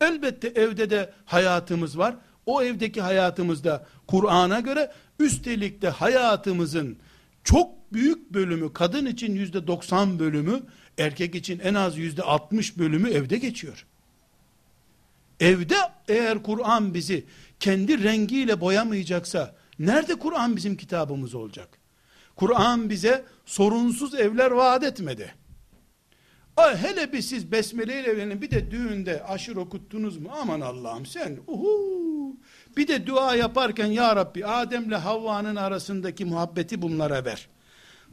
Elbette 0.00 0.48
evde 0.48 0.90
de 0.90 1.12
hayatımız 1.24 1.98
var. 1.98 2.16
O 2.46 2.62
evdeki 2.62 3.00
hayatımızda 3.00 3.86
Kur'an'a 4.06 4.60
göre 4.60 4.92
üstelik 5.18 5.82
de 5.82 5.88
hayatımızın 5.88 6.98
çok 7.44 7.92
büyük 7.92 8.34
bölümü 8.34 8.72
kadın 8.72 9.06
için 9.06 9.34
yüzde 9.34 9.66
90 9.66 10.18
bölümü 10.18 10.62
erkek 10.98 11.34
için 11.34 11.58
en 11.58 11.74
az 11.74 11.98
yüzde 11.98 12.22
60 12.22 12.78
bölümü 12.78 13.10
evde 13.10 13.38
geçiyor. 13.38 13.86
Evde 15.40 15.76
eğer 16.08 16.42
Kur'an 16.42 16.94
bizi 16.94 17.24
kendi 17.60 18.02
rengiyle 18.02 18.60
boyamayacaksa 18.60 19.54
nerede 19.78 20.14
Kur'an 20.14 20.56
bizim 20.56 20.76
kitabımız 20.76 21.34
olacak? 21.34 21.68
Kur'an 22.36 22.90
bize 22.90 23.24
sorunsuz 23.46 24.14
evler 24.14 24.50
vaat 24.50 24.84
etmedi. 24.84 25.34
Ay 26.56 26.76
hele 26.76 27.12
bir 27.12 27.22
siz 27.22 27.52
besmele 27.52 28.00
ile 28.00 28.10
evlenin 28.10 28.42
bir 28.42 28.50
de 28.50 28.70
düğünde 28.70 29.24
aşır 29.24 29.56
okuttunuz 29.56 30.18
mu? 30.18 30.30
Aman 30.40 30.60
Allah'ım 30.60 31.06
sen 31.06 31.38
uhu. 31.46 32.36
Bir 32.76 32.88
de 32.88 33.06
dua 33.06 33.34
yaparken 33.34 33.86
ya 33.86 34.16
Rabbi 34.16 34.46
Adem'le 34.46 34.92
Havva'nın 34.94 35.56
arasındaki 35.56 36.24
muhabbeti 36.24 36.82
bunlara 36.82 37.24
ver. 37.24 37.48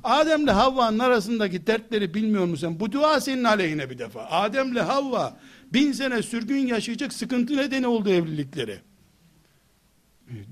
Adem'le 0.04 0.48
Havva'nın 0.48 1.00
arasındaki 1.00 1.68
dertleri 1.68 2.14
bilmiyor 2.14 2.46
musun? 2.46 2.80
Bu 2.80 2.92
dua 2.92 3.22
senin 3.22 3.44
aleyhine 3.44 3.90
bir 3.90 3.98
defa. 3.98 4.26
Adem'le 4.26 4.80
Havva 4.80 5.38
bin 5.74 5.92
sene 5.92 6.22
sürgün 6.22 6.68
yaşayacak 6.68 7.14
sıkıntı 7.14 7.58
nedeni 7.58 7.88
oldu 7.88 8.10
evlilikleri. 8.10 8.80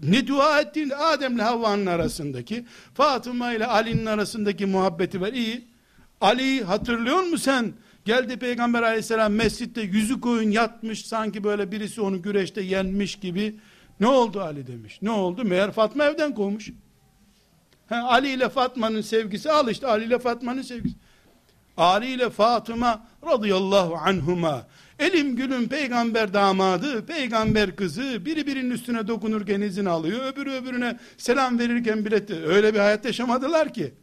Ne 0.03 0.27
dua 0.27 0.61
ettiğinde 0.61 0.95
Adem'le 0.95 1.39
Havva'nın 1.39 1.85
arasındaki 1.85 2.65
Fatıma 2.93 3.53
ile 3.53 3.65
Ali'nin 3.65 4.05
arasındaki 4.05 4.65
muhabbeti 4.65 5.21
var. 5.21 5.33
İyi. 5.33 5.68
Ali'yi 6.21 6.63
hatırlıyor 6.63 7.19
musun 7.19 7.37
sen? 7.37 7.73
Geldi 8.05 8.37
Peygamber 8.37 8.83
aleyhisselam 8.83 9.33
mescitte 9.33 9.81
yüzü 9.81 10.21
koyun 10.21 10.51
yatmış 10.51 11.05
sanki 11.05 11.43
böyle 11.43 11.71
birisi 11.71 12.01
onu 12.01 12.21
güreşte 12.21 12.61
yenmiş 12.61 13.15
gibi. 13.15 13.55
Ne 13.99 14.07
oldu 14.07 14.41
Ali 14.41 14.67
demiş. 14.67 14.99
Ne 15.01 15.11
oldu? 15.11 15.45
Meğer 15.45 15.71
Fatma 15.71 16.05
evden 16.05 16.35
kovmuş. 16.35 16.69
He, 17.87 17.95
Ali 17.95 18.29
ile 18.29 18.49
Fatma'nın 18.49 19.01
sevgisi 19.01 19.51
al 19.51 19.69
işte 19.69 19.87
Ali 19.87 20.05
ile 20.05 20.19
Fatma'nın 20.19 20.61
sevgisi. 20.61 20.95
Ali 21.77 22.07
ile 22.07 22.29
Fatıma 22.29 23.07
radıyallahu 23.25 23.95
anhuma 23.95 24.67
elim 24.99 25.35
gülüm 25.35 25.67
peygamber 25.67 26.33
damadı, 26.33 27.05
peygamber 27.05 27.75
kızı, 27.75 28.25
biri 28.25 28.47
birinin 28.47 28.71
üstüne 28.71 29.07
dokunurken 29.07 29.61
izin 29.61 29.85
alıyor, 29.85 30.33
öbürü 30.33 30.51
öbürüne 30.51 30.99
selam 31.17 31.59
verirken 31.59 32.05
bile 32.05 32.47
öyle 32.47 32.73
bir 32.73 32.79
hayat 32.79 33.05
yaşamadılar 33.05 33.73
ki. 33.73 33.93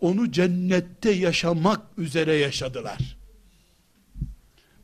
Onu 0.00 0.32
cennette 0.32 1.10
yaşamak 1.10 1.80
üzere 1.98 2.34
yaşadılar. 2.34 3.16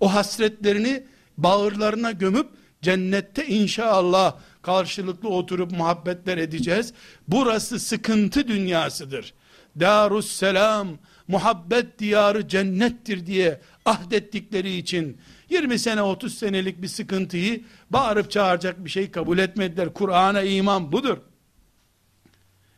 O 0.01 0.15
hasretlerini 0.15 1.03
bağırlarına 1.39 2.11
gömüp 2.11 2.47
cennette 2.83 3.47
inşallah 3.47 4.37
karşılıklı 4.63 5.29
oturup 5.29 5.71
muhabbetler 5.73 6.39
edeceğiz. 6.39 6.93
Burası 7.29 7.81
sıkıntı 7.81 8.49
dünyasıdır. 8.49 9.35
Darusselam, 9.81 10.89
muhabbet 11.29 11.99
diyarı 11.99 12.49
cennettir 12.49 13.27
diye 13.27 13.61
ahdettikleri 13.85 14.77
için 14.77 15.19
20 15.51 15.79
sene 15.79 16.03
30 16.03 16.39
senelik 16.39 16.83
bir 16.83 16.89
sıkıntıyı 16.89 17.65
bağırıp 17.91 18.31
çağıracak 18.31 18.85
bir 18.85 18.91
şey 18.91 19.11
kabul 19.11 19.39
etmediler. 19.39 19.95
Kur'an'a 19.95 20.43
iman 20.43 20.93
budur. 20.93 21.19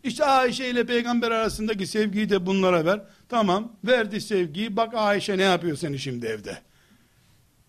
İşte 0.03 0.25
Ayşe 0.25 0.69
ile 0.69 0.85
peygamber 0.85 1.31
arasındaki 1.31 1.87
sevgiyi 1.87 2.29
de 2.29 2.45
bunlara 2.45 2.85
ver. 2.85 3.01
Tamam 3.29 3.73
verdi 3.83 4.21
sevgiyi 4.21 4.75
bak 4.75 4.93
Ayşe 4.93 5.37
ne 5.37 5.43
yapıyor 5.43 5.77
seni 5.77 5.99
şimdi 5.99 6.25
evde. 6.25 6.61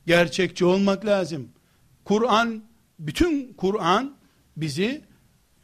Gerçekçi 0.06 0.64
olmak 0.64 1.06
lazım. 1.06 1.48
Kur'an 2.04 2.64
bütün 2.98 3.52
Kur'an 3.52 4.16
bizi 4.56 5.04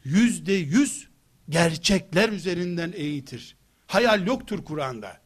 yüzde 0.03 0.53
yüz 0.53 1.07
gerçekler 1.49 2.29
üzerinden 2.29 2.93
eğitir. 2.95 3.55
Hayal 3.87 4.27
yoktur 4.27 4.65
Kur'an'da. 4.65 5.17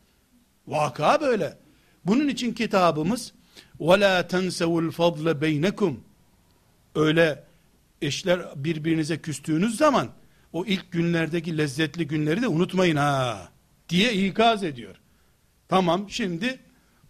Vaka 0.67 1.21
böyle. 1.21 1.57
Bunun 2.05 2.27
için 2.27 2.53
kitabımız 2.53 3.33
وَلَا 3.79 4.27
تَنْسَوُ 4.27 4.89
الْفَضْلَ 4.89 5.39
بَيْنَكُمْ 5.41 5.95
Öyle 6.95 7.43
eşler 8.01 8.41
birbirinize 8.55 9.21
küstüğünüz 9.21 9.77
zaman 9.77 10.09
o 10.52 10.64
ilk 10.64 10.92
günlerdeki 10.92 11.58
lezzetli 11.58 12.06
günleri 12.06 12.42
de 12.42 12.48
unutmayın 12.48 12.96
ha 12.96 13.48
diye 13.88 14.12
ikaz 14.12 14.64
ediyor. 14.64 14.96
Tamam 15.68 16.06
şimdi 16.08 16.58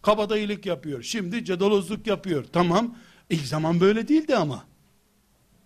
kabadayılık 0.03 0.67
yapıyor. 0.67 1.03
Şimdi 1.03 1.45
cadalozluk 1.45 2.07
yapıyor. 2.07 2.45
Tamam 2.53 2.97
ilk 3.31 3.47
zaman 3.47 3.81
böyle 3.81 4.09
değildi 4.09 4.37
ama. 4.37 4.65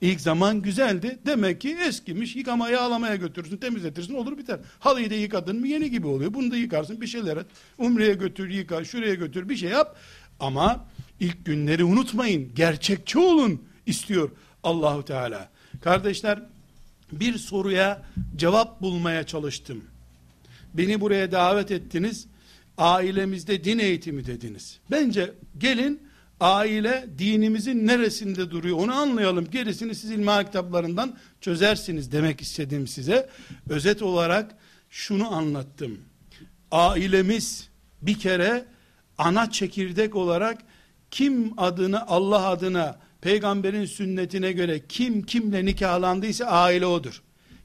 İlk 0.01 0.21
zaman 0.21 0.63
güzeldi. 0.63 1.19
Demek 1.27 1.61
ki 1.61 1.77
eskimiş. 1.89 2.37
Yıkamaya 2.37 2.81
ağlamaya 2.81 3.17
götürürsün. 3.17 3.57
Temizletirsin 3.57 4.15
olur 4.15 4.39
biter. 4.39 4.61
Halıyı 4.79 5.11
da 5.11 5.15
yıkadın 5.15 5.61
mı 5.61 5.69
yeni 5.69 5.91
gibi 5.91 6.07
oluyor. 6.07 6.35
Bunu 6.35 6.51
da 6.51 6.57
yıkarsın 6.57 7.01
bir 7.01 7.07
şeyler 7.07 7.37
et. 7.37 7.47
Umre'ye 7.79 8.15
götür 8.15 8.49
yıka. 8.49 8.85
Şuraya 8.85 9.15
götür 9.15 9.49
bir 9.49 9.57
şey 9.57 9.71
yap. 9.71 9.97
Ama 10.41 10.87
ilk 11.21 11.45
günleri 11.45 11.85
unutmayın. 11.85 12.55
Gerçekçi 12.55 13.19
olun 13.19 13.63
istiyor 13.87 14.31
Allahu 14.63 15.05
Teala. 15.05 15.49
Kardeşler 15.81 16.43
bir 17.13 17.39
soruya 17.39 18.03
cevap 18.37 18.83
bulmaya 18.83 19.27
çalıştım. 19.27 19.85
Beni 20.75 21.01
buraya 21.01 21.33
davet 21.33 21.71
ettiniz. 21.71 22.27
Ailemizde 22.79 23.65
din 23.65 23.79
eğitimi 23.79 24.27
dediniz. 24.27 24.79
Bence 24.91 25.35
gelin 25.59 26.03
aile 26.41 27.07
dinimizin 27.19 27.87
neresinde 27.87 28.51
duruyor 28.51 28.79
onu 28.79 28.95
anlayalım. 28.95 29.51
Gerisini 29.51 29.95
siz 29.95 30.11
ilmihal 30.11 30.45
kitaplarından 30.45 31.17
çözersiniz 31.41 32.13
demek 32.13 32.41
istedim 32.41 32.87
size. 32.87 33.29
Özet 33.69 34.03
olarak 34.03 34.55
şunu 34.91 35.35
anlattım. 35.35 35.99
Ailemiz 36.71 37.69
bir 38.03 38.19
kere 38.19 38.65
ana 39.19 39.51
çekirdek 39.51 40.17
olarak 40.17 40.59
kim 41.11 41.53
adını 41.57 42.07
Allah 42.07 42.49
adına 42.49 42.99
peygamberin 43.21 43.85
sünnetine 43.85 44.53
göre 44.53 44.81
kim 44.89 45.23
kimle 45.23 45.65
nikahlandıysa 45.65 46.45
aile 46.45 46.87
odur. 46.87 47.23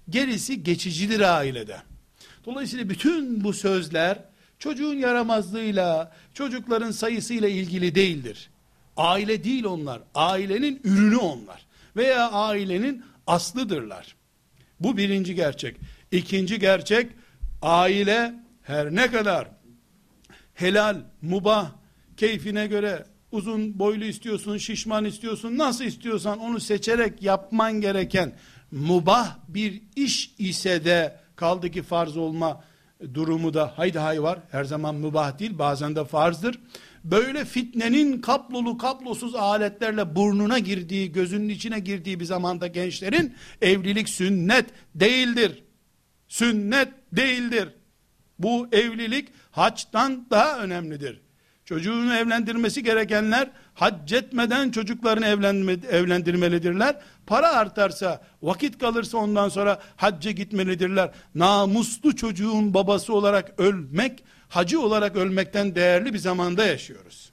Gerisi 0.09 0.63
geçicidir 0.63 1.37
ailede. 1.37 1.77
Dolayısıyla 2.45 2.89
bütün 2.89 3.43
bu 3.43 3.53
sözler 3.53 4.19
çocuğun 4.59 4.93
yaramazlığıyla, 4.93 6.11
çocukların 6.33 6.91
sayısıyla 6.91 7.47
ilgili 7.47 7.95
değildir. 7.95 8.49
Aile 8.97 9.43
değil 9.43 9.63
onlar. 9.63 10.01
Ailenin 10.15 10.81
ürünü 10.83 11.17
onlar. 11.17 11.65
veya 11.95 12.31
ailenin 12.31 13.03
aslıdırlar. 13.27 14.15
Bu 14.79 14.97
birinci 14.97 15.35
gerçek. 15.35 15.77
İkinci 16.11 16.59
gerçek, 16.59 17.11
aile 17.61 18.33
her 18.63 18.95
ne 18.95 19.11
kadar 19.11 19.47
helal, 20.53 20.97
mubah, 21.21 21.71
keyfine 22.17 22.67
göre 22.67 23.05
uzun 23.35 23.79
boylu 23.79 24.05
istiyorsun, 24.05 24.57
şişman 24.57 25.05
istiyorsun, 25.05 25.57
nasıl 25.57 25.83
istiyorsan 25.83 26.39
onu 26.39 26.59
seçerek 26.59 27.21
yapman 27.23 27.81
gereken 27.81 28.33
mubah 28.71 29.37
bir 29.47 29.81
iş 29.95 30.35
ise 30.37 30.85
de 30.85 31.19
kaldı 31.35 31.71
ki 31.71 31.83
farz 31.83 32.17
olma 32.17 32.63
durumu 33.13 33.53
da 33.53 33.73
haydi 33.75 33.99
hay 33.99 34.21
var. 34.21 34.39
Her 34.51 34.63
zaman 34.63 34.95
mübah 34.95 35.39
değil 35.39 35.57
bazen 35.59 35.95
de 35.95 36.05
farzdır. 36.05 36.59
Böyle 37.03 37.45
fitnenin 37.45 38.21
kaplolu 38.21 38.77
kaplosuz 38.77 39.35
aletlerle 39.35 40.15
burnuna 40.15 40.59
girdiği, 40.59 41.11
gözünün 41.11 41.49
içine 41.49 41.79
girdiği 41.79 42.19
bir 42.19 42.25
zamanda 42.25 42.67
gençlerin 42.67 43.35
evlilik 43.61 44.09
sünnet 44.09 44.65
değildir. 44.95 45.63
Sünnet 46.27 46.87
değildir. 47.11 47.69
Bu 48.39 48.67
evlilik 48.71 49.27
haçtan 49.51 50.27
daha 50.29 50.59
önemlidir. 50.59 51.24
Çocuğunu 51.65 52.15
evlendirmesi 52.15 52.83
gerekenler 52.83 53.49
hac 53.73 54.13
etmeden 54.13 54.71
çocuklarını 54.71 55.25
evlendirmelidirler. 55.91 56.95
Para 57.27 57.49
artarsa, 57.49 58.21
vakit 58.41 58.77
kalırsa 58.77 59.17
ondan 59.17 59.49
sonra 59.49 59.79
hacca 59.95 60.31
gitmelidirler. 60.31 61.11
Namuslu 61.35 62.15
çocuğun 62.15 62.73
babası 62.73 63.13
olarak 63.13 63.59
ölmek, 63.59 64.23
hacı 64.49 64.81
olarak 64.81 65.15
ölmekten 65.15 65.75
değerli 65.75 66.13
bir 66.13 66.19
zamanda 66.19 66.65
yaşıyoruz. 66.65 67.31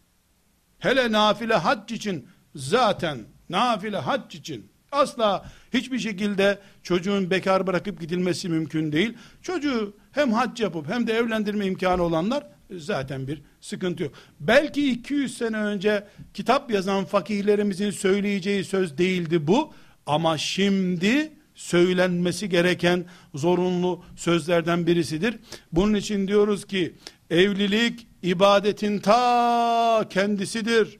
Hele 0.79 1.13
nafile 1.13 1.55
hac 1.55 1.93
için 1.93 2.29
zaten 2.55 3.19
nafile 3.49 3.99
hac 3.99 4.35
için 4.35 4.73
asla 4.93 5.45
hiçbir 5.75 5.99
şekilde 5.99 6.59
çocuğun 6.83 7.31
bekar 7.31 7.67
bırakıp 7.67 8.01
gidilmesi 8.01 8.49
mümkün 8.49 8.93
değil. 8.93 9.15
Çocuğu 9.43 9.97
hem 10.13 10.33
hac 10.33 10.61
yapıp 10.61 10.89
hem 10.89 11.07
de 11.07 11.13
evlendirme 11.13 11.67
imkanı 11.67 12.03
olanlar 12.03 12.47
zaten 12.79 13.27
bir 13.27 13.43
sıkıntı 13.61 14.03
yok. 14.03 14.13
Belki 14.41 14.91
200 14.91 15.39
sene 15.39 15.57
önce 15.57 16.05
kitap 16.35 16.71
yazan 16.71 17.05
fakihlerimizin 17.05 17.91
söyleyeceği 17.91 18.65
söz 18.65 18.99
değildi 18.99 19.47
bu. 19.47 19.75
Ama 20.07 20.39
şimdi 20.39 21.33
söylenmesi 21.55 22.49
gereken 22.49 23.05
zorunlu 23.35 24.05
sözlerden 24.17 24.87
birisidir. 24.87 25.39
Bunun 25.73 25.95
için 25.95 26.29
diyoruz 26.29 26.67
ki 26.67 26.95
evlilik 27.31 28.07
ibadetin 28.23 28.99
ta 28.99 30.07
kendisidir. 30.11 30.99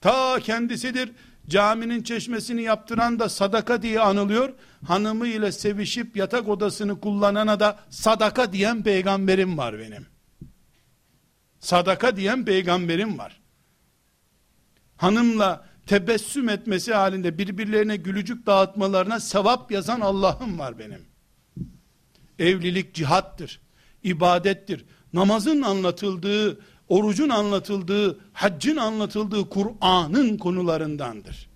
Ta 0.00 0.40
kendisidir. 0.40 1.12
Caminin 1.48 2.02
çeşmesini 2.02 2.62
yaptıran 2.62 3.18
da 3.18 3.28
sadaka 3.28 3.82
diye 3.82 4.00
anılıyor. 4.00 4.52
Hanımı 4.86 5.26
ile 5.26 5.52
sevişip 5.52 6.16
yatak 6.16 6.48
odasını 6.48 7.00
kullanana 7.00 7.60
da 7.60 7.78
sadaka 7.90 8.52
diyen 8.52 8.82
peygamberim 8.82 9.58
var 9.58 9.78
benim. 9.78 10.06
Sadaka 11.60 12.16
diyen 12.16 12.44
peygamberim 12.44 13.18
var. 13.18 13.40
Hanımla 14.96 15.64
tebessüm 15.86 16.48
etmesi 16.48 16.94
halinde 16.94 17.38
birbirlerine 17.38 17.96
gülücük 17.96 18.46
dağıtmalarına 18.46 19.20
sevap 19.20 19.72
yazan 19.72 20.00
Allah'ım 20.00 20.58
var 20.58 20.78
benim. 20.78 21.04
Evlilik 22.38 22.94
cihattır, 22.94 23.60
ibadettir. 24.02 24.84
Namazın 25.12 25.62
anlatıldığı, 25.62 26.60
orucun 26.88 27.28
anlatıldığı, 27.28 28.20
haccın 28.32 28.76
anlatıldığı 28.76 29.48
Kur'an'ın 29.48 30.38
konularındandır. 30.38 31.48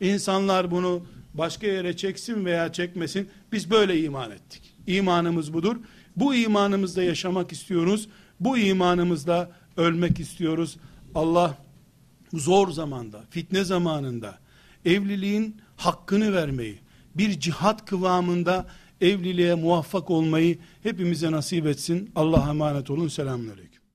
İnsanlar 0.00 0.70
bunu 0.70 1.06
başka 1.34 1.66
yere 1.66 1.96
çeksin 1.96 2.44
veya 2.44 2.72
çekmesin, 2.72 3.30
biz 3.52 3.70
böyle 3.70 4.00
iman 4.02 4.30
ettik. 4.30 4.74
İmanımız 4.86 5.52
budur. 5.52 5.76
Bu 6.16 6.34
imanımızda 6.34 7.02
yaşamak 7.02 7.52
istiyoruz. 7.52 8.08
Bu 8.44 8.58
imanımızla 8.58 9.50
ölmek 9.76 10.20
istiyoruz. 10.20 10.76
Allah 11.14 11.58
zor 12.32 12.70
zamanda, 12.70 13.24
fitne 13.30 13.64
zamanında 13.64 14.38
evliliğin 14.84 15.56
hakkını 15.76 16.32
vermeyi, 16.32 16.78
bir 17.14 17.40
cihat 17.40 17.84
kıvamında 17.84 18.66
evliliğe 19.00 19.54
muvaffak 19.54 20.10
olmayı 20.10 20.58
hepimize 20.82 21.32
nasip 21.32 21.66
etsin. 21.66 22.10
Allah'a 22.16 22.50
emanet 22.50 22.90
olun. 22.90 23.08
Selamun 23.08 23.48
Aleyküm. 23.48 23.71